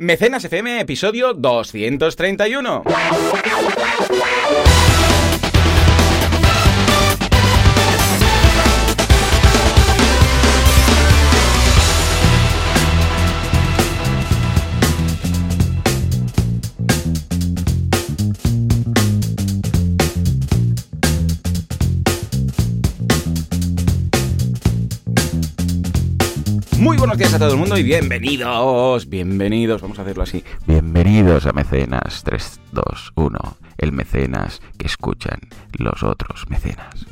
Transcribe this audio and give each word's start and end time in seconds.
Mecenas 0.00 0.42
FM, 0.42 0.80
episodio 0.80 1.34
231. 1.34 2.84
Días 27.20 27.34
a 27.34 27.38
todo 27.38 27.52
el 27.52 27.58
mundo 27.58 27.76
y 27.76 27.82
bienvenidos, 27.82 29.06
bienvenidos, 29.06 29.82
vamos 29.82 29.98
a 29.98 30.02
hacerlo 30.02 30.22
así. 30.22 30.42
Bienvenidos 30.66 31.44
a 31.44 31.52
Mecenas 31.52 32.22
3, 32.24 32.60
2, 32.72 33.12
1, 33.14 33.56
el 33.76 33.92
mecenas 33.92 34.62
que 34.78 34.86
escuchan 34.86 35.38
los 35.76 36.02
otros 36.02 36.48
mecenas. 36.48 37.04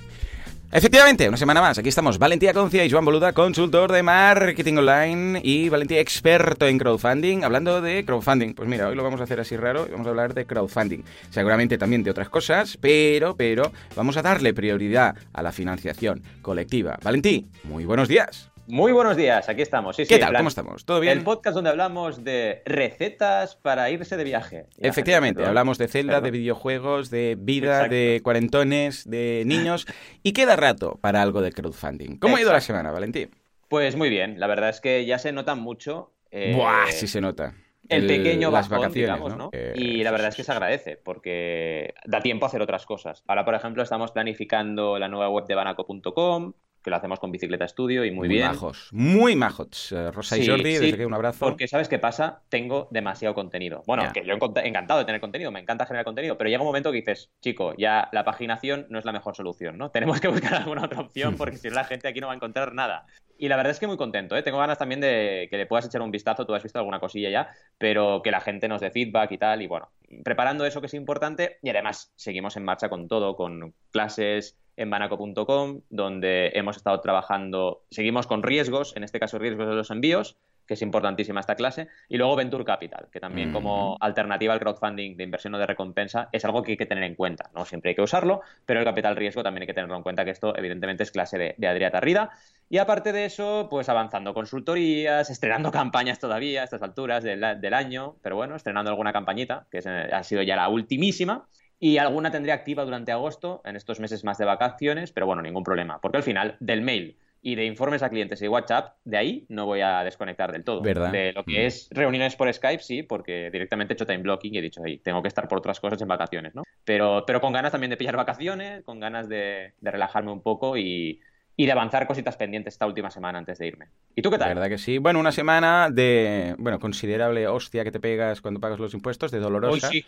Efectivamente, 0.73 1.29
una 1.29 1.37
semana 1.37 1.61
más. 1.61 1.77
Aquí 1.77 1.91
estamos 1.91 2.19
Valentía 2.19 2.55
Concia 2.55 2.87
y 2.87 2.91
Joan 2.91 3.05
Boluda, 3.05 3.35
consultor 3.35 3.93
de 3.93 4.03
marketing 4.03 4.79
online 4.79 5.43
y 5.45 5.69
Valentía 5.69 6.01
experto 6.01 6.67
en 6.67 6.79
crowdfunding, 6.79 7.45
hablando 7.45 7.83
de 7.83 8.03
crowdfunding. 8.07 8.55
Pues 8.55 8.67
mira, 8.67 8.89
hoy 8.89 8.95
lo 8.95 9.03
vamos 9.03 9.21
a 9.21 9.25
hacer 9.25 9.41
así 9.41 9.59
raro 9.59 9.87
y 9.87 9.93
vamos 9.93 10.07
a 10.07 10.11
hablar 10.11 10.33
de 10.33 10.47
crowdfunding. 10.47 11.03
Seguramente 11.29 11.77
también 11.77 12.03
de 12.03 12.11
otras 12.11 12.31
cosas, 12.31 12.79
pero, 12.81 13.37
pero 13.37 13.73
vamos 13.95 14.17
a 14.17 14.23
darle 14.23 14.55
prioridad 14.55 15.17
a 15.35 15.43
la 15.43 15.53
financiación 15.53 16.23
colectiva. 16.41 16.99
Valentí, 17.05 17.47
muy 17.65 17.85
buenos 17.85 18.09
días. 18.09 18.48
Muy 18.71 18.93
buenos 18.93 19.17
días, 19.17 19.49
aquí 19.49 19.63
estamos. 19.63 19.97
Sí, 19.97 20.03
¿Qué 20.03 20.17
sí, 20.17 20.21
tal? 20.21 20.29
plan, 20.29 20.41
¿Cómo 20.41 20.49
estamos? 20.51 20.85
¿Todo 20.85 21.01
bien? 21.01 21.17
El 21.17 21.25
podcast 21.25 21.55
donde 21.55 21.71
hablamos 21.71 22.23
de 22.23 22.61
recetas 22.67 23.57
para 23.57 23.89
irse 23.89 24.19
de 24.19 24.25
viaje. 24.25 24.67
Efectivamente, 24.77 25.43
hablamos 25.43 25.79
de 25.79 25.89
Perdón. 25.89 26.23
de 26.23 26.31
videojuegos, 26.31 27.09
de 27.09 27.37
vida, 27.39 27.77
Exacto. 27.77 27.95
de 27.95 28.21
cuarentones, 28.23 29.09
de 29.09 29.45
niños 29.47 29.87
y 30.23 30.33
queda 30.35 30.55
rato 30.57 30.99
para 31.01 31.23
algo 31.23 31.41
de 31.41 31.51
crowdfunding. 31.51 32.19
¿Cómo 32.19 32.37
ha 32.37 32.43
ido 32.43 32.53
la 32.53 32.61
semana, 32.61 32.91
Valentín? 32.91 33.31
Pues 33.69 33.97
muy 33.97 34.11
bien, 34.11 34.39
la 34.39 34.47
verdad 34.47 34.69
es 34.69 34.83
que 34.83 35.07
ya 35.07 35.19
se 35.19 35.33
nota 35.33 35.55
mucho. 35.55 36.13
eh, 36.31 36.53
Buah, 36.55 36.89
sí 36.91 37.07
se 37.07 37.23
nota. 37.23 37.55
El, 37.89 38.07
pequeño 38.07 38.51
las 38.51 38.69
bajón, 38.69 38.83
vacaciones, 38.83 38.95
digamos, 38.95 39.31
¿no? 39.31 39.45
¿no? 39.45 39.51
Eh, 39.55 39.73
y 39.77 40.03
la 40.03 40.11
verdad 40.11 40.29
es 40.29 40.37
que 40.37 40.45
se 40.45 40.53
agradece 40.53 40.99
porque 41.03 41.95
da 42.05 42.21
tiempo 42.21 42.45
a 42.45 42.49
hacer 42.49 42.61
otras 42.61 42.85
cosas. 42.85 43.25
Ahora, 43.27 43.47
por 43.47 43.55
ejemplo, 43.55 43.83
estamos 43.83 44.13
planificando 44.13 44.99
la 44.99 45.09
nueva 45.09 45.31
web 45.31 45.47
de 45.47 45.55
banaco.com, 45.55 46.53
que 46.83 46.91
lo 46.91 46.97
hacemos 46.97 47.19
con 47.21 47.31
Bicicleta 47.33 47.65
Estudio 47.65 48.05
y 48.05 48.11
muy, 48.11 48.29
bien. 48.29 48.47
majos, 48.47 48.89
muy 48.93 49.37
majos. 49.37 49.93
Eh, 49.93 50.11
Rosa 50.11 50.39
y 50.39 50.47
Jordi, 50.47 50.75
sí, 50.77 50.79
desde 50.81 50.95
aquí 50.95 51.05
un 51.05 51.15
abrazo. 51.15 51.39
Porque 51.45 51.69
¿sabes 51.69 51.89
qué 51.89 51.99
pasa? 51.99 52.43
Tengo 52.49 52.89
demasiado 52.91 53.35
contenido. 53.35 53.83
Bueno, 53.87 54.05
que 54.13 54.25
yo 54.25 54.35
encont- 54.35 54.61
encantado 54.65 55.01
de 55.01 55.07
tener 55.07 55.21
contenido, 55.21 55.51
me 55.51 55.61
encanta 55.61 55.87
generar 55.87 56.05
contenido, 56.05 56.39
pero 56.39 56.49
llega 56.51 56.63
un 56.63 56.67
momento 56.69 56.91
que 56.91 56.99
dices, 56.99 57.31
chico, 57.41 57.75
ya 57.77 58.09
la 58.13 58.25
paginación 58.25 58.87
no 58.91 58.99
es 58.99 59.05
la 59.05 59.13
mejor 59.13 59.35
solución, 59.37 59.77
¿no? 59.79 59.91
Tenemos 60.19 60.21
que 60.21 60.29
buscar 60.29 60.55
alguna 60.55 60.85
otra 60.85 61.01
opción 61.01 61.37
porque 61.37 61.57
si 61.57 61.69
no 61.69 61.75
la 61.75 61.85
gente 61.85 62.09
aquí 62.09 62.21
no 62.21 62.29
va 62.29 62.33
a 62.33 62.37
encontrar 62.37 62.73
nada. 62.75 63.07
Y 63.41 63.49
la 63.49 63.57
verdad 63.57 63.71
es 63.71 63.79
que 63.79 63.87
muy 63.87 63.97
contento, 63.97 64.37
¿eh? 64.37 64.43
Tengo 64.43 64.59
ganas 64.59 64.79
también 64.79 65.01
de 65.01 65.47
que 65.49 65.57
le 65.57 65.67
puedas 65.67 65.87
echar 65.87 66.03
un 66.03 66.11
vistazo, 66.11 66.45
tú 66.45 66.55
has 66.55 66.63
visto 66.63 66.79
alguna 66.81 66.99
cosilla 66.99 67.31
ya, 67.31 67.49
pero 67.79 68.21
que 68.23 68.33
la 68.33 68.41
gente 68.41 68.67
nos 68.67 68.81
dé 68.81 68.91
feedback 68.91 69.31
y 69.31 69.39
tal, 69.39 69.63
y 69.63 69.69
bueno, 69.69 69.91
preparando 70.25 70.67
eso 70.67 70.81
que 70.81 70.89
es 70.89 70.95
importante 70.95 71.59
y 71.63 71.71
además 71.71 72.13
seguimos 72.17 72.57
en 72.57 72.65
marcha 72.65 72.89
con 72.89 73.07
todo, 73.07 73.37
con 73.37 73.75
clases 73.93 74.59
en 74.79 74.91
banaco.com, 74.91 75.83
donde 75.91 76.53
hemos 76.55 76.77
estado 76.77 77.01
trabajando, 77.01 77.83
seguimos 77.91 78.27
con 78.27 78.43
riesgos, 78.43 78.97
en 78.97 79.05
este 79.05 79.21
caso 79.21 79.39
riesgos 79.39 79.69
de 79.69 79.75
los 79.75 79.91
envíos, 79.91 80.37
que 80.69 80.75
es 80.75 80.83
importantísima 80.83 81.41
esta 81.41 81.57
clase, 81.57 81.89
y 82.09 82.19
luego 82.19 82.37
Venture 82.37 82.65
Capital, 82.65 83.09
que 83.11 83.19
también 83.19 83.53
como 83.53 83.97
alternativa 84.01 84.53
al 84.53 84.61
crowdfunding 84.61 85.17
de 85.17 85.25
inversión 85.25 85.55
o 85.55 85.59
de 85.59 85.67
recompensa 85.67 86.29
es 86.31 86.45
algo 86.45 86.63
que 86.63 86.73
hay 86.73 86.77
que 86.77 86.85
tener 86.85 87.05
en 87.05 87.15
cuenta, 87.15 87.51
¿no? 87.55 87.65
Siempre 87.65 87.91
hay 87.91 87.95
que 87.97 88.03
usarlo, 88.03 88.43
pero 88.67 88.79
el 88.81 88.85
capital 88.85 89.17
riesgo 89.17 89.43
también 89.43 89.63
hay 89.63 89.67
que 89.67 89.75
tenerlo 89.75 89.97
en 89.97 90.03
cuenta, 90.03 90.27
que 90.27 90.31
esto 90.31 90.55
evidentemente 90.57 91.03
es 91.05 91.11
clase 91.11 91.39
de, 91.39 91.55
de 91.57 91.67
Adrià 91.67 91.91
Tarrida. 91.91 92.31
Y 92.69 92.77
aparte 92.77 93.13
de 93.13 93.25
eso, 93.25 93.69
pues 93.71 93.89
avanzando 93.89 94.35
consultorías, 94.35 95.31
estrenando 95.31 95.73
campañas 95.73 96.19
todavía 96.19 96.61
a 96.61 96.65
estas 96.65 96.83
alturas 96.83 97.25
del, 97.25 97.41
del 97.61 97.75
año, 97.75 98.17
pero 98.23 98.37
bueno, 98.37 98.55
estrenando 98.55 98.91
alguna 98.91 99.13
campañita, 99.15 99.67
que 99.71 99.79
eh, 99.79 100.11
ha 100.13 100.23
sido 100.23 100.43
ya 100.43 100.55
la 100.55 100.69
ultimísima. 100.69 101.49
Y 101.81 101.99
alguna 101.99 102.31
tendré 102.31 102.53
activa 102.53 102.85
durante 102.85 103.13
agosto, 103.13 103.63
en 103.65 103.77
estos 103.77 104.01
meses 104.01 104.25
más 104.25 104.39
de 104.39 104.45
vacaciones, 104.45 105.13
pero 105.13 105.27
bueno, 105.27 105.43
ningún 105.43 105.63
problema, 105.63 106.01
porque 106.01 106.17
al 106.19 106.25
final 106.25 106.57
del 106.61 106.83
mail 106.83 107.17
y 107.41 107.55
de 107.55 107.67
informes 107.67 108.03
a 108.03 108.11
clientes 108.11 108.43
y 108.43 108.49
WhatsApp, 108.49 108.97
de 109.05 109.17
ahí 109.17 109.47
no 109.49 109.65
voy 109.65 109.81
a 109.81 110.03
desconectar 110.03 110.51
del 110.51 110.65
todo. 110.65 110.83
¿Verdad? 110.83 111.13
De 111.13 111.33
lo 111.33 111.45
que 111.45 111.63
Mm. 111.63 111.67
es 111.67 111.89
reuniones 111.93 112.35
por 112.35 112.53
Skype, 112.53 112.83
sí, 112.83 113.05
porque 113.05 113.49
directamente 113.53 113.93
he 113.93 113.95
hecho 113.95 114.07
time 114.07 114.19
blocking 114.25 114.55
y 114.55 114.59
he 114.59 114.63
dicho, 114.63 114.85
"Ey, 114.85 114.99
tengo 114.99 115.23
que 115.23 115.29
estar 115.29 115.47
por 115.47 115.59
otras 115.59 115.79
cosas 115.79 116.03
en 116.03 116.09
vacaciones, 116.09 116.53
¿no? 116.57 116.65
Pero, 116.85 117.23
pero 117.27 117.41
con 117.41 117.53
ganas 117.53 117.71
también 117.71 117.91
de 117.91 117.97
pillar 117.97 118.17
vacaciones, 118.17 118.83
con 118.85 118.99
ganas 118.99 119.29
de, 119.29 119.75
de 119.81 119.91
relajarme 119.91 120.33
un 120.33 120.43
poco 120.43 120.77
y, 120.77 121.21
y 121.57 121.67
de 121.67 121.73
avanzar 121.73 122.09
cositas 122.09 122.37
pendientes 122.37 122.75
esta 122.75 122.87
última 122.87 123.09
semana 123.11 123.39
antes 123.39 123.59
de 123.59 123.69
irme. 123.69 123.87
¿Y 124.17 124.23
tú 124.23 124.31
qué 124.31 124.39
La 124.39 124.47
tal? 124.47 124.55
verdad 124.57 124.69
que 124.69 124.79
sí. 124.79 124.99
Bueno, 124.99 125.21
una 125.21 125.31
semana 125.33 125.91
de, 125.91 126.57
bueno, 126.59 126.81
considerable 126.81 127.47
hostia 127.47 127.85
que 127.85 127.93
te 127.93 128.01
pegas 128.01 128.41
cuando 128.41 128.59
pagas 128.59 128.81
los 128.81 128.95
impuestos, 128.95 129.31
de 129.31 129.39
dolorosa. 129.39 129.89
Hoy 129.91 130.03
sí, 130.03 130.07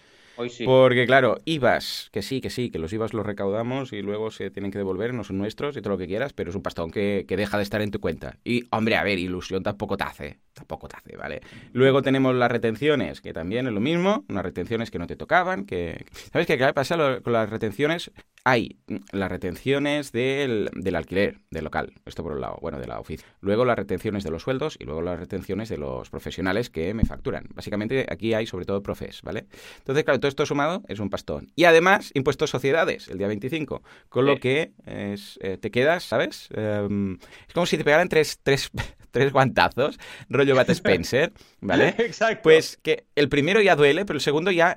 Porque 0.64 1.06
claro, 1.06 1.38
IVAs, 1.44 2.08
que 2.12 2.22
sí, 2.22 2.40
que 2.40 2.50
sí, 2.50 2.70
que 2.70 2.78
los 2.78 2.92
IVAs 2.92 3.14
los 3.14 3.26
recaudamos 3.26 3.92
y 3.92 4.02
luego 4.02 4.30
se 4.30 4.50
tienen 4.50 4.70
que 4.70 4.78
devolver, 4.78 5.14
no 5.14 5.24
son 5.24 5.38
nuestros 5.38 5.76
y 5.76 5.82
todo 5.82 5.94
lo 5.94 5.98
que 5.98 6.06
quieras, 6.06 6.32
pero 6.32 6.50
es 6.50 6.56
un 6.56 6.62
pastón 6.62 6.90
que, 6.90 7.24
que 7.28 7.36
deja 7.36 7.56
de 7.56 7.62
estar 7.62 7.82
en 7.82 7.90
tu 7.90 8.00
cuenta. 8.00 8.38
Y, 8.44 8.64
hombre, 8.70 8.96
a 8.96 9.02
ver, 9.02 9.18
ilusión 9.18 9.62
tampoco 9.62 9.96
te 9.96 10.04
hace, 10.04 10.38
tampoco 10.52 10.88
te 10.88 10.96
hace, 10.96 11.16
¿vale? 11.16 11.40
Luego 11.72 12.02
tenemos 12.02 12.34
las 12.34 12.50
retenciones, 12.50 13.20
que 13.20 13.32
también 13.32 13.66
es 13.66 13.72
lo 13.72 13.80
mismo, 13.80 14.24
unas 14.28 14.44
retenciones 14.44 14.90
que 14.90 14.98
no 14.98 15.06
te 15.06 15.16
tocaban, 15.16 15.64
que... 15.66 16.04
¿Sabes 16.32 16.46
qué 16.46 16.58
¿Qué 16.58 16.72
pasa 16.72 17.20
con 17.22 17.32
las 17.32 17.48
retenciones? 17.48 18.10
Hay 18.44 18.78
mm, 18.86 18.96
las 19.12 19.30
retenciones 19.30 20.12
del, 20.12 20.70
del 20.74 20.96
alquiler, 20.96 21.38
del 21.50 21.64
local, 21.64 21.92
esto 22.06 22.22
por 22.22 22.32
un 22.32 22.40
lado, 22.40 22.58
bueno, 22.60 22.78
de 22.78 22.86
la 22.86 23.00
oficina. 23.00 23.28
Luego 23.40 23.64
las 23.64 23.76
retenciones 23.76 24.24
de 24.24 24.30
los 24.30 24.42
sueldos 24.42 24.76
y 24.78 24.84
luego 24.84 25.02
las 25.02 25.18
retenciones 25.18 25.68
de 25.68 25.78
los 25.78 26.10
profesionales 26.10 26.70
que 26.70 26.94
me 26.94 27.04
facturan. 27.04 27.46
Básicamente 27.54 28.06
aquí 28.08 28.34
hay 28.34 28.46
sobre 28.46 28.64
todo 28.64 28.82
profes, 28.82 29.22
¿vale? 29.22 29.46
Entonces, 29.78 30.04
claro, 30.04 30.20
todo 30.20 30.28
esto 30.28 30.46
sumado 30.46 30.82
es 30.88 30.98
un 31.00 31.10
pastón. 31.10 31.52
Y 31.56 31.64
además, 31.64 32.10
impuestos 32.14 32.50
sociedades, 32.50 33.08
el 33.08 33.18
día 33.18 33.28
25. 33.28 33.82
Con 34.08 34.26
lo 34.26 34.36
que 34.38 34.72
es, 34.86 35.38
eh, 35.42 35.58
te 35.58 35.70
quedas, 35.70 36.04
¿sabes? 36.04 36.48
Em, 36.54 37.18
es 37.46 37.54
como 37.54 37.66
si 37.66 37.76
te 37.76 37.84
pegaran 37.84 38.08
tres, 38.08 38.40
tres, 38.42 38.70
tres 39.10 39.32
guantazos, 39.32 39.98
rollo 40.28 40.54
Bat 40.54 40.70
Spencer, 40.70 41.32
¿vale? 41.60 41.94
Exacto. 41.98 42.40
Pues 42.42 42.78
que 42.82 43.04
el 43.14 43.28
primero 43.28 43.60
ya 43.60 43.76
duele, 43.76 44.04
pero 44.04 44.16
el 44.16 44.22
segundo 44.22 44.50
ya 44.50 44.76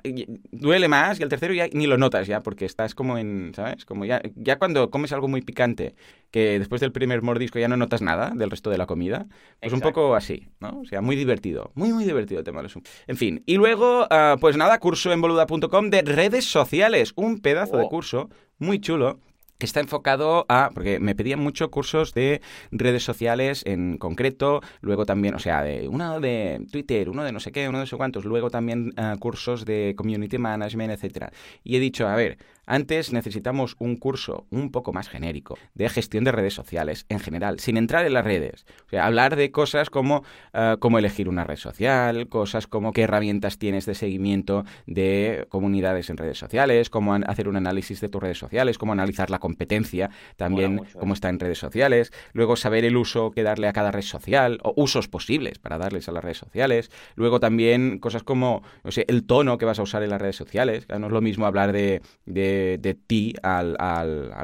duele 0.50 0.88
más 0.88 1.20
y 1.20 1.22
el 1.22 1.28
tercero 1.28 1.54
ya 1.54 1.68
ni 1.72 1.86
lo 1.86 1.98
notas 1.98 2.26
ya, 2.26 2.42
porque 2.42 2.64
estás 2.64 2.94
como 2.94 3.18
en, 3.18 3.52
¿sabes? 3.54 3.84
Como 3.84 4.04
ya, 4.04 4.20
ya 4.34 4.58
cuando 4.58 4.90
comes 4.90 5.12
algo 5.12 5.28
muy 5.28 5.42
picante, 5.42 5.94
que 6.30 6.58
después 6.58 6.80
del 6.80 6.92
primer 6.92 7.22
mordisco 7.22 7.58
ya 7.58 7.68
no 7.68 7.76
notas 7.76 8.02
nada 8.02 8.32
del 8.34 8.50
resto 8.50 8.70
de 8.70 8.78
la 8.78 8.86
comida, 8.86 9.26
pues 9.60 9.72
un 9.72 9.80
poco 9.80 10.14
así, 10.16 10.48
¿no? 10.60 10.80
O 10.80 10.84
sea, 10.84 11.00
muy 11.00 11.16
divertido, 11.16 11.70
muy, 11.74 11.92
muy 11.92 12.04
divertido 12.04 12.40
el 12.40 12.44
tema 12.44 12.58
de 12.58 12.64
los... 12.64 12.78
En 13.06 13.16
fin, 13.16 13.42
y 13.46 13.56
luego, 13.56 14.06
ah, 14.10 14.36
pues 14.40 14.56
nada, 14.56 14.78
curso 14.80 15.12
en 15.12 15.20
boluda.com 15.20 15.90
de 15.90 16.02
redes 16.02 16.44
sociales, 16.44 17.12
un 17.16 17.40
pedazo 17.40 17.76
de 17.76 17.84
Oh. 17.84 17.88
curso 17.88 18.30
muy 18.58 18.78
chulo 18.80 19.20
está 19.64 19.80
enfocado 19.80 20.46
a, 20.48 20.70
porque 20.74 21.00
me 21.00 21.14
pedían 21.14 21.40
mucho 21.40 21.70
cursos 21.70 22.14
de 22.14 22.40
redes 22.70 23.02
sociales 23.02 23.62
en 23.66 23.98
concreto, 23.98 24.60
luego 24.80 25.06
también, 25.06 25.34
o 25.34 25.38
sea, 25.38 25.62
de 25.62 25.88
uno 25.88 26.20
de 26.20 26.66
Twitter, 26.70 27.08
uno 27.08 27.24
de 27.24 27.32
no 27.32 27.40
sé 27.40 27.52
qué, 27.52 27.68
uno 27.68 27.78
de 27.78 27.82
no 27.82 27.86
sé 27.86 27.96
cuántos, 27.96 28.24
luego 28.24 28.50
también 28.50 28.92
ah, 28.96 29.16
cursos 29.18 29.64
de 29.64 29.94
community 29.96 30.38
management, 30.38 30.92
etcétera. 30.92 31.32
Y 31.62 31.76
he 31.76 31.80
dicho, 31.80 32.06
a 32.06 32.14
ver, 32.16 32.38
antes 32.66 33.12
necesitamos 33.12 33.76
un 33.78 33.96
curso 33.96 34.46
un 34.50 34.70
poco 34.70 34.92
más 34.92 35.08
genérico 35.08 35.58
de 35.74 35.88
gestión 35.88 36.24
de 36.24 36.32
redes 36.32 36.54
sociales 36.54 37.06
en 37.08 37.20
general, 37.20 37.60
sin 37.60 37.76
entrar 37.76 38.06
en 38.06 38.14
las 38.14 38.24
redes. 38.24 38.66
O 38.86 38.90
sea, 38.90 39.06
hablar 39.06 39.36
de 39.36 39.50
cosas 39.50 39.90
como 39.90 40.24
ah, 40.52 40.76
cómo 40.80 40.98
elegir 40.98 41.28
una 41.28 41.44
red 41.44 41.56
social, 41.56 42.28
cosas 42.28 42.66
como 42.66 42.92
qué 42.92 43.02
herramientas 43.02 43.58
tienes 43.58 43.86
de 43.86 43.94
seguimiento 43.94 44.64
de 44.86 45.46
comunidades 45.48 46.10
en 46.10 46.16
redes 46.16 46.38
sociales, 46.38 46.90
cómo 46.90 47.14
hacer 47.14 47.48
un 47.48 47.56
análisis 47.56 48.00
de 48.00 48.08
tus 48.08 48.22
redes 48.22 48.38
sociales, 48.38 48.78
cómo 48.78 48.92
analizar 48.92 49.30
la 49.30 49.38
competencia, 49.38 50.10
también 50.36 50.76
mucho, 50.76 50.98
cómo 50.98 51.12
¿eh? 51.12 51.14
está 51.14 51.28
en 51.28 51.38
redes 51.40 51.58
sociales, 51.58 52.12
luego 52.32 52.56
saber 52.56 52.84
el 52.84 52.96
uso 52.96 53.30
que 53.30 53.42
darle 53.42 53.68
a 53.68 53.72
cada 53.72 53.90
red 53.90 54.02
social 54.02 54.58
o 54.62 54.72
usos 54.76 55.08
posibles 55.08 55.58
para 55.58 55.78
darles 55.78 56.08
a 56.08 56.12
las 56.12 56.24
redes 56.24 56.38
sociales, 56.38 56.90
luego 57.14 57.40
también 57.40 57.98
cosas 57.98 58.22
como, 58.22 58.62
no 58.82 58.90
sé, 58.90 59.04
el 59.08 59.24
tono 59.24 59.58
que 59.58 59.64
vas 59.64 59.78
a 59.78 59.82
usar 59.82 60.02
en 60.02 60.10
las 60.10 60.20
redes 60.20 60.36
sociales, 60.36 60.86
no 60.88 61.06
es 61.06 61.12
lo 61.12 61.20
mismo 61.20 61.46
hablar 61.46 61.72
de, 61.72 62.02
de, 62.26 62.53
de 62.80 62.94
ti 62.94 63.34
a 63.42 63.62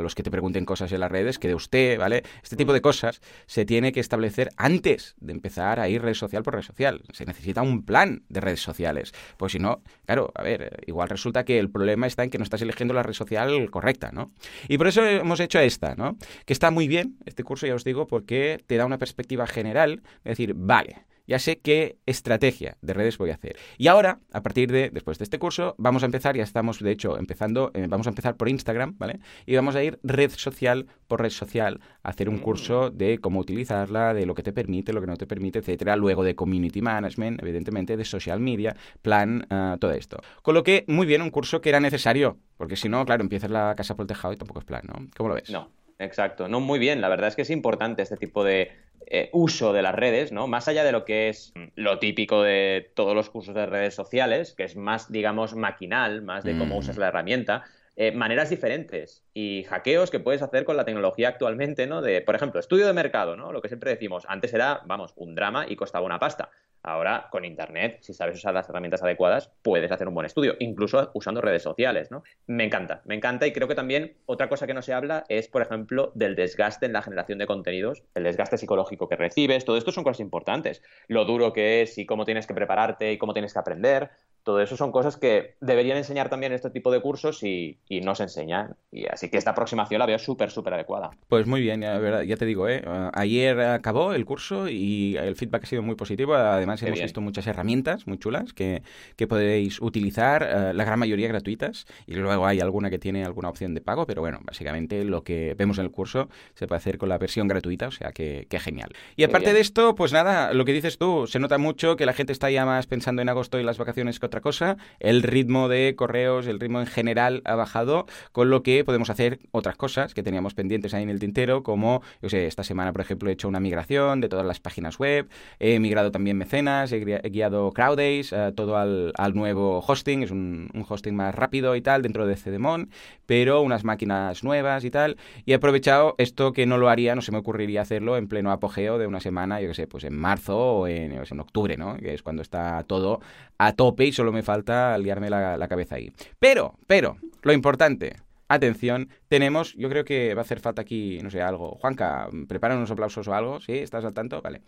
los 0.00 0.14
que 0.14 0.22
te 0.22 0.30
pregunten 0.30 0.64
cosas 0.64 0.92
en 0.92 1.00
las 1.00 1.10
redes 1.10 1.38
que 1.38 1.48
de 1.48 1.54
usted, 1.54 1.98
¿vale? 1.98 2.22
Este 2.42 2.56
tipo 2.56 2.72
de 2.72 2.80
cosas 2.80 3.20
se 3.46 3.64
tiene 3.64 3.92
que 3.92 4.00
establecer 4.00 4.50
antes 4.56 5.14
de 5.20 5.32
empezar 5.32 5.80
a 5.80 5.88
ir 5.88 6.02
red 6.02 6.14
social 6.14 6.42
por 6.42 6.54
red 6.54 6.62
social. 6.62 7.02
Se 7.12 7.24
necesita 7.24 7.62
un 7.62 7.84
plan 7.84 8.22
de 8.28 8.40
redes 8.40 8.60
sociales. 8.60 9.12
Pues 9.36 9.52
si 9.52 9.58
no, 9.58 9.82
claro, 10.06 10.32
a 10.34 10.42
ver, 10.42 10.82
igual 10.86 11.08
resulta 11.08 11.44
que 11.44 11.58
el 11.58 11.70
problema 11.70 12.06
está 12.06 12.24
en 12.24 12.30
que 12.30 12.38
no 12.38 12.44
estás 12.44 12.62
eligiendo 12.62 12.94
la 12.94 13.02
red 13.02 13.14
social 13.14 13.70
correcta, 13.70 14.10
¿no? 14.12 14.32
Y 14.68 14.78
por 14.78 14.86
eso 14.86 15.04
hemos 15.04 15.40
hecho 15.40 15.58
esta, 15.58 15.94
¿no? 15.94 16.16
Que 16.44 16.52
está 16.52 16.70
muy 16.70 16.88
bien, 16.88 17.16
este 17.26 17.44
curso 17.44 17.66
ya 17.66 17.74
os 17.74 17.84
digo, 17.84 18.06
porque 18.06 18.62
te 18.66 18.76
da 18.76 18.86
una 18.86 18.98
perspectiva 18.98 19.46
general, 19.46 20.02
es 20.24 20.30
decir, 20.30 20.54
vale, 20.54 21.04
ya 21.30 21.38
sé 21.38 21.60
qué 21.60 21.96
estrategia 22.06 22.76
de 22.82 22.92
redes 22.92 23.16
voy 23.16 23.30
a 23.30 23.34
hacer. 23.34 23.56
Y 23.78 23.86
ahora, 23.86 24.18
a 24.32 24.42
partir 24.42 24.70
de, 24.72 24.90
después 24.90 25.16
de 25.18 25.22
este 25.24 25.38
curso, 25.38 25.76
vamos 25.78 26.02
a 26.02 26.06
empezar, 26.06 26.36
ya 26.36 26.42
estamos 26.42 26.80
de 26.80 26.90
hecho 26.90 27.16
empezando, 27.18 27.70
eh, 27.72 27.86
vamos 27.88 28.08
a 28.08 28.10
empezar 28.10 28.36
por 28.36 28.48
Instagram, 28.48 28.96
¿vale? 28.98 29.20
Y 29.46 29.54
vamos 29.54 29.76
a 29.76 29.82
ir 29.84 30.00
red 30.02 30.32
social 30.32 30.86
por 31.06 31.22
red 31.22 31.30
social, 31.30 31.80
a 32.02 32.08
hacer 32.10 32.28
un 32.28 32.36
Mm. 32.36 32.40
curso 32.40 32.90
de 32.90 33.18
cómo 33.18 33.38
utilizarla, 33.38 34.12
de 34.12 34.26
lo 34.26 34.34
que 34.34 34.42
te 34.42 34.52
permite, 34.52 34.92
lo 34.92 35.00
que 35.00 35.06
no 35.06 35.16
te 35.16 35.26
permite, 35.26 35.60
etcétera. 35.60 35.94
Luego 35.96 36.24
de 36.24 36.34
community 36.34 36.82
management, 36.82 37.40
evidentemente, 37.40 37.96
de 37.96 38.04
social 38.04 38.40
media, 38.40 38.74
plan, 39.00 39.46
ah, 39.50 39.76
todo 39.80 39.92
esto. 39.92 40.18
Con 40.42 40.54
lo 40.54 40.62
que, 40.64 40.84
muy 40.88 41.06
bien, 41.06 41.22
un 41.22 41.30
curso 41.30 41.60
que 41.60 41.68
era 41.68 41.78
necesario, 41.78 42.38
porque 42.56 42.74
si 42.76 42.88
no, 42.88 43.04
claro, 43.06 43.22
empiezas 43.22 43.50
la 43.50 43.74
casa 43.76 43.94
por 43.94 44.02
el 44.04 44.08
tejado 44.08 44.34
y 44.34 44.36
tampoco 44.36 44.58
es 44.60 44.64
plan, 44.66 44.82
¿no? 44.88 45.06
¿Cómo 45.16 45.28
lo 45.28 45.36
ves? 45.36 45.48
No, 45.50 45.68
exacto. 46.00 46.48
No, 46.48 46.58
muy 46.60 46.78
bien. 46.78 47.00
La 47.00 47.08
verdad 47.08 47.28
es 47.28 47.36
que 47.36 47.42
es 47.42 47.50
importante 47.50 48.02
este 48.02 48.16
tipo 48.16 48.42
de 48.44 48.72
eh, 49.06 49.30
uso 49.32 49.72
de 49.72 49.82
las 49.82 49.94
redes, 49.94 50.30
¿no? 50.32 50.46
Más 50.46 50.68
allá 50.68 50.84
de 50.84 50.92
lo 50.92 51.04
que 51.04 51.28
es 51.28 51.52
lo 51.74 51.98
típico 51.98 52.42
de 52.42 52.90
todos 52.94 53.14
los 53.14 53.30
cursos 53.30 53.54
de 53.54 53.66
redes 53.66 53.94
sociales, 53.94 54.54
que 54.56 54.64
es 54.64 54.76
más, 54.76 55.10
digamos, 55.10 55.54
maquinal, 55.54 56.22
más 56.22 56.44
de 56.44 56.56
cómo 56.58 56.74
Mm. 56.76 56.78
usas 56.78 56.96
la 56.96 57.08
herramienta. 57.08 57.64
eh, 57.96 58.12
maneras 58.12 58.48
diferentes 58.48 59.26
y 59.34 59.64
hackeos 59.64 60.10
que 60.10 60.20
puedes 60.20 60.40
hacer 60.40 60.64
con 60.64 60.76
la 60.76 60.86
tecnología 60.86 61.28
actualmente, 61.28 61.86
¿no? 61.86 62.00
De, 62.00 62.22
por 62.22 62.34
ejemplo, 62.34 62.58
estudio 62.58 62.86
de 62.86 62.94
mercado, 62.94 63.36
¿no? 63.36 63.52
Lo 63.52 63.60
que 63.60 63.68
siempre 63.68 63.90
decimos, 63.90 64.24
antes 64.28 64.54
era, 64.54 64.80
vamos, 64.86 65.12
un 65.16 65.34
drama 65.34 65.66
y 65.68 65.76
costaba 65.76 66.06
una 66.06 66.18
pasta. 66.18 66.50
Ahora, 66.82 67.28
con 67.30 67.44
Internet, 67.44 67.98
si 68.00 68.14
sabes 68.14 68.36
usar 68.36 68.54
las 68.54 68.68
herramientas 68.68 69.02
adecuadas, 69.02 69.52
puedes 69.62 69.92
hacer 69.92 70.08
un 70.08 70.14
buen 70.14 70.24
estudio, 70.24 70.54
incluso 70.60 71.10
usando 71.12 71.42
redes 71.42 71.62
sociales, 71.62 72.10
¿no? 72.10 72.22
Me 72.46 72.64
encanta, 72.64 73.02
me 73.04 73.14
encanta 73.14 73.46
y 73.46 73.52
creo 73.52 73.68
que 73.68 73.74
también 73.74 74.16
otra 74.24 74.48
cosa 74.48 74.66
que 74.66 74.72
no 74.72 74.80
se 74.80 74.94
habla 74.94 75.24
es, 75.28 75.48
por 75.48 75.60
ejemplo, 75.60 76.10
del 76.14 76.36
desgaste 76.36 76.86
en 76.86 76.94
la 76.94 77.02
generación 77.02 77.38
de 77.38 77.46
contenidos, 77.46 78.02
el 78.14 78.24
desgaste 78.24 78.56
psicológico 78.56 79.08
que 79.08 79.16
recibes, 79.16 79.66
todo 79.66 79.76
esto 79.76 79.92
son 79.92 80.04
cosas 80.04 80.20
importantes. 80.20 80.82
Lo 81.06 81.26
duro 81.26 81.52
que 81.52 81.82
es 81.82 81.98
y 81.98 82.06
cómo 82.06 82.24
tienes 82.24 82.46
que 82.46 82.54
prepararte 82.54 83.12
y 83.12 83.18
cómo 83.18 83.34
tienes 83.34 83.52
que 83.52 83.58
aprender, 83.58 84.10
todo 84.42 84.60
eso 84.60 84.76
son 84.76 84.92
cosas 84.92 85.16
que 85.16 85.54
deberían 85.60 85.96
enseñar 85.96 86.28
también 86.28 86.52
en 86.52 86.56
este 86.56 86.70
tipo 86.70 86.90
de 86.90 87.00
cursos 87.00 87.42
y, 87.42 87.78
y 87.88 88.00
no 88.00 88.14
se 88.14 88.24
enseñan. 88.24 88.76
Y 88.90 89.06
así 89.06 89.28
que 89.28 89.38
esta 89.38 89.50
aproximación 89.50 89.98
la 89.98 90.06
veo 90.06 90.18
súper, 90.18 90.50
súper 90.50 90.74
adecuada. 90.74 91.10
Pues 91.28 91.46
muy 91.46 91.60
bien, 91.60 91.80
ya, 91.82 91.98
verdad, 91.98 92.22
ya 92.22 92.36
te 92.36 92.46
digo, 92.46 92.68
¿eh? 92.68 92.82
Ayer 93.12 93.60
acabó 93.60 94.12
el 94.14 94.24
curso 94.24 94.68
y 94.68 95.16
el 95.16 95.36
feedback 95.36 95.64
ha 95.64 95.66
sido 95.66 95.82
muy 95.82 95.94
positivo. 95.94 96.34
Además, 96.34 96.80
Qué 96.80 96.86
hemos 96.86 96.98
bien. 96.98 97.06
visto 97.06 97.20
muchas 97.20 97.46
herramientas 97.46 98.06
muy 98.06 98.18
chulas 98.18 98.52
que, 98.52 98.82
que 99.16 99.26
podéis 99.26 99.80
utilizar, 99.80 100.42
eh, 100.42 100.72
la 100.74 100.84
gran 100.84 100.98
mayoría 100.98 101.28
gratuitas. 101.28 101.86
Y 102.06 102.14
luego 102.14 102.46
hay 102.46 102.60
alguna 102.60 102.90
que 102.90 102.98
tiene 102.98 103.24
alguna 103.24 103.48
opción 103.48 103.74
de 103.74 103.80
pago, 103.80 104.06
pero 104.06 104.22
bueno, 104.22 104.40
básicamente 104.42 105.04
lo 105.04 105.22
que 105.22 105.54
vemos 105.54 105.78
en 105.78 105.84
el 105.84 105.90
curso 105.90 106.28
se 106.54 106.66
puede 106.66 106.78
hacer 106.78 106.98
con 106.98 107.08
la 107.08 107.18
versión 107.18 107.48
gratuita, 107.48 107.88
o 107.88 107.92
sea 107.92 108.12
que, 108.12 108.46
que 108.48 108.58
genial. 108.58 108.90
Y 109.16 109.24
aparte 109.24 109.52
de 109.52 109.60
esto, 109.60 109.94
pues 109.94 110.12
nada, 110.12 110.52
lo 110.54 110.64
que 110.64 110.72
dices 110.72 110.98
tú, 110.98 111.26
se 111.26 111.38
nota 111.38 111.58
mucho 111.58 111.96
que 111.96 112.06
la 112.06 112.12
gente 112.12 112.32
está 112.32 112.50
ya 112.50 112.64
más 112.64 112.86
pensando 112.86 113.22
en 113.22 113.28
agosto 113.28 113.58
y 113.60 113.62
las 113.62 113.78
vacaciones 113.78 114.18
que 114.18 114.26
otra 114.30 114.40
cosa. 114.40 114.76
El 115.00 115.22
ritmo 115.22 115.68
de 115.68 115.94
correos, 115.96 116.46
el 116.46 116.60
ritmo 116.60 116.80
en 116.80 116.86
general 116.86 117.42
ha 117.44 117.56
bajado, 117.56 118.06
con 118.32 118.48
lo 118.48 118.62
que 118.62 118.84
podemos 118.84 119.10
hacer 119.10 119.40
otras 119.50 119.76
cosas 119.76 120.14
que 120.14 120.22
teníamos 120.22 120.54
pendientes 120.54 120.94
ahí 120.94 121.02
en 121.02 121.10
el 121.10 121.18
tintero, 121.18 121.62
como, 121.62 122.02
yo 122.22 122.28
sé, 122.28 122.46
esta 122.46 122.62
semana, 122.64 122.92
por 122.92 123.02
ejemplo, 123.02 123.28
he 123.28 123.32
hecho 123.32 123.48
una 123.48 123.60
migración 123.60 124.20
de 124.20 124.28
todas 124.28 124.46
las 124.46 124.60
páginas 124.60 124.98
web, 124.98 125.28
he 125.58 125.78
migrado 125.80 126.10
también 126.10 126.38
mecenas, 126.38 126.92
he, 126.92 127.04
gui- 127.04 127.20
he 127.22 127.28
guiado 127.30 127.72
Crowdays, 127.72 128.32
eh, 128.32 128.52
todo 128.54 128.76
al, 128.76 129.12
al 129.16 129.34
nuevo 129.34 129.80
hosting, 129.86 130.22
es 130.22 130.30
un, 130.30 130.70
hosting 130.88 131.14
más 131.16 131.34
rápido 131.34 131.74
y 131.76 131.82
tal, 131.82 132.02
dentro 132.02 132.26
de 132.26 132.36
Cedemon, 132.36 132.90
pero 133.26 133.62
unas 133.62 133.84
máquinas 133.84 134.44
nuevas 134.44 134.84
y 134.84 134.90
tal, 134.90 135.16
y 135.44 135.52
he 135.52 135.54
aprovechado 135.56 136.14
esto 136.18 136.52
que 136.52 136.66
no 136.66 136.78
lo 136.78 136.88
haría, 136.88 137.14
no 137.14 137.22
se 137.22 137.32
me 137.32 137.38
ocurriría 137.38 137.82
hacerlo 137.82 138.16
en 138.16 138.28
pleno 138.28 138.52
apogeo 138.52 138.98
de 138.98 139.06
una 139.06 139.20
semana, 139.20 139.60
yo 139.60 139.68
qué 139.68 139.74
sé, 139.74 139.86
pues 139.86 140.04
en 140.04 140.16
marzo 140.16 140.56
o 140.58 140.86
en 140.86 141.40
octubre, 141.40 141.76
¿no? 141.76 141.96
Que 141.96 142.14
es 142.14 142.22
cuando 142.22 142.42
está 142.42 142.82
todo 142.84 143.20
a 143.58 143.72
tope 143.74 144.04
y 144.06 144.12
solo 144.20 144.32
me 144.32 144.42
falta 144.42 144.98
liarme 144.98 145.30
la, 145.30 145.56
la 145.56 145.66
cabeza 145.66 145.94
ahí. 145.94 146.12
Pero, 146.38 146.74
pero, 146.86 147.16
lo 147.40 147.54
importante, 147.54 148.16
atención, 148.48 149.08
tenemos, 149.28 149.72
yo 149.76 149.88
creo 149.88 150.04
que 150.04 150.34
va 150.34 150.42
a 150.42 150.44
hacer 150.44 150.60
falta 150.60 150.82
aquí, 150.82 151.18
no 151.22 151.30
sé, 151.30 151.40
algo. 151.40 151.78
Juanca, 151.80 152.28
prepara 152.46 152.76
unos 152.76 152.90
aplausos 152.90 153.26
o 153.28 153.32
algo, 153.32 153.60
¿sí? 153.60 153.78
¿Estás 153.78 154.04
al 154.04 154.12
tanto? 154.12 154.42
Vale. 154.42 154.60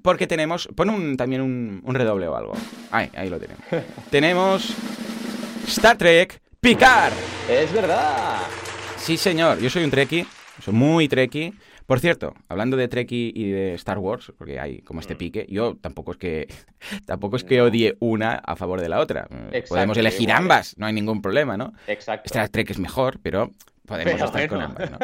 Porque 0.00 0.26
tenemos, 0.26 0.66
pon 0.74 0.88
un, 0.88 1.18
también 1.18 1.42
un, 1.42 1.82
un 1.84 1.94
redoble 1.94 2.26
o 2.26 2.36
algo. 2.36 2.54
Ahí, 2.90 3.10
ahí 3.14 3.28
lo 3.28 3.38
tenemos. 3.38 3.62
tenemos 4.10 4.74
Star 5.66 5.98
Trek 5.98 6.40
Picard. 6.58 7.12
¡Es 7.50 7.70
verdad! 7.70 8.38
Sí, 8.96 9.18
señor, 9.18 9.58
yo 9.58 9.68
soy 9.68 9.84
un 9.84 9.90
Trekkie, 9.90 10.26
soy 10.64 10.72
muy 10.72 11.06
Trekkie. 11.06 11.52
Por 11.88 12.00
cierto, 12.00 12.34
hablando 12.48 12.76
de 12.76 12.86
Trekkie 12.86 13.32
y 13.34 13.50
de 13.50 13.72
Star 13.72 13.96
Wars, 13.96 14.30
porque 14.36 14.60
hay 14.60 14.82
como 14.82 15.00
este 15.00 15.14
Mm. 15.14 15.18
pique, 15.18 15.46
yo 15.48 15.74
tampoco 15.80 16.12
es 16.12 16.18
que 16.18 16.46
tampoco 17.06 17.36
es 17.36 17.44
que 17.44 17.62
odie 17.62 17.96
una 17.98 18.34
a 18.34 18.56
favor 18.56 18.78
de 18.82 18.90
la 18.90 19.00
otra. 19.00 19.22
Exacto, 19.52 19.68
Podemos 19.70 19.96
elegir 19.96 20.30
ambas, 20.30 20.74
no 20.76 20.84
hay 20.84 20.92
ningún 20.92 21.22
problema, 21.22 21.56
¿no? 21.56 21.72
Exacto. 21.86 22.26
Star 22.26 22.50
Trek 22.50 22.68
es 22.68 22.78
mejor, 22.78 23.20
pero 23.22 23.52
podemos 23.86 24.12
Pero 24.12 24.26
estar 24.26 24.48
con 24.48 24.60
ambas, 24.60 24.90
¿no? 24.90 24.98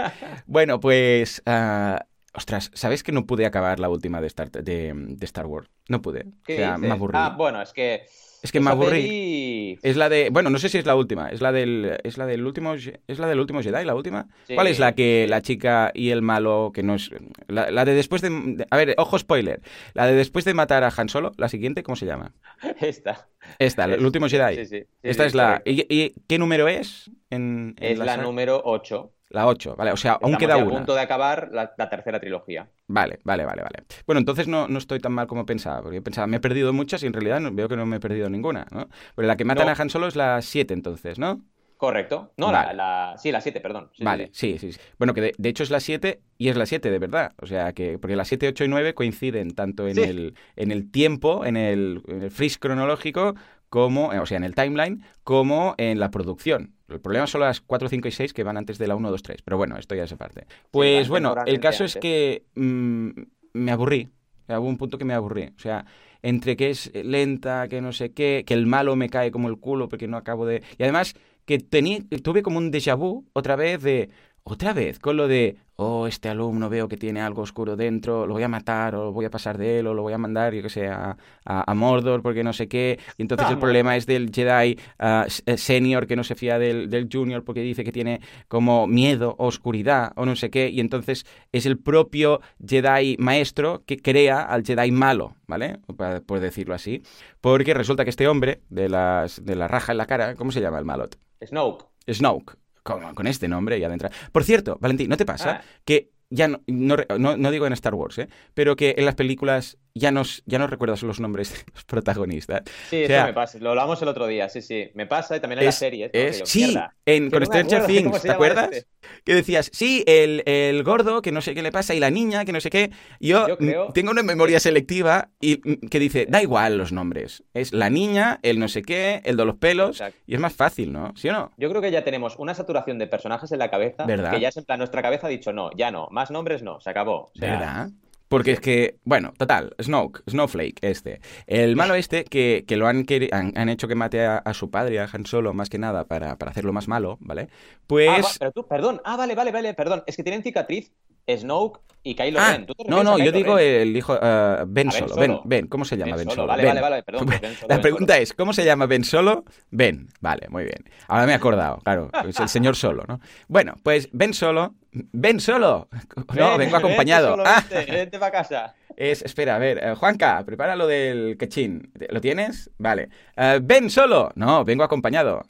Bueno, 0.44 0.78
pues... 0.78 1.40
ah, 1.46 2.04
ostras, 2.34 2.70
¿sabes 2.75 3.02
que 3.02 3.12
no 3.12 3.25
pude 3.25 3.46
acabar 3.46 3.81
la 3.81 3.88
última 3.88 4.20
de 4.20 4.26
Star, 4.26 4.50
de, 4.50 4.92
de 4.94 5.25
Star 5.25 5.46
Wars? 5.46 5.70
No 5.88 6.02
pude. 6.02 6.26
O 6.26 6.32
¿Qué 6.44 6.56
sea, 6.58 6.76
me 6.76 6.90
aburrí. 6.90 7.16
Ah, 7.19 7.34
bueno, 7.34 7.62
es 7.62 7.72
que. 7.72 8.04
Es 8.44 8.52
que 8.52 8.61
me 8.61 8.70
aburrí. 8.70 8.91
peli- 9.08 9.79
Es 9.82 9.96
la 9.96 10.08
de, 10.08 10.31
bueno, 10.31 10.50
no 10.50 10.58
sé 10.58 10.69
si 10.69 10.79
es 10.79 10.87
la 10.87 10.94
última, 10.94 11.29
es 11.31 11.41
la 11.41 11.50
del, 11.52 11.99
es 12.05 12.17
la 12.17 12.26
del 12.26 12.46
último, 12.46 12.75
es 12.75 13.19
la 13.19 13.26
del 13.26 13.41
último 13.41 13.61
Jedi, 13.62 13.85
la 13.85 13.94
última. 13.94 14.29
Sí, 14.46 14.55
¿Cuál 14.55 14.69
es 14.69 14.79
la 14.79 14.94
que 14.94 15.26
la 15.29 15.43
chica 15.43 15.91
y 15.94 16.11
el 16.11 16.23
malo 16.23 16.70
que 16.73 16.82
no 16.82 16.94
es, 16.94 17.11
la, 17.49 17.70
la 17.70 17.85
de 17.85 17.94
después 17.94 18.23
de, 18.23 18.67
a 18.70 18.76
ver, 18.76 18.94
ojo 18.99 19.19
spoiler, 19.19 19.61
la 19.94 20.06
de 20.06 20.14
después 20.14 20.44
de 20.44 20.55
matar 20.55 20.85
a 20.85 20.93
Han 20.96 21.08
Solo, 21.08 21.32
la 21.38 21.49
siguiente, 21.49 21.82
¿cómo 21.82 21.96
se 21.96 22.06
llama? 22.06 22.32
Esta. 22.81 23.29
Esta, 23.58 23.85
el 23.87 24.05
último 24.05 24.29
Jedi. 24.29 24.56
Sí, 24.56 24.67
sí. 24.67 24.85
Esta 25.02 25.25
es 25.26 25.35
la. 25.35 25.62
¿y, 25.64 25.87
y 25.94 26.14
qué 26.29 26.38
número 26.38 26.69
es? 26.69 27.11
En, 27.31 27.75
en 27.79 27.93
Es 27.93 27.99
la 27.99 28.06
saga? 28.06 28.25
número 28.25 28.61
8. 28.64 29.13
La 29.34 29.46
8, 29.48 29.75
vale, 29.76 29.90
o 29.92 29.96
sea, 29.96 30.12
aún 30.12 30.34
Estamos 30.34 30.38
queda 30.38 30.56
ya 30.56 30.62
a 30.62 30.64
una. 30.64 30.76
punto 30.76 30.94
de 30.94 31.00
acabar 31.00 31.48
la, 31.52 31.72
la 31.76 31.90
tercera 31.90 32.20
trilogía. 32.20 32.69
Vale, 32.86 33.19
vale, 33.25 33.44
vale, 33.44 33.62
vale. 33.62 33.84
Bueno, 34.06 34.20
entonces 34.20 34.46
no, 34.48 34.69
no 34.69 34.78
estoy 34.78 35.00
tan 35.00 35.12
mal 35.12 35.26
como 35.26 35.44
pensaba, 35.44 35.82
porque 35.82 35.96
yo 35.96 36.02
pensaba, 36.02 36.26
me 36.26 36.36
he 36.36 36.40
perdido 36.40 36.72
muchas 36.72 37.02
y 37.02 37.06
en 37.06 37.12
realidad 37.12 37.40
no- 37.40 37.50
veo 37.52 37.69
que 37.69 37.76
no 37.76 37.84
me 37.84 37.96
he 37.96 38.00
perdido 38.00 38.31
ninguna, 38.31 38.66
¿no? 38.70 38.88
Pero 39.16 39.26
la 39.28 39.36
que 39.36 39.44
matan 39.44 39.66
No. 39.66 39.72
a 39.72 39.76
Han 39.76 39.90
Solo 39.90 40.06
es 40.06 40.14
la 40.16 40.40
7 40.40 40.72
entonces, 40.72 41.19
¿no? 41.19 41.42
Correcto. 41.76 42.32
No, 42.36 42.52
Vale. 42.52 42.75
la, 42.76 43.10
la- 43.12 43.19
Sí, 43.19 43.32
la 43.32 43.40
7, 43.40 43.60
perdón. 43.60 43.90
Sí, 43.94 44.04
Vale, 44.04 44.31
sí. 44.32 44.56
sí, 44.58 44.72
sí. 44.72 44.81
Bueno, 44.98 45.12
que 45.12 45.20
de, 45.20 45.32
de 45.36 45.48
hecho 45.48 45.64
es 45.64 45.70
la 45.70 45.81
7 45.81 46.20
y 46.38 46.48
es 46.48 46.56
la 46.56 46.66
7 46.66 46.90
de 46.90 46.98
verdad. 47.00 47.32
O 47.42 47.46
sea, 47.46 47.72
que 47.72 47.98
porque 47.98 48.14
las 48.16 48.28
7, 48.28 48.46
8 48.48 48.64
y 48.64 48.69
9 48.69 48.94
coinciden 48.94 49.50
tanto 49.50 49.88
en, 49.88 49.96
Sí. 49.96 50.02
el, 50.02 50.34
en 50.56 50.70
el 50.70 50.90
tiempo, 50.92 51.44
en 51.44 51.56
el, 51.56 52.02
en 52.06 52.22
el 52.22 52.31
freeze 52.31 52.58
cronológico, 52.60 53.34
como, 53.69 54.12
eh, 54.12 54.20
o 54.20 54.26
sea, 54.26 54.36
en 54.38 54.44
el 54.44 54.54
timeline, 54.54 55.05
como 55.24 55.74
en 55.76 55.98
la 55.98 56.10
producción. 56.12 56.74
El 56.88 57.00
problema 57.00 57.26
son 57.26 57.41
las 57.41 57.60
4, 57.60 57.88
5 57.88 58.08
y 58.08 58.10
6 58.12 58.32
que 58.32 58.43
van 58.43 58.56
antes 58.56 58.79
de 58.79 58.86
la 58.86 58.96
1, 58.96 59.10
2, 59.10 59.22
3. 59.22 59.43
Pero 59.43 59.56
bueno, 59.56 59.76
esto 59.79 59.94
ya 59.94 60.06
se 60.06 60.17
parte. 60.17 60.46
Pues 60.70 61.08
bueno, 61.08 61.34
el 61.46 61.60
caso 61.60 61.84
es 61.84 61.96
que 61.96 62.44
mm, 62.55 63.08
me 63.55 63.72
aburrí. 63.72 64.10
O 64.43 64.46
sea, 64.46 64.60
hubo 64.60 64.69
un 64.69 64.76
punto 64.76 64.98
que 64.98 65.05
me 65.05 65.14
aburrí. 65.14 65.50
O 65.56 65.60
sea, 65.60 65.86
entre 66.22 66.56
que 66.56 66.70
es 66.70 66.91
lenta, 66.94 67.69
que 67.69 67.81
no 67.81 67.93
sé 67.93 68.12
qué, 68.12 68.44
que 68.46 68.55
el 68.55 68.67
malo 68.67 68.96
me 68.96 69.08
cae 69.08 69.31
como 69.31 69.48
el 69.48 69.58
culo 69.58 69.88
porque 69.88 70.08
no 70.08 70.17
acabo 70.17 70.44
de... 70.46 70.62
Y 70.79 70.82
además 70.82 71.14
que 71.46 71.58
tení, 71.58 72.00
tuve 72.22 72.43
como 72.43 72.58
un 72.58 72.70
déjà 72.72 72.96
vu 72.96 73.24
otra 73.32 73.56
vez 73.56 73.82
de... 73.82 74.10
Otra 74.46 74.74
vez, 74.74 74.98
con 74.98 75.17
lo 75.17 75.27
de, 75.27 75.56
oh, 75.77 76.06
este 76.06 76.29
alumno 76.29 76.69
veo 76.69 76.86
que 76.86 76.98
tiene 76.98 77.22
algo 77.22 77.41
oscuro 77.41 77.77
dentro, 77.77 78.27
lo 78.27 78.34
voy 78.34 78.43
a 78.43 78.48
matar, 78.48 78.94
o 78.94 79.05
lo 79.05 79.13
voy 79.13 79.24
a 79.24 79.31
pasar 79.31 79.56
de 79.56 79.79
él, 79.79 79.86
o 79.86 79.94
lo 79.94 80.03
voy 80.03 80.13
a 80.13 80.19
mandar, 80.19 80.53
yo 80.53 80.60
que 80.63 80.69
sé, 80.69 80.86
a, 80.86 81.17
a- 81.46 81.70
a 81.70 81.74
Mordor 81.74 82.20
porque 82.20 82.44
no 82.44 82.53
sé 82.53 82.69
qué. 82.69 82.98
Y 83.17 83.22
entonces 83.22 83.46
el 83.48 83.58
problema 83.58 83.96
es 83.96 84.05
del 84.05 84.31
Jedi 84.31 84.79
ah, 84.98 85.27
eh, 85.46 85.56
senior 85.56 86.06
que 86.06 86.15
no 86.15 86.24
se 86.24 86.34
fía 86.34 86.58
del, 86.58 86.91
del 86.91 87.08
junior 87.10 87.43
porque 87.43 87.63
dice 87.63 87.84
que 87.84 87.93
tiene 87.93 88.20
como 88.46 88.86
miedo 88.86 89.34
o 89.39 89.46
oscuridad 89.46 90.13
o 90.17 90.27
no 90.27 90.36
sé 90.36 90.51
qué. 90.51 90.69
Y 90.69 90.81
entonces 90.81 91.24
es 91.51 91.65
el 91.65 91.79
propio 91.79 92.43
Jedi 92.67 93.17
maestro 93.19 93.82
que 93.86 93.96
crea 93.96 94.43
al 94.43 94.63
Jedi 94.63 94.91
malo, 94.91 95.36
¿vale? 95.46 95.79
Por 96.27 96.41
decirlo 96.41 96.74
así. 96.74 97.03
Porque 97.41 97.72
resulta 97.72 98.05
que 98.05 98.10
este 98.10 98.29
hombre 98.29 98.60
de, 98.69 98.91
las, 98.91 99.43
de 99.43 99.56
la 99.56 99.69
raja 99.69 99.93
en 99.93 99.98
la 99.98 100.06
cara, 100.06 100.34
¿cómo 100.34 100.53
se 100.53 100.60
llama 100.60 100.79
el 100.79 100.84
malot? 100.84 101.17
Snoke. 101.43 101.86
Snoke. 102.13 102.56
Con, 102.84 103.14
con 103.14 103.26
este 103.26 103.48
nombre 103.48 103.81
ya 103.81 103.88
de 103.88 103.94
entrada. 103.94 104.14
Por 104.31 104.44
cierto, 104.44 104.76
Valentín, 104.81 105.08
¿no 105.08 105.17
te 105.17 105.24
pasa 105.26 105.50
Ah. 105.50 105.62
que 105.84 106.10
ya 106.31 106.48
no, 106.48 106.60
no- 106.67 107.36
no 107.36 107.50
digo 107.50 107.67
en 107.67 107.72
Star 107.72 107.94
Wars, 107.94 108.19
¿eh? 108.19 108.29
pero 108.55 108.76
que 108.76 108.94
en 108.98 109.05
las 109.06 109.14
películas 109.14 109.79
ya 109.96 110.10
no, 110.10 110.22
ya 110.46 110.58
no 110.58 110.67
recuerdas 110.67 111.03
los 111.05 111.20
nombres 111.20 111.53
de 111.53 111.72
los 111.72 111.84
protagonistas? 111.84 112.63
Sí, 112.91 113.05
O 113.05 113.06
sea, 113.06 113.19
eso 113.19 113.27
me 113.29 113.32
pasa. 113.32 113.58
Lo 113.58 113.70
hablamos 113.70 114.03
el 114.03 114.08
otro 114.08 114.27
día, 114.27 114.48
sí, 114.48 114.60
sí. 114.60 114.91
Me 114.94 115.06
pasa 115.06 115.36
y 115.36 115.41
también 115.41 115.60
en 115.60 115.63
Es- 115.63 115.67
las 115.67 115.79
series. 115.79 116.10
¿no? 116.13 116.20
es- 116.20 116.39
yo, 116.41 116.46
sí, 116.46 116.65
mierda, 116.67 116.94
en, 117.06 117.31
con 117.31 117.46
Stranger 117.46 117.86
Things, 117.86 118.22
¿te 118.22 118.31
acuerdas? 118.32 118.69
este. 118.72 118.89
Que 119.24 119.34
decías, 119.34 119.70
sí, 119.72 120.03
el, 120.06 120.43
el 120.46 120.82
gordo, 120.82 121.22
que 121.22 121.31
no 121.31 121.41
sé 121.43 121.55
qué 121.55 121.63
le 121.63 121.70
pasa, 121.70 121.94
y 121.94 122.01
la 122.01 122.10
niña, 122.10 122.44
que 122.44 122.53
no 122.53 122.60
sé 122.60 122.70
qué. 122.70 122.91
Yo, 123.20 123.46
Yo 123.46 123.56
creo- 123.56 123.93
tengo 123.93 124.10
una 124.10 124.22
memoria 124.24 124.58
selectiva 124.58 125.31
y 125.41 125.58
que 125.89 125.98
dice, 126.01 126.27
da 126.29 126.43
igual 126.43 126.77
los 126.77 126.91
nombres. 126.91 127.44
Es 127.55 127.72
la 127.72 127.89
niña, 127.89 128.41
el 128.43 128.58
no 128.58 128.67
sé 128.69 128.82
qué, 128.82 129.20
el 129.24 129.36
de 129.36 129.44
los 129.44 129.56
pelos, 129.56 130.01
Exacto. 130.01 130.19
y 130.27 130.34
es 130.34 130.41
más 130.41 130.55
fácil, 130.55 130.93
¿no? 130.93 131.13
¿Sí 131.17 131.29
o 131.29 131.32
no? 131.32 131.53
Yo 131.56 131.69
creo 131.70 131.81
que 131.81 131.91
ya 131.93 132.03
tenemos 132.03 132.34
una 132.39 132.55
saturación 132.55 132.98
de 132.98 133.06
personajes 133.06 133.53
en 133.53 133.58
la 133.60 133.70
cabeza 133.70 134.05
¿Verdad? 134.06 134.32
que 134.32 134.41
ya 134.41 134.48
es 134.48 134.56
en 134.56 134.65
plan, 134.65 134.79
nuestra 134.79 135.03
cabeza 135.03 135.29
ha 135.29 135.31
dicho 135.31 135.53
no, 135.53 135.70
ya 135.77 135.91
no, 135.93 136.08
más 136.10 136.31
nombres 136.32 136.63
no, 136.63 136.81
se 136.81 136.91
acabó. 136.91 137.27
O 137.27 137.31
sea, 137.39 137.51
¿Verdad? 137.53 137.89
Porque 138.34 138.53
es 138.53 138.60
que, 138.60 138.98
bueno, 139.05 139.32
total, 139.38 139.74
Snoke, 139.81 140.22
Snowflake 140.29 140.79
este. 140.82 141.20
El 141.46 141.76
malo 141.76 141.94
este, 141.94 142.24
que, 142.24 142.64
que 142.67 142.76
lo 142.76 142.88
han, 142.88 143.06
han, 143.32 143.53
han 143.56 143.69
hecho 143.69 143.86
que 143.86 143.94
mate 143.94 144.24
a, 144.26 144.38
a 144.38 144.55
su 144.55 144.70
padre, 144.70 144.98
a 145.00 145.08
Han 145.12 145.24
Solo, 145.26 145.55
más 145.55 145.70
que 145.70 145.79
nada, 145.79 146.06
para, 146.06 146.36
para 146.36 146.50
hacerlo 146.50 146.72
más 146.72 146.88
malo, 146.88 147.17
¿vale? 147.20 147.48
Pues... 147.86 148.08
Ah, 148.10 148.20
va- 148.22 148.29
pero 148.38 148.53
tú, 148.53 148.67
perdón. 148.67 149.00
Ah, 149.05 149.17
vale, 149.17 149.34
vale, 149.34 149.53
vale, 149.53 149.74
perdón. 149.74 150.03
Es 150.06 150.17
que 150.17 150.22
tienen 150.24 150.43
cicatriz 150.43 150.93
Snoke 151.28 151.81
y 152.06 152.14
Kylo 152.14 152.38
Ah, 152.38 152.52
Ren. 152.52 152.66
¿Tú 152.66 152.74
te 152.74 152.84
no, 152.84 153.02
no, 153.02 153.16
yo 153.19 153.32
digo 153.32 153.58
el 153.58 153.96
hijo 153.96 154.19
eh, 154.20 154.56
Ben 154.66 154.88
Ben 154.88 154.93
Solo. 154.93 155.14
Ben, 155.16 155.31
Solo. 155.31 155.43
Ben, 155.46 155.66
¿cómo 155.69 155.84
se 155.86 155.96
llama 155.96 156.16
Ben, 156.16 156.26
Ben 156.26 156.34
Solo? 156.34 156.34
Solo, 156.43 156.46
vale, 156.48 156.62
Ben. 156.62 156.69
vale, 156.74 156.81
vale, 156.82 157.02
perdón, 157.02 157.26
Ben 157.26 157.54
Solo, 157.54 157.66
La 157.69 157.74
Ben 157.76 157.81
pregunta 157.82 158.19
es, 158.19 158.32
¿cómo 158.34 158.52
se 158.52 158.64
llama 158.64 158.84
Ben 158.86 159.04
Solo? 159.04 159.44
Ben, 159.70 160.08
vale, 160.20 160.46
muy 160.50 160.64
bien. 160.64 160.84
Ahora 161.08 161.24
me 161.24 161.32
he 161.32 161.34
acordado, 161.34 161.78
claro, 161.78 162.10
es 162.28 162.38
el 162.40 162.48
señor 162.50 162.76
Solo, 162.76 163.04
¿no? 163.08 163.20
Bueno, 163.48 163.74
pues 163.82 164.10
Ben 164.12 164.34
Solo, 164.34 164.74
Ben 164.93 165.40
Solo, 165.40 165.88
no, 166.34 166.50
Ven, 166.50 166.58
vengo 166.58 166.76
acompañado. 166.78 167.36
Vente, 167.38 167.50
Ah, 167.50 167.62
solo, 167.62 167.74
vente, 167.81 167.93
vente 167.93 168.19
para 168.19 168.32
casa. 168.32 168.74
es, 168.96 169.22
espera, 169.22 169.56
a 169.56 169.58
ver, 169.58 169.78
eh, 169.82 169.94
Juanca, 169.94 170.43
prepara 170.44 170.76
lo 170.76 170.86
del 170.86 171.38
quechín. 171.38 171.90
¿Lo 172.10 172.20
tienes? 172.20 172.70
Vale. 172.76 173.08
Eh, 173.34 173.60
¿Ven 173.62 173.88
solo? 173.88 174.31
No, 174.34 174.62
vengo 174.62 174.84
acompañado. 174.84 175.40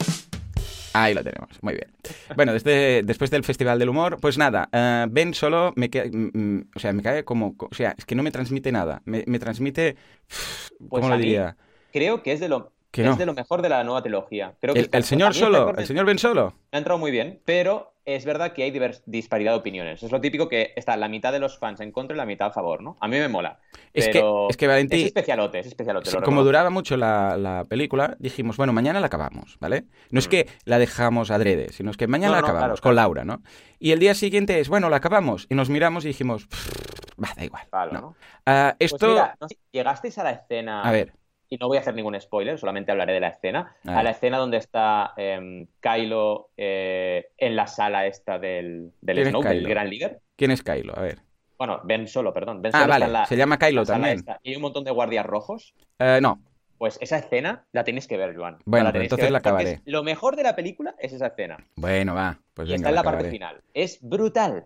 Ahí 0.95 1.13
lo 1.13 1.23
tenemos, 1.23 1.49
muy 1.61 1.73
bien. 1.73 1.91
Bueno, 2.37 2.53
desde, 2.53 3.03
después 3.03 3.29
del 3.29 3.43
Festival 3.43 3.77
del 3.79 3.89
Humor, 3.89 4.17
pues 4.21 4.37
nada, 4.37 4.69
eh, 4.71 5.05
Ben 5.09 5.33
solo 5.33 5.73
me 5.75 5.89
cae, 5.89 6.09
mm, 6.09 6.31
mm, 6.33 6.69
o 6.73 6.79
sea, 6.79 6.93
me 6.93 7.03
cae 7.03 7.25
como, 7.25 7.55
o 7.57 7.75
sea, 7.75 7.95
es 7.97 8.05
que 8.05 8.15
no 8.15 8.23
me 8.23 8.31
transmite 8.31 8.71
nada, 8.71 9.01
me, 9.03 9.23
me 9.27 9.37
transmite, 9.37 9.97
¿cómo 10.77 10.89
Pues 10.89 11.07
lo 11.07 11.13
a 11.13 11.17
mí 11.17 11.23
diría? 11.23 11.57
Creo 11.91 12.23
que 12.23 12.31
es 12.31 12.39
de 12.39 12.47
lo, 12.47 12.71
Que 12.95 13.01
es 13.03 13.09
no. 13.09 13.15
de 13.17 13.25
lo 13.25 13.33
mejor 13.33 13.61
de 13.61 13.69
la 13.69 13.83
nueva 13.83 14.01
trilogía. 14.01 14.53
Creo 14.61 14.73
que 14.73 14.89
El, 14.91 15.03
señor 15.03 15.33
solo, 15.33 15.75
el 15.77 15.85
señor 15.85 16.05
Ben 16.05 16.17
solo. 16.19 16.53
ha 16.71 16.77
entrado 16.77 16.97
muy 16.97 17.11
bien, 17.11 17.41
pero 17.45 17.93
es 18.05 18.23
verdad 18.23 18.53
que 18.53 18.61
hay 18.63 18.71
divers- 18.71 19.01
disparidad 19.07 19.53
de 19.53 19.57
opiniones. 19.57 20.03
Es 20.03 20.11
lo 20.11 20.21
típico 20.21 20.47
que 20.47 20.73
está 20.75 20.95
la 20.95 21.07
mitad 21.09 21.31
de 21.33 21.39
los 21.39 21.57
fans 21.57 21.79
en 21.81 21.91
contra 21.91 22.15
y 22.15 22.17
la 22.17 22.25
mitad 22.25 22.47
a 22.47 22.51
favor, 22.51 22.81
¿no? 22.83 22.95
A 23.01 23.07
mí 23.07 23.17
me 23.17 23.27
mola. 23.27 23.59
Es 23.93 24.07
pero 24.09 24.45
que, 24.47 24.51
es 24.51 24.57
que 24.57 24.67
Valentí, 24.67 24.99
Es 25.01 25.05
especialote, 25.07 25.59
es 25.59 25.65
especialote. 25.67 26.11
Sí, 26.11 26.17
como 26.23 26.43
duraba 26.43 26.69
mucho 26.69 26.97
la, 26.97 27.35
la 27.35 27.65
película, 27.67 28.15
dijimos, 28.19 28.57
bueno, 28.57 28.73
mañana 28.73 28.99
la 28.99 29.07
acabamos, 29.07 29.57
¿vale? 29.59 29.85
No 30.11 30.19
es 30.19 30.27
Mm. 30.27 30.29
que 30.29 30.47
la 30.65 30.77
dejamos 30.79 31.31
adrede, 31.31 31.73
sino 31.73 31.89
es 31.91 31.97
que 31.97 32.07
mañana 32.07 32.29
No, 32.29 32.35
la 32.35 32.41
no, 32.41 32.47
acabamos 32.47 32.79
claro, 32.79 32.83
con 32.83 32.91
claro. 32.93 33.07
Laura, 33.07 33.25
¿no? 33.25 33.41
Y 33.79 33.91
el 33.91 33.99
día 33.99 34.13
siguiente 34.13 34.59
es, 34.59 34.69
bueno, 34.69 34.89
la 34.89 34.97
acabamos. 34.97 35.47
Y 35.49 35.55
nos 35.55 35.69
miramos 35.69 36.05
y 36.05 36.09
dijimos, 36.09 36.45
"Pff, 36.45 36.69
va, 37.23 37.29
da 37.35 37.43
igual. 37.43 37.63
Palo, 37.71 37.91
no". 37.93 38.01
¿no? 38.01 38.15
Ah, 38.45 38.75
Pues 38.77 38.93
esto, 38.93 39.07
mira, 39.09 39.35
llegasteis 39.71 40.17
a 40.19 40.23
la 40.23 40.31
escena. 40.31 40.83
a 40.83 40.91
ver, 40.91 41.13
y 41.49 41.57
no 41.57 41.67
voy 41.67 41.77
a 41.77 41.81
hacer 41.81 41.93
ningún 41.95 42.19
spoiler, 42.19 42.57
solamente 42.57 42.91
hablaré 42.91 43.13
de 43.13 43.19
la 43.19 43.27
escena. 43.29 43.75
A 43.85 43.99
A, 43.99 44.03
la 44.03 44.11
escena 44.11 44.37
donde 44.37 44.57
está 44.57 45.13
em, 45.17 45.67
Kylo 45.79 46.49
eh, 46.57 47.27
en 47.37 47.55
la 47.55 47.67
sala 47.67 48.05
esta 48.07 48.39
del, 48.39 48.91
del 49.01 49.15
¿Quién 49.15 49.27
es 49.27 49.29
Snoke, 49.31 49.47
del 49.49 49.57
Kylo? 49.59 49.69
gran 49.69 49.89
líder. 49.89 50.19
¿quién 50.35 50.51
es 50.51 50.63
Kylo? 50.63 50.97
A 50.97 51.01
ver. 51.01 51.19
Bueno, 51.57 51.79
Ben 51.85 52.07
Solo, 52.07 52.33
perdón. 52.33 52.61
Ben 52.61 52.71
Ah, 52.75 52.79
Solo 52.81 52.89
vale, 52.91 53.07
la, 53.07 53.25
se 53.25 53.37
llama 53.37 53.57
Kylo 53.57 53.85
también. 53.85 54.15
esta, 54.17 54.39
y 54.43 54.49
hay 54.49 54.55
un 54.57 54.61
montón 54.63 54.83
de 54.83 54.91
guardias 54.91 55.25
rojos. 55.25 55.73
Eh, 55.99 56.19
no, 56.21 56.41
Pues 56.77 56.97
esa 57.01 57.17
escena 57.17 57.65
la 57.71 57.83
tenéis 57.85 58.07
que 58.07 58.17
ver, 58.17 58.35
Joan. 58.35 58.57
Bueno, 58.65 58.85
la 58.87 58.91
que 58.91 58.99
entonces 59.03 59.25
ver 59.25 59.31
la 59.31 59.37
acabaré. 59.37 59.81
Lo 59.85 60.03
mejor 60.03 60.35
de 60.35 60.43
la 60.43 60.55
película 60.55 60.95
es 60.99 61.13
esa 61.13 61.27
escena. 61.27 61.57
bueno, 61.77 62.13
va, 62.15 62.39
pues 62.55 62.69
y 62.69 62.71
venga, 62.71 62.77
está 62.77 62.89
en 62.89 62.95
la 62.95 63.03
parte 63.03 63.29
final. 63.29 63.61
Es 63.73 63.99
brutal. 64.01 64.65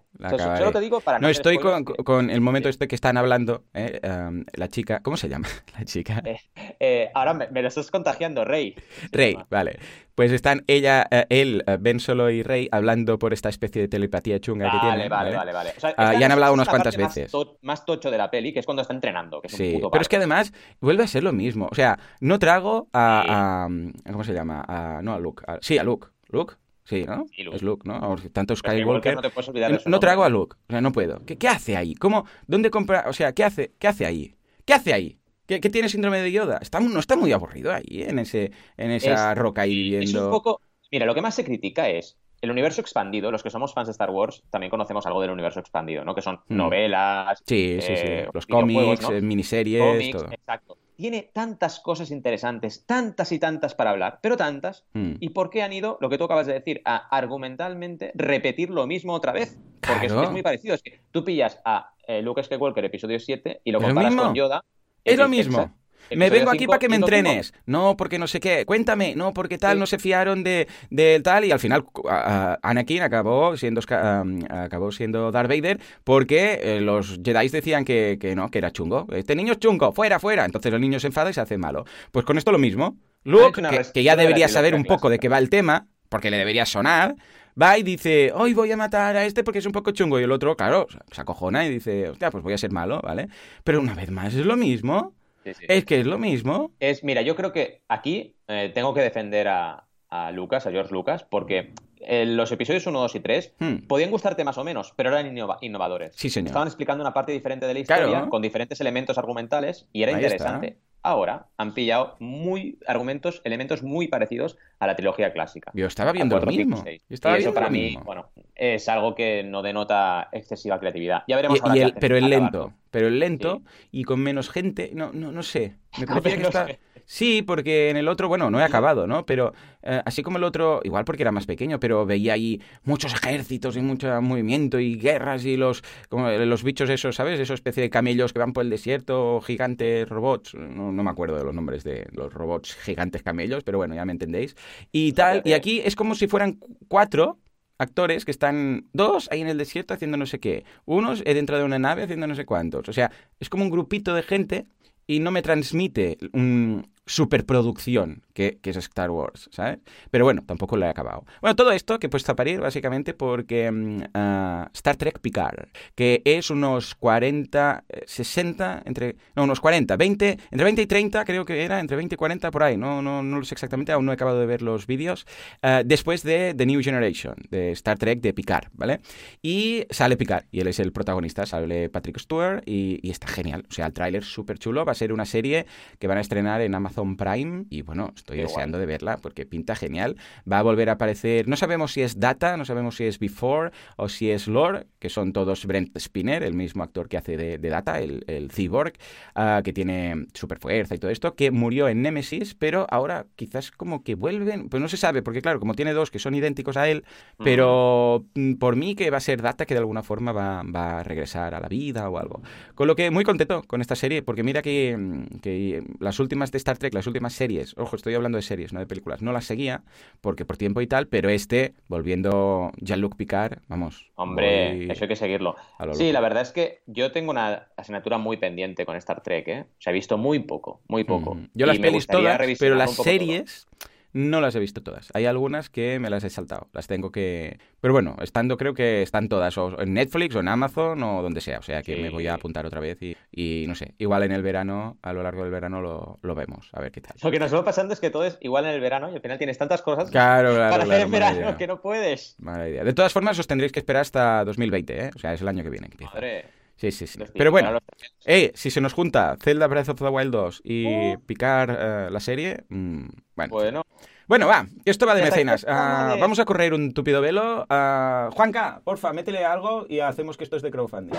Solo 0.57 0.71
te 0.71 0.79
digo 0.79 1.01
para 1.01 1.17
no, 1.19 1.23
No, 1.23 1.29
estoy 1.29 1.57
con, 1.57 1.83
con 1.83 2.29
el 2.29 2.39
momento 2.39 2.67
Sí. 2.67 2.71
este 2.71 2.87
que 2.87 2.93
están 2.95 3.17
hablando, 3.17 3.63
eh, 3.73 3.99
um, 4.03 4.45
la 4.53 4.67
chica, 4.69 5.01
¿cómo 5.01 5.17
se 5.17 5.27
llama? 5.27 5.47
La 5.77 5.83
chica. 5.85 6.21
Eh, 6.23 6.37
eh, 6.79 7.09
ahora 7.15 7.33
me, 7.33 7.47
me 7.49 7.61
lo 7.63 7.67
estás 7.67 7.89
contagiando, 7.89 8.45
Rey. 8.45 8.75
Rey, 9.11 9.35
vale. 9.49 9.79
Pues 10.13 10.31
están 10.31 10.63
ella, 10.67 11.07
él, 11.29 11.63
Ben 11.79 11.99
Solo 11.99 12.29
y 12.29 12.43
Rey 12.43 12.67
hablando 12.71 13.17
por 13.17 13.31
esta 13.33 13.49
especie 13.49 13.81
de 13.81 13.87
telepatía 13.87 14.39
chunga 14.39 14.69
que 14.69 14.77
tienen. 14.79 15.09
vale, 15.09 15.35
vale, 15.35 15.53
vale. 15.53 15.73
O 15.75 15.79
sea, 15.79 15.93
Ah, 15.97 16.13
y 16.13 16.21
han 16.23 16.31
hablado 16.31 16.53
unas 16.53 16.67
cuantas 16.69 16.97
más 16.97 17.15
veces. 17.15 17.31
to- 17.31 17.57
Más, 17.61 17.85
tocho 17.85 18.11
de 18.11 18.17
la 18.17 18.29
peli, 18.29 18.53
que 18.53 18.59
es 18.59 18.65
cuando 18.65 18.81
está 18.81 18.93
entrenando, 18.93 19.41
que 19.41 19.47
es 19.47 19.53
un 19.53 19.57
Sí, 19.57 19.71
puto 19.73 19.89
pero 19.89 20.01
es 20.03 20.09
que 20.09 20.17
además 20.17 20.53
vuelve 20.81 21.03
a 21.03 21.07
ser 21.07 21.23
lo 21.23 21.31
mismo. 21.33 21.69
O 21.71 21.75
sea, 21.75 21.97
no 22.19 22.37
trago 22.37 22.87
a, 22.93 23.21
a- 23.21 23.65
a- 23.65 24.11
¿cómo 24.11 24.23
se 24.23 24.33
llama? 24.33 24.63
A- 24.67 25.01
no 25.01 25.13
a 25.13 25.19
Luke. 25.19 25.43
sí, 25.61 25.77
a 25.77 25.83
Luke. 25.83 26.07
¿Luke? 26.27 26.55
Sí, 26.89 27.05
¿no? 27.05 27.17
Luke. 27.37 27.55
Es 27.55 27.61
Luke, 27.61 27.87
¿no? 27.87 27.97
O 28.11 28.15
Tanto 28.33 28.53
es 28.53 28.59
Skywalker. 28.59 29.15
no 29.15 29.21
te 29.21 29.29
puedes 29.29 29.47
olvidar 29.49 29.69
de 29.71 29.77
No, 29.77 29.79
su 29.81 29.89
no 29.89 29.91
nombre. 29.93 30.07
trago 30.07 30.23
a 30.23 30.29
Luke. 30.29 30.57
O 30.67 30.71
sea, 30.71 30.81
no 30.81 30.91
puedo. 30.91 31.23
¿Qué, 31.25 31.37
qué 31.37 31.47
hace 31.47 31.77
ahí? 31.77 31.93
¿Cómo? 31.95 32.25
¿Dónde 32.47 32.71
compra? 32.71 33.05
O 33.07 33.13
sea, 33.13 33.33
¿qué 33.33 33.43
hace, 33.43 33.73
qué 33.77 33.87
hace 33.87 34.05
ahí? 34.05 34.35
¿Qué 34.65 34.73
hace 34.73 34.93
ahí? 34.93 35.19
¿Qué, 35.45 35.61
qué 35.61 35.69
tiene 35.69 35.89
síndrome 35.89 36.19
de 36.21 36.31
Yoda? 36.31 36.57
Está, 36.61 36.79
no 36.79 36.99
está 36.99 37.15
muy 37.15 37.31
aburrido 37.31 37.71
ahí, 37.73 38.03
en, 38.03 38.19
ese, 38.19 38.51
en 38.77 38.91
esa 38.91 39.31
Es- 39.31 39.37
roca 39.37 39.61
ahí 39.63 39.71
Es 39.71 39.77
viviendo. 40.01 40.25
un 40.25 40.31
poco... 40.31 40.61
Mira, 40.91 41.05
lo 41.05 41.13
que 41.13 41.21
más 41.21 41.35
se 41.35 41.43
critica 41.45 41.89
es 41.89 42.17
el 42.41 42.49
universo 42.51 42.81
expandido. 42.81 43.31
Los 43.31 43.43
que 43.43 43.49
somos 43.51 43.73
fans 43.73 43.87
de 43.87 43.91
Star 43.91 44.09
Wars 44.09 44.43
también 44.49 44.69
conocemos 44.71 45.05
algo 45.05 45.21
del 45.21 45.29
universo 45.31 45.59
expandido, 45.59 46.03
¿no? 46.05 46.15
Que 46.15 46.21
son 46.23 46.39
Mm. 46.47 46.55
novelas, 46.57 47.43
Sí, 47.45 47.77
sí, 47.81 47.95
sí. 47.95 48.03
eh, 48.07 48.27
Los 48.33 48.47
cómics, 48.47 49.01
¿no? 49.01 49.11
eh, 49.11 49.21
miniseries, 49.21 49.81
cómics, 49.81 50.17
todo. 50.17 50.31
exacto. 50.31 50.77
Tiene 50.99 51.29
tantas 51.31 51.79
cosas 51.79 52.11
interesantes, 52.11 52.85
tantas 52.85 53.31
y 53.31 53.39
tantas 53.39 53.73
para 53.73 53.91
hablar, 53.91 54.19
pero 54.21 54.35
tantas. 54.35 54.83
Mm. 54.91 55.13
¿Y 55.21 55.29
por 55.29 55.49
qué 55.49 55.63
han 55.63 55.71
ido, 55.71 55.97
lo 56.01 56.09
que 56.09 56.17
tú 56.17 56.25
acabas 56.25 56.45
de 56.45 56.51
decir, 56.51 56.81
a 56.83 56.97
argumentalmente 57.15 58.11
repetir 58.15 58.69
lo 58.69 58.85
mismo 58.85 59.13
otra 59.13 59.31
vez? 59.31 59.57
Porque 59.79 60.07
es- 60.07 60.11
Claro. 60.11 60.27
es, 60.27 60.31
muy 60.33 60.41
parecido. 60.43 60.75
Es 60.75 60.83
que 60.83 60.99
tú 61.11 61.23
pillas 61.23 61.57
a 61.63 61.93
eh, 62.05 62.21
Luke 62.21 62.43
Skywalker 62.43 62.83
episodio 62.83 63.17
7 63.17 63.61
y 63.63 63.71
lo 63.71 63.79
lo 63.79 63.85
comparas 63.87 64.11
mismo. 64.11 64.23
con 64.25 64.35
Yoda. 64.35 64.61
Es 65.05 65.17
lo 65.17 65.29
mismo. 65.29 65.73
Me 66.15 66.29
vengo 66.29 66.49
aquí 66.49 66.59
5 66.59 66.69
para 66.71 66.79
que 66.79 66.89
me 66.89 66.95
entrenes. 66.95 67.53
No, 67.65 67.95
porque 67.97 68.17
no 68.19 68.27
sé 68.27 68.39
qué. 68.39 68.65
Cuéntame. 68.65 69.13
No, 69.15 69.33
porque 69.33 69.57
tal, 69.57 69.75
Sí. 69.75 69.79
no 69.79 69.85
se 69.85 69.99
fiaron 69.99 70.43
de, 70.43 70.67
de 70.89 71.19
tal. 71.23 71.45
Y 71.45 71.51
al 71.51 71.59
final 71.59 71.85
a- 72.09 72.53
a- 72.53 72.69
Anakin 72.69 73.01
acabó 73.03 73.55
siendo, 73.57 73.81
um, 73.91 74.39
acabó 74.49 74.91
siendo 74.91 75.31
Darth 75.31 75.49
Vader 75.49 75.79
porque 76.03 76.59
eh, 76.63 76.81
los 76.81 77.19
Jedi 77.23 77.49
decían 77.49 77.85
que, 77.85 78.17
que 78.19 78.35
no, 78.35 78.49
que 78.49 78.57
era 78.59 78.71
chungo. 78.71 79.07
Este 79.11 79.35
niño 79.35 79.53
es 79.53 79.59
chungo, 79.59 79.91
fuera, 79.91 80.19
fuera. 80.19 80.45
Entonces 80.45 80.73
el 80.73 80.81
niño 80.81 80.99
se 80.99 81.07
enfada 81.07 81.29
y 81.29 81.33
se 81.33 81.41
hace 81.41 81.57
malo. 81.57 81.85
Pues 82.11 82.25
con 82.25 82.37
esto 82.37 82.51
lo 82.51 82.57
mismo. 82.59 82.97
Luke, 83.23 83.61
que, 83.93 84.03
ya 84.03 84.15
de 84.15 84.21
debería 84.23 84.47
saber 84.47 84.73
un 84.75 84.85
poco 84.85 85.09
de 85.09 85.19
qué 85.19 85.27
va 85.29 85.37
el 85.37 85.49
tema, 85.49 85.87
porque 86.07 86.31
le 86.31 86.37
debería 86.37 86.65
sonar, 86.65 87.15
va 87.61 87.77
y 87.77 87.83
dice, 87.83 88.31
hoy 88.33 88.53
voy 88.53 88.71
a 88.71 88.77
matar 88.77 89.17
a 89.17 89.25
este 89.25 89.43
porque 89.43 89.59
es 89.59 89.65
un 89.65 89.73
poco 89.73 89.91
chungo. 89.91 90.19
Y 90.19 90.23
el 90.23 90.31
otro, 90.31 90.55
claro, 90.55 90.87
se 91.11 91.21
acojona 91.21 91.65
y 91.65 91.69
dice, 91.69 92.07
hostia, 92.09 92.31
pues 92.31 92.43
voy 92.43 92.53
a 92.53 92.57
ser 92.57 92.71
malo, 92.71 93.01
¿vale? 93.03 93.27
Pero 93.65 93.81
una 93.81 93.93
vez 93.93 94.09
más 94.09 94.33
es 94.33 94.45
lo 94.45 94.55
mismo. 94.55 95.13
Sí, 95.43 95.53
sí. 95.53 95.65
Es 95.67 95.85
que 95.85 95.99
es 95.99 96.05
lo 96.05 96.17
mismo. 96.17 96.71
Es, 96.79 97.03
mira, 97.03 97.21
yo 97.21 97.35
creo 97.35 97.51
que 97.51 97.81
aquí 97.87 98.35
eh, 98.47 98.71
tengo 98.73 98.93
que 98.93 99.01
defender 99.01 99.47
a, 99.47 99.85
a 100.09 100.31
Lucas, 100.31 100.65
a 100.67 100.71
George 100.71 100.93
Lucas, 100.93 101.23
porque 101.23 101.73
eh, 102.01 102.25
los 102.25 102.51
episodios 102.51 102.85
1, 102.87 102.99
2 102.99 103.15
y 103.15 103.19
3 103.19 103.53
Hmm. 103.59 103.75
podían 103.87 104.11
gustarte 104.11 104.43
más 104.43 104.57
o 104.57 104.63
menos, 104.63 104.93
pero 104.95 105.09
eran 105.09 105.33
innova- 105.35 105.57
innovadores. 105.61 106.13
Sí, 106.15 106.29
señor. 106.29 106.47
Estaban 106.47 106.67
explicando 106.67 107.01
una 107.03 107.13
parte 107.13 107.31
diferente 107.31 107.65
de 107.67 107.73
la 107.73 107.79
historia, 107.79 108.05
Claro. 108.07 108.29
con 108.29 108.41
diferentes 108.41 108.79
elementos 108.81 109.17
argumentales, 109.17 109.87
y 109.93 110.03
era 110.03 110.11
Ahí 110.15 110.23
interesante. 110.23 110.77
Ahora 111.01 111.47
han 111.57 111.73
pillado 111.73 112.17
muy 112.19 112.77
argumentos, 112.85 113.41
elementos 113.45 113.83
muy 113.83 114.07
parecidos 114.09 114.57
a 114.79 114.87
la 114.87 114.95
trilogía 114.95 115.33
clásica. 115.33 115.71
Yo 115.75 115.87
estaba 115.87 116.11
viendo 116.11 116.35
lo 116.35 116.41
4, 116.41 116.51
5, 116.51 116.69
mismo. 116.69 116.83
6. 116.83 117.01
Yo 117.09 117.13
estaba 117.13 117.37
y 117.37 117.41
eso 117.41 117.53
para 117.53 117.69
mí, 117.69 117.81
mismo. 117.81 118.03
bueno, 118.05 118.29
es 118.55 118.87
algo 118.89 119.13
que 119.13 119.43
no 119.43 119.61
denota 119.61 120.29
excesiva 120.31 120.79
creatividad. 120.79 121.23
Ya 121.27 121.35
veremos 121.35 121.57
Y- 121.59 121.61
ahora 121.61 121.77
y 121.77 121.81
el- 121.81 121.93
pero 121.93 122.15
el 122.17 122.29
lento, 122.29 122.73
pero 122.91 123.07
el 123.07 123.19
lento 123.19 123.61
y 123.91 124.03
con 124.03 124.21
menos 124.21 124.49
gente, 124.49 124.91
no, 124.93 125.11
no, 125.13 125.31
no 125.31 125.43
sé. 125.43 125.75
Me 125.97 126.05
parecía 126.07 126.37
que 126.37 126.43
está... 126.43 126.67
Sí, 127.11 127.41
porque 127.41 127.89
en 127.89 127.97
el 127.97 128.07
otro, 128.07 128.27
bueno, 128.27 128.51
no 128.51 128.59
he 128.59 128.63
acabado, 128.63 129.07
¿no? 129.07 129.25
Pero 129.25 129.51
eh, 129.81 129.99
así 130.05 130.21
como 130.21 130.37
el 130.37 130.43
otro, 130.43 130.79
igual 130.83 131.05
porque 131.05 131.23
era 131.23 131.31
más 131.31 131.47
pequeño, 131.47 131.79
pero 131.79 132.05
veía 132.05 132.33
ahí 132.33 132.61
muchos 132.83 133.11
ejércitos 133.15 133.75
y 133.77 133.81
mucho 133.81 134.21
movimiento 134.21 134.79
y 134.79 134.93
guerras 134.95 135.43
y 135.43 135.57
los, 135.57 135.83
como 136.09 136.29
los 136.29 136.63
bichos 136.63 136.87
esos, 136.91 137.15
¿sabes? 137.15 137.39
Esa 137.39 137.55
especie 137.55 137.81
de 137.81 137.89
camellos 137.89 138.31
que 138.31 138.37
van 138.37 138.53
por 138.53 138.63
el 138.63 138.69
desierto, 138.69 139.41
gigantes 139.41 140.07
robots, 140.07 140.53
no, 140.53 140.91
no 140.91 141.03
me 141.03 141.09
acuerdo 141.09 141.35
de 141.37 141.45
los 141.45 141.55
nombres 141.55 141.83
de 141.83 142.05
los 142.11 142.31
robots 142.31 142.75
gigantes 142.75 143.23
camellos, 143.23 143.63
pero 143.63 143.79
bueno, 143.79 143.95
ya 143.95 144.05
me 144.05 144.11
entendéis. 144.11 144.55
Y 144.91 145.13
tal, 145.13 145.41
y 145.45 145.53
aquí 145.53 145.81
es 145.83 145.95
como 145.95 146.15
si 146.15 146.27
fueran 146.27 146.59
cuatro 146.87 147.37
actores 147.77 148.25
que 148.25 148.31
están 148.31 148.87
dos 148.93 149.29
ahí 149.31 149.41
en 149.41 149.47
el 149.47 149.57
desierto 149.57 149.93
haciendo 149.93 150.17
no 150.17 150.25
sé 150.25 150.39
qué, 150.39 150.65
unos 150.85 151.21
eh, 151.25 151.33
dentro 151.33 151.57
de 151.57 151.63
una 151.63 151.79
nave 151.79 152.03
haciendo 152.03 152.27
no 152.27 152.35
sé 152.35 152.45
cuántos. 152.45 152.87
O 152.89 152.93
sea, 152.93 153.11
es 153.39 153.49
como 153.49 153.63
un 153.63 153.69
grupito 153.69 154.13
de 154.13 154.23
gente 154.23 154.65
y 155.07 155.19
no 155.19 155.31
me 155.31 155.41
transmite 155.41 156.17
un 156.33 156.87
superproducción 157.09 158.21
que, 158.33 158.59
que 158.61 158.69
es 158.69 158.77
Star 158.77 159.09
Wars, 159.09 159.49
¿sabes? 159.51 159.79
Pero 160.11 160.25
bueno, 160.25 160.43
tampoco 160.45 160.77
lo 160.77 160.85
he 160.85 160.89
acabado. 160.89 161.25
Bueno, 161.41 161.55
todo 161.55 161.71
esto 161.71 161.97
que 161.97 162.05
he 162.05 162.09
puesto 162.09 162.31
a 162.31 162.35
parir 162.35 162.59
básicamente 162.59 163.15
porque 163.15 163.69
mm, 163.71 164.03
ah, 164.13 164.69
Star 164.75 164.95
Trek 164.95 165.19
Picard, 165.19 165.69
que 165.95 166.21
es 166.23 166.51
unos 166.51 166.93
40, 166.93 167.83
eh, 167.89 168.03
60, 168.05 168.83
entre, 168.85 169.15
no, 169.35 169.43
unos 169.43 169.59
40, 169.59 169.97
20, 169.97 170.37
entre 170.51 170.63
20 170.63 170.81
y 170.83 170.85
30 170.85 171.25
creo 171.25 171.45
que 171.45 171.63
era, 171.63 171.79
entre 171.79 171.97
20 171.97 172.13
y 172.13 172.17
40 172.17 172.51
por 172.51 172.61
ahí, 172.61 172.77
no, 172.77 173.01
no, 173.01 173.23
no 173.23 173.39
lo 173.39 173.43
sé 173.43 173.55
exactamente, 173.55 173.91
aún 173.91 174.05
no 174.05 174.11
he 174.11 174.13
acabado 174.13 174.39
de 174.39 174.45
ver 174.45 174.61
los 174.61 174.85
vídeos, 174.85 175.25
ah, 175.63 175.81
después 175.83 176.21
de 176.21 176.53
The 176.55 176.67
New 176.67 176.83
Generation, 176.83 177.35
de 177.49 177.71
Star 177.71 177.97
Trek 177.97 178.21
de 178.21 178.33
Picard, 178.33 178.67
¿vale? 178.73 178.99
Y 179.41 179.85
sale 179.89 180.15
Picard, 180.15 180.45
y 180.51 180.59
él 180.59 180.67
es 180.67 180.79
el 180.79 180.91
protagonista, 180.91 181.47
sale 181.47 181.89
Patrick 181.89 182.19
Stewart 182.19 182.61
y, 182.67 182.99
y 183.01 183.09
está 183.09 183.27
genial, 183.27 183.65
o 183.67 183.73
sea, 183.73 183.87
el 183.87 183.93
tráiler 183.93 184.23
súper 184.23 184.59
chulo, 184.59 184.85
va 184.85 184.91
a 184.91 184.95
ser 184.95 185.11
una 185.11 185.25
serie 185.25 185.65
que 185.97 186.05
van 186.05 186.19
a 186.19 186.21
estrenar 186.21 186.61
en 186.61 186.75
Amazon 186.75 186.98
Amazon 186.99 187.15
Prime 187.15 187.65
y 187.69 187.81
bueno, 187.81 188.13
estoy 188.15 188.37
deseando 188.37 188.77
de 188.77 188.85
verla 188.85 189.17
porque 189.17 189.45
pinta 189.45 189.75
genial. 189.75 190.17
Va 190.51 190.59
a 190.59 190.61
volver 190.61 190.89
a 190.89 190.93
aparecer, 190.93 191.47
no 191.47 191.55
sabemos 191.55 191.93
si 191.93 192.01
es 192.01 192.19
Data, 192.19 192.57
no 192.57 192.65
sabemos 192.65 192.95
si 192.95 193.05
es 193.05 193.19
Before 193.19 193.71
o 193.95 194.09
si 194.09 194.31
es 194.31 194.47
Lore, 194.47 194.87
que 194.99 195.09
son 195.09 195.33
todos 195.33 195.65
Brent 195.65 195.97
Spinner, 195.97 196.43
el 196.43 196.53
mismo 196.53 196.83
actor 196.83 197.07
que 197.07 197.17
hace 197.17 197.37
de, 197.37 197.69
Data, 197.69 197.99
el, 197.99 198.23
el 198.27 198.51
cyborg, 198.51 198.93
ah, 199.35 199.61
que 199.63 199.73
tiene 199.73 200.27
super 200.33 200.59
fuerza 200.59 200.95
y 200.95 200.97
todo 200.97 201.11
esto, 201.11 201.35
que 201.35 201.51
murió 201.51 201.87
en 201.87 202.01
Nemesis, 202.01 202.55
pero 202.55 202.87
ahora 202.89 203.25
quizás 203.35 203.71
como 203.71 204.03
que 204.03 204.15
vuelven, 204.15 204.69
pues 204.69 204.81
no 204.81 204.89
se 204.89 204.97
sabe, 204.97 205.21
porque 205.21 205.41
claro, 205.41 205.59
como 205.59 205.75
tiene 205.75 205.93
dos 205.93 206.11
que 206.11 206.19
son 206.19 206.35
idénticos 206.35 206.77
a 206.77 206.89
él, 206.89 207.03
pero 207.37 208.25
mm, 208.35 208.55
por 208.55 208.75
mí 208.75 208.95
que 208.95 209.09
va 209.09 209.17
a 209.17 209.21
ser 209.21 209.41
Data 209.41 209.65
que 209.65 209.73
de 209.73 209.79
alguna 209.79 210.03
forma 210.03 210.31
va, 210.31 210.63
va, 210.63 210.99
a 210.99 211.03
regresar 211.03 211.53
a 211.55 211.59
la 211.59 211.67
vida 211.67 212.09
o 212.09 212.17
algo. 212.17 212.41
Con 212.75 212.87
lo 212.87 212.95
que 212.95 213.11
muy 213.11 213.23
contento 213.23 213.63
con 213.67 213.81
esta 213.81 213.95
serie, 213.95 214.21
porque 214.21 214.43
mira 214.43 214.61
que, 214.61 214.97
mm, 214.97 215.39
que 215.41 215.83
las 215.99 216.19
últimas 216.19 216.51
de 216.51 216.57
Star 216.57 216.77
Trek, 216.77 216.88
las 216.91 217.07
últimas 217.07 217.33
series, 217.33 217.77
ojo, 217.77 217.95
estoy 217.95 218.13
hablando 218.15 218.37
de 218.37 218.41
series, 218.41 218.73
no 218.73 218.79
de 218.79 218.85
películas, 218.85 219.21
no 219.21 219.31
las 219.31 219.45
seguía, 219.45 219.83
porque 220.21 220.45
por 220.45 220.57
tiempo 220.57 220.81
y 220.81 220.87
tal, 220.87 221.07
pero 221.07 221.29
este, 221.29 221.73
volviendo 221.87 222.71
Jean-Luc 222.77 223.15
Picard, 223.15 223.59
vamos. 223.67 224.11
Hombre, 224.15 224.91
eso 224.91 225.03
hay 225.03 225.07
que 225.07 225.15
seguirlo. 225.15 225.55
Sí, 225.93 226.11
la 226.11 226.21
verdad 226.21 226.41
es 226.41 226.51
que 226.51 226.81
yo 226.85 227.11
tengo 227.11 227.31
una 227.31 227.67
asignatura 227.77 228.17
muy 228.17 228.37
pendiente 228.37 228.85
con 228.85 228.95
Star 228.97 229.21
Trek, 229.21 229.47
¿eh? 229.47 229.65
Se 229.79 229.89
ha 229.89 229.93
visto 229.93 230.17
muy 230.17 230.39
poco, 230.39 230.81
muy 230.87 231.03
poco. 231.03 231.37
Yo 231.53 231.65
las 231.65 231.79
pelis 231.79 232.07
todas, 232.07 232.39
pero 232.59 232.75
las 232.75 232.95
series... 232.95 233.67
No 234.13 234.41
las 234.41 234.55
he 234.55 234.59
visto 234.59 234.81
todas. 234.81 235.09
Hay 235.13 235.25
algunas 235.25 235.69
que 235.69 235.99
me 235.99 236.09
las 236.09 236.23
he 236.23 236.29
saltado. 236.29 236.67
Las 236.73 236.87
tengo 236.87 237.11
que... 237.11 237.59
Pero 237.79 237.93
bueno, 237.93 238.15
estando 238.21 238.57
creo 238.57 238.73
que 238.73 239.01
están 239.01 239.29
todas 239.29 239.57
o 239.57 239.79
en 239.79 239.93
Netflix 239.93 240.35
o 240.35 240.39
en 240.39 240.47
Amazon 240.47 241.01
o 241.03 241.21
donde 241.21 241.41
sea. 241.41 241.59
O 241.59 241.61
sea 241.61 241.83
que 241.83 241.95
me 241.97 242.09
voy 242.09 242.27
a 242.27 242.33
apuntar 242.33 242.65
otra 242.65 242.79
vez 242.79 242.97
y, 243.31 243.65
no 243.67 243.75
sé. 243.75 243.93
Igual 243.97 244.23
en 244.23 244.31
el 244.31 244.41
verano, 244.41 244.97
a 245.01 245.13
lo 245.13 245.23
largo 245.23 245.43
del 245.43 245.51
verano 245.51 245.81
lo, 245.81 246.35
vemos. 246.35 246.69
A 246.73 246.81
ver 246.81 246.91
qué 246.91 247.01
tal. 247.01 247.15
Lo 247.21 247.31
que 247.31 247.39
nos 247.39 247.53
va 247.53 247.63
pasando 247.63 247.93
es 247.93 247.99
que 247.99 248.09
todo 248.09 248.25
es 248.25 248.37
igual 248.41 248.65
en 248.65 248.71
el 248.71 248.81
verano 248.81 249.11
y 249.11 249.15
al 249.15 249.21
final 249.21 249.37
tienes 249.37 249.57
tantas 249.57 249.81
cosas 249.81 250.09
claro, 250.09 250.55
claro, 250.55 250.71
para 250.71 250.83
hacer 250.83 251.01
en 251.01 251.11
verano 251.11 251.57
que 251.57 251.67
no 251.67 251.81
puedes. 251.81 252.35
Mala 252.39 252.67
idea. 252.67 252.83
De 252.83 252.93
todas 252.93 253.13
formas, 253.13 253.37
os 253.37 253.47
tendréis 253.47 253.71
que 253.71 253.79
esperar 253.79 254.01
hasta 254.01 254.43
2020, 254.45 255.05
¿eh? 255.05 255.11
O 255.15 255.19
sea, 255.19 255.33
es 255.33 255.41
el 255.41 255.47
año 255.47 255.63
que 255.63 255.69
viene. 255.69 255.89
Madre. 255.99 256.58
Sí, 256.79 256.93
sí, 256.93 257.07
sí. 257.07 257.19
Pero 257.33 257.51
bueno, 257.51 257.77
eh, 258.25 258.53
si 258.55 258.71
se 258.71 258.79
nos 258.79 258.93
junta 258.93 259.35
Zelda 259.41 259.67
Breath 259.67 259.89
of 259.89 259.99
the 259.99 260.07
Wild 260.07 260.31
2 260.31 260.61
y 260.63 260.85
oh. 260.87 261.19
picar 261.25 261.77
eh, 261.77 262.07
la 262.09 262.21
serie, 262.21 262.63
mm, 262.69 263.05
bueno. 263.35 263.51
bueno. 263.53 263.83
Bueno, 264.27 264.47
va, 264.47 264.65
esto 264.85 265.05
va 265.05 265.15
de 265.15 265.23
mecenas. 265.23 265.65
Ah, 265.67 266.15
vamos 266.19 266.39
a 266.39 266.45
correr 266.45 266.73
un 266.73 266.93
tupido 266.93 267.19
velo. 267.19 267.63
Uh, 267.63 268.31
Juanca, 268.31 268.79
porfa, 268.83 269.11
métele 269.11 269.43
algo 269.43 269.87
y 269.89 269.99
hacemos 269.99 270.37
que 270.37 270.43
esto 270.43 270.55
es 270.55 270.61
de 270.61 270.69
crowdfunding. 270.69 271.17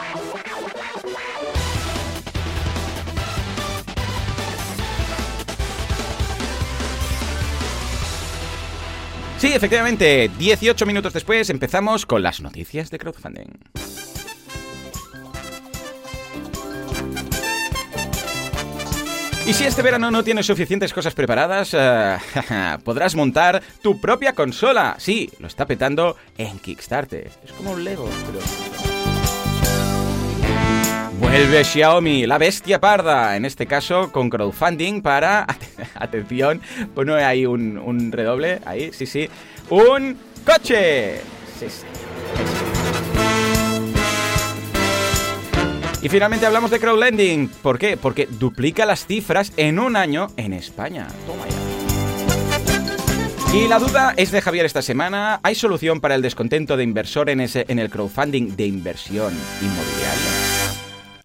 Sí, 9.39 9.53
efectivamente, 9.53 10.31
18 10.39 10.87
minutos 10.87 11.13
después 11.13 11.51
empezamos 11.51 12.07
con 12.07 12.23
las 12.23 12.41
noticias 12.41 12.91
de 12.91 12.99
crowdfunding. 12.99 13.59
Y 19.51 19.53
si 19.53 19.65
este 19.65 19.83
verano 19.83 20.13
no 20.13 20.23
tienes 20.23 20.47
suficientes 20.47 20.93
cosas 20.93 21.13
preparadas, 21.13 21.75
eh, 21.77 22.17
podrás 22.85 23.17
montar 23.17 23.61
tu 23.83 24.01
propia 24.01 24.33
consola. 24.33 24.95
Sí, 25.01 25.29
lo 25.41 25.49
está 25.49 25.67
petando 25.67 26.17
en 26.39 26.61
Kickstarter. 26.61 27.33
Es 27.45 27.51
como 27.55 27.73
un 27.73 27.83
Lego, 27.83 28.09
pero... 28.27 28.39
Vuelve 31.19 31.65
Xiaomi, 31.65 32.29
la 32.29 32.39
bestia 32.39 32.81
parda, 32.81 33.35
en 33.35 33.45
este 33.45 33.67
caso 33.67 34.13
con 34.13 34.31
crowdfunding 34.31 35.03
para, 35.03 35.45
atención, 35.97 36.61
pone 36.95 37.15
ahí 37.15 37.45
un, 37.45 38.13
redoble, 38.13 38.61
ahí, 38.65 38.93
sí, 38.93 39.05
sí, 39.05 39.29
un 39.69 40.17
coche. 40.47 41.23
Sí, 41.59 41.67
sí. 41.69 42.70
Y 46.03 46.09
finalmente 46.09 46.47
hablamos 46.47 46.71
de 46.71 46.81
crowdlending. 46.81 47.49
¿Por 47.63 47.79
qué? 47.79 47.97
Porque 47.97 48.27
duplica 48.27 48.87
las 48.87 49.07
cifras 49.07 49.53
en 49.57 49.79
un 49.79 49.97
año 49.97 50.29
en 50.37 50.53
España. 50.53 51.07
Toma 51.27 51.47
ya. 51.49 51.71
Y 53.53 53.67
la 53.67 53.81
duda 53.81 54.15
es 54.17 54.31
de 54.31 54.41
Javier 54.41 54.65
esta 54.65 54.81
semana. 54.81 55.41
¿Hay 55.43 55.57
solución 55.57 56.01
para 56.01 56.15
el 56.15 56.23
descontento 56.23 56.77
de 56.77 56.85
inversor 56.85 57.29
en, 57.29 57.41
ese, 57.41 57.65
en 57.69 57.81
el 57.81 57.91
crowdfunding 57.91 58.55
de 58.55 58.67
inversión 58.67 59.35
inmobiliaria? 59.61 60.60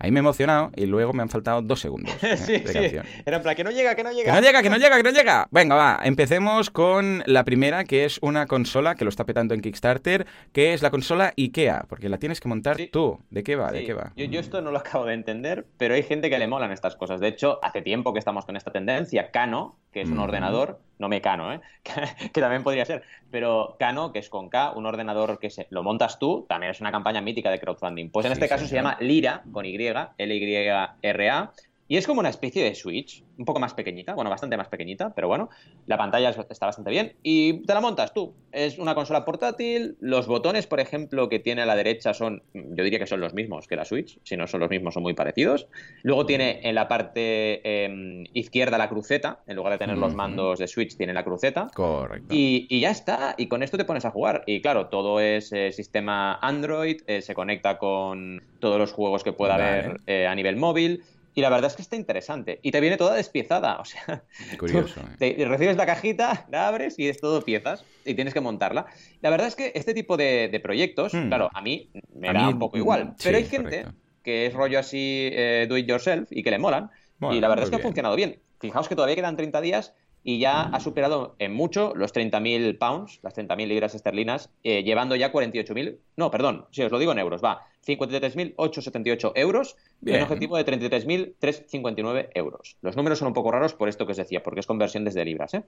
Ahí 0.05 0.11
me 0.11 0.19
he 0.19 0.21
emocionado 0.21 0.69
y 0.75 0.85
luego 0.85 1.13
me 1.13 1.23
han 1.23 1.29
faltado 1.29 1.63
dos 1.63 1.79
segundos 1.79 2.13
¿eh? 2.23 2.37
sí, 2.37 2.59
de 2.59 2.63
canción. 2.73 3.05
Era 3.25 3.37
en 3.37 3.41
plan, 3.41 3.55
que 3.55 3.63
no 3.63 3.71
llega, 3.71 3.95
que 3.95 4.03
no 4.03 4.11
llega. 4.11 4.25
Que 4.25 4.39
no 4.39 4.45
llega, 4.45 4.61
que 4.61 4.69
no 4.69 4.77
llega, 4.77 4.97
que 4.97 5.03
no 5.03 5.09
llega. 5.09 5.47
Venga, 5.49 5.73
va. 5.73 5.99
Empecemos 6.03 6.69
con 6.69 7.23
la 7.25 7.43
primera, 7.43 7.85
que 7.85 8.05
es 8.05 8.19
una 8.21 8.45
consola 8.45 8.93
que 8.93 9.03
lo 9.03 9.09
está 9.09 9.25
petando 9.25 9.55
en 9.55 9.61
Kickstarter, 9.61 10.27
que 10.53 10.75
es 10.75 10.83
la 10.83 10.91
consola 10.91 11.33
IKEA, 11.35 11.85
porque 11.89 12.07
la 12.07 12.19
tienes 12.19 12.39
que 12.39 12.47
montar 12.47 12.77
tú. 12.91 13.19
¿De 13.31 13.43
qué 13.43 13.55
va? 13.55 13.71
¿De 13.71 13.83
qué 13.83 13.95
va? 13.95 14.13
Yo, 14.15 14.25
yo, 14.25 14.39
esto 14.39 14.61
no 14.61 14.69
lo 14.69 14.77
acabo 14.77 15.05
de 15.05 15.15
entender, 15.15 15.65
pero 15.79 15.95
hay 15.95 16.03
gente 16.03 16.29
que 16.29 16.37
le 16.37 16.45
molan 16.45 16.71
estas 16.71 16.95
cosas. 16.95 17.19
De 17.19 17.27
hecho, 17.27 17.57
hace 17.63 17.81
tiempo 17.81 18.13
que 18.13 18.19
estamos 18.19 18.45
con 18.45 18.55
esta 18.55 18.71
tendencia. 18.71 19.31
Cano, 19.31 19.79
que 19.95 20.01
es 20.01 20.09
un 20.09 20.19
ordenador, 20.19 20.81
no 20.99 21.07
Mecano, 21.07 21.53
¿eh? 21.53 21.61
que 22.33 22.41
también 22.41 22.63
podría 22.63 22.83
ser, 22.83 23.03
pero 23.31 23.77
Cano, 23.79 24.11
que 24.11 24.19
es 24.19 24.29
con 24.29 24.49
K, 24.49 24.71
un 24.71 24.85
ordenador 24.85 25.39
que 25.39 25.49
se, 25.49 25.67
lo 25.69 25.83
montas 25.83 26.19
tú, 26.19 26.45
también 26.49 26.71
es 26.71 26.81
una 26.81 26.91
campaña 26.91 27.21
mítica 27.21 27.49
de 27.49 27.59
crowdfunding. 27.59 28.09
Pues 28.09 28.25
en 28.25 28.33
este 28.33 28.49
caso 28.49 28.65
se 28.65 28.75
llama 28.75 28.97
Lira, 28.99 29.43
con 29.51 29.65
Y, 29.65 29.77
L-Y-R-A, 30.17 31.51
y 31.87 31.97
es 31.97 32.07
como 32.07 32.19
una 32.19 32.29
especie 32.29 32.63
de 32.63 32.73
Switch, 32.73 33.23
un 33.37 33.45
poco 33.45 33.59
más 33.59 33.73
pequeñita, 33.73 34.13
bueno, 34.13 34.29
bastante 34.29 34.57
más 34.57 34.69
pequeñita, 34.69 35.13
pero 35.13 35.27
bueno, 35.27 35.49
la 35.85 35.97
pantalla 35.97 36.29
está 36.29 36.65
bastante 36.65 36.89
bien 36.89 37.13
y 37.21 37.61
te 37.65 37.73
la 37.73 37.81
montas 37.81 38.13
tú. 38.13 38.33
Es 38.51 38.79
una 38.79 38.95
consola 38.95 39.25
portátil, 39.25 39.97
los 39.99 40.27
botones, 40.27 40.65
por 40.65 40.79
ejemplo, 40.79 41.29
que 41.29 41.39
tiene 41.39 41.61
a 41.61 41.65
la 41.65 41.75
derecha 41.75 42.13
son, 42.13 42.41
yo 42.53 42.83
diría 42.83 42.99
que 42.99 43.05
son 43.05 43.19
los 43.19 43.33
mismos 43.33 43.67
que 43.67 43.75
la 43.75 43.85
Switch, 43.85 44.19
si 44.23 44.35
no 44.35 44.47
son 44.47 44.61
los 44.61 44.69
mismos 44.69 44.93
son 44.93 45.03
muy 45.03 45.13
parecidos. 45.13 45.67
Luego 46.03 46.25
tiene 46.25 46.61
en 46.63 46.75
la 46.75 46.87
parte 46.87 47.83
em, 47.85 48.23
izquierda 48.33 48.77
la 48.77 48.89
cruceta, 48.89 49.43
en 49.45 49.55
lugar 49.55 49.73
de 49.73 49.79
tener 49.79 49.97
los 49.97 50.15
mandos 50.15 50.59
de 50.59 50.67
Switch, 50.67 50.95
tiene 50.97 51.13
la 51.13 51.23
cruceta. 51.23 51.67
Correcto. 51.73 52.27
Y, 52.29 52.79
ya 52.79 52.89
está, 52.89 53.35
y 53.37 53.47
con 53.47 53.61
esto 53.61 53.77
te 53.77 53.85
pones 53.85 54.05
a 54.05 54.11
jugar. 54.11 54.43
Y 54.47 54.61
claro, 54.61 54.87
todo 54.87 55.19
es 55.19 55.51
eh, 55.51 55.71
sistema 55.71 56.35
Android, 56.41 57.01
eh, 57.07 57.21
se 57.21 57.33
conecta 57.33 57.77
con 57.77 58.41
todos 58.59 58.79
los 58.79 58.91
juegos 58.91 59.23
que 59.23 59.33
pueda 59.33 59.55
haber 59.55 59.99
eh, 60.07 60.27
a 60.27 60.33
nivel 60.33 60.55
móvil. 60.55 61.03
Y 61.35 61.41
la 61.41 61.49
verdad 61.49 61.69
es 61.69 61.75
que 61.75 61.81
está 61.81 61.97
interesante. 61.97 62.59
Y 62.63 62.71
te 62.71 62.79
viene 62.79 62.95
toda 62.95 63.13
despiezada. 63.13 63.77
O 63.79 63.85
sea, 63.85 64.23
Curioso, 64.57 65.01
¿eh? 65.19 65.45
recibes 65.45 65.75
la 65.75 65.85
cajita, 65.85 66.47
la 66.49 66.69
abres 66.69 66.97
y 66.97 67.09
es 67.09 67.19
todo 67.19 67.41
piezas 67.43 67.85
y 68.05 68.15
tienes 68.15 68.33
que 68.33 68.39
montarla. 68.39 68.85
La 69.21 69.29
verdad 69.29 69.47
es 69.47 69.55
que 69.55 69.73
este 69.75 69.93
tipo 69.93 70.15
de, 70.15 70.59
proyectos, 70.63 71.13
hmm. 71.13 71.27
claro, 71.27 71.49
a 71.53 71.61
mí 71.61 71.91
me 72.13 72.31
da 72.31 72.47
un 72.47 72.57
poco 72.57 72.77
igual. 72.77 73.05
Mm, 73.05 73.15
pero 73.21 73.37
hay 73.37 73.43
gente 73.43 73.85
que 74.23 74.47
es 74.47 74.53
rollo 74.53 74.79
así 74.79 75.29
eh, 75.33 75.67
do 75.69 75.77
it 75.77 75.87
yourself 75.87 76.29
y 76.31 76.41
que 76.41 76.51
le 76.51 76.57
molan. 76.57 76.89
y 77.19 77.39
la 77.39 77.49
verdad 77.49 77.65
es 77.65 77.69
que 77.69 77.75
ha 77.75 77.79
funcionado 77.79 78.15
bien. 78.15 78.39
Fijaos 78.59 78.87
que 78.87 78.95
todavía 78.95 79.15
quedan 79.15 79.35
30 79.35 79.59
días 79.59 79.93
y 80.23 80.39
ya 80.39 80.63
ha 80.63 80.79
superado 80.79 81.35
en 81.37 81.53
mucho 81.53 81.93
los 81.95 82.13
30.000 82.13 82.79
pounds, 82.79 83.19
las 83.21 83.37
30.000 83.37 83.67
libras 83.67 83.93
esterlinas, 83.93 84.49
eh, 84.63 84.83
llevando 84.83 85.15
ya 85.15 85.31
48.000. 85.31 85.99
No, 86.17 86.31
perdón, 86.31 86.65
si 86.71 86.81
os 86.81 86.91
lo 86.91 86.97
digo 86.97 87.11
en 87.11 87.19
euros, 87.19 87.43
va. 87.43 87.61
53.878 87.85 89.31
euros 89.35 89.77
y 90.03 90.11
un 90.11 90.21
objetivo 90.21 90.57
de 90.57 90.65
33.359 90.65 92.29
euros. 92.33 92.77
Los 92.81 92.95
números 92.95 93.19
son 93.19 93.29
un 93.29 93.33
poco 93.33 93.51
raros 93.51 93.73
por 93.73 93.89
esto 93.89 94.05
que 94.05 94.11
os 94.11 94.17
decía, 94.17 94.43
porque 94.43 94.59
es 94.59 94.65
conversión 94.65 95.05
desde 95.05 95.23
libras. 95.23 95.53
¿eh? 95.53 95.63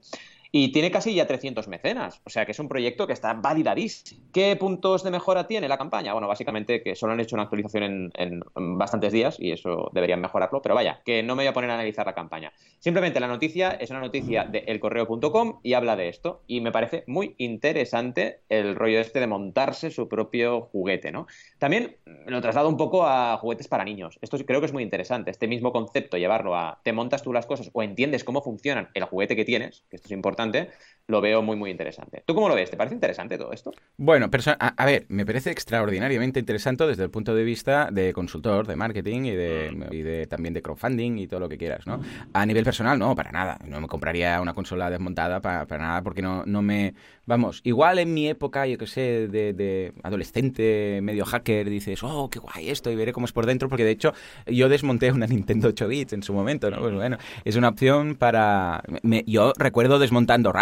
Y 0.52 0.72
tiene 0.72 0.90
casi 0.90 1.14
ya 1.14 1.26
300 1.26 1.68
mecenas, 1.68 2.20
o 2.24 2.30
sea 2.30 2.44
que 2.44 2.52
es 2.52 2.58
un 2.58 2.68
proyecto 2.68 3.06
que 3.06 3.12
está 3.12 3.34
validadísimo. 3.34 4.20
¿Qué 4.32 4.56
puntos 4.56 5.02
de 5.04 5.10
mejora 5.10 5.46
tiene 5.46 5.68
la 5.68 5.78
campaña? 5.78 6.12
Bueno, 6.12 6.28
básicamente 6.28 6.82
que 6.82 6.94
solo 6.94 7.12
han 7.12 7.20
hecho 7.20 7.36
una 7.36 7.44
actualización 7.44 8.12
en, 8.14 8.42
bastantes 8.54 9.12
días 9.12 9.36
y 9.38 9.52
eso 9.52 9.90
deberían 9.92 10.20
mejorarlo, 10.20 10.62
pero 10.62 10.74
vaya, 10.74 11.00
que 11.04 11.22
no 11.22 11.36
me 11.36 11.42
voy 11.42 11.48
a 11.48 11.52
poner 11.52 11.70
a 11.70 11.74
analizar 11.74 12.06
la 12.06 12.14
campaña. 12.14 12.52
Simplemente 12.78 13.20
la 13.20 13.28
noticia 13.28 13.70
es 13.70 13.90
una 13.90 14.00
noticia 14.00 14.44
de 14.44 14.58
elcorreo.com 14.66 15.60
y 15.62 15.72
habla 15.74 15.96
de 15.96 16.08
esto 16.08 16.42
y 16.46 16.60
me 16.60 16.72
parece 16.72 17.04
muy 17.06 17.34
interesante 17.38 18.40
el 18.48 18.74
rollo 18.74 19.00
este 19.00 19.20
de 19.20 19.26
montarse 19.26 19.90
su 19.90 20.08
propio 20.08 20.62
juguete, 20.72 21.12
¿no? 21.12 21.26
También 21.58 21.96
lo 22.26 22.40
traslado 22.40 22.68
un 22.68 22.76
poco 22.76 23.06
a 23.06 23.36
juguetes 23.38 23.68
para 23.68 23.84
niños. 23.84 24.18
Esto 24.20 24.38
creo 24.44 24.60
que 24.60 24.66
es 24.66 24.72
muy 24.72 24.82
interesante. 24.82 25.30
Este 25.30 25.48
mismo 25.48 25.72
concepto, 25.72 26.16
llevarlo 26.16 26.56
a 26.56 26.80
te 26.82 26.92
montas 26.92 27.22
tú 27.22 27.32
las 27.32 27.46
cosas 27.46 27.70
o 27.72 27.82
entiendes 27.82 28.24
cómo 28.24 28.42
funcionan 28.42 28.90
el 28.94 29.04
juguete 29.04 29.36
que 29.36 29.44
tienes, 29.44 29.84
que 29.88 29.96
esto 29.96 30.06
es 30.06 30.12
importante, 30.12 30.70
lo 31.08 31.22
veo 31.22 31.40
muy, 31.40 31.56
muy 31.56 31.70
interesante. 31.70 32.22
¿Tú 32.26 32.34
cómo 32.34 32.50
lo 32.50 32.54
ves? 32.54 32.70
¿Te 32.70 32.76
parece 32.76 32.94
interesante 32.94 33.38
todo 33.38 33.50
esto? 33.52 33.72
Bueno, 33.96 34.28
a, 34.58 34.68
a, 34.68 34.86
ver, 34.86 35.06
me 35.08 35.24
parece 35.24 35.50
extraordinariamente 35.50 36.38
interesante 36.38 36.86
desde 36.86 37.02
el 37.02 37.10
punto 37.10 37.34
de 37.34 37.44
vista 37.44 37.88
de 37.90 38.12
consultor, 38.12 38.66
de 38.66 38.76
marketing 38.76 39.22
y 39.22 39.30
de, 39.30 39.70
mm. 39.72 39.94
y 39.94 40.02
de 40.02 40.26
también 40.26 40.52
de 40.52 40.60
crowdfunding 40.60 41.16
y 41.16 41.26
todo 41.26 41.40
lo 41.40 41.48
que 41.48 41.56
quieras, 41.56 41.86
¿no? 41.86 42.00
A 42.34 42.44
nivel 42.44 42.62
personal, 42.62 42.98
no, 42.98 43.16
para 43.16 43.32
nada. 43.32 43.58
No 43.64 43.80
me 43.80 43.88
compraría 43.88 44.38
una 44.42 44.52
consola 44.52 44.90
desmontada 44.90 45.40
para, 45.40 45.66
para 45.66 45.82
nada 45.82 46.02
porque 46.02 46.20
no, 46.20 46.44
no 46.44 46.60
me... 46.60 46.94
Vamos, 47.24 47.60
igual 47.64 47.98
en 47.98 48.12
mi 48.12 48.28
época, 48.28 48.66
yo 48.66 48.76
que 48.76 48.86
sé, 48.86 49.28
de, 49.28 49.54
de, 49.54 49.92
adolescente, 50.02 51.00
medio 51.02 51.24
hacker, 51.24 51.68
dices, 51.70 52.02
oh, 52.02 52.28
qué 52.30 52.38
guay 52.38 52.68
esto 52.70 52.90
y 52.90 52.96
veré 52.96 53.12
cómo 53.12 53.26
es 53.26 53.32
por 53.32 53.46
dentro, 53.46 53.68
porque 53.68 53.84
de 53.84 53.90
hecho 53.90 54.12
yo 54.46 54.68
desmonté 54.68 55.10
una 55.10 55.26
Nintendo 55.26 55.68
8 55.68 55.88
bits 55.88 56.12
en 56.12 56.22
su 56.22 56.34
momento, 56.34 56.70
¿no? 56.70 56.80
Pues 56.80 56.94
bueno, 56.94 57.16
es 57.44 57.56
una 57.56 57.68
opción 57.68 58.14
para... 58.16 58.82
Me, 59.02 59.24
yo 59.26 59.54
recuerdo 59.56 59.98
desmontando 59.98 60.52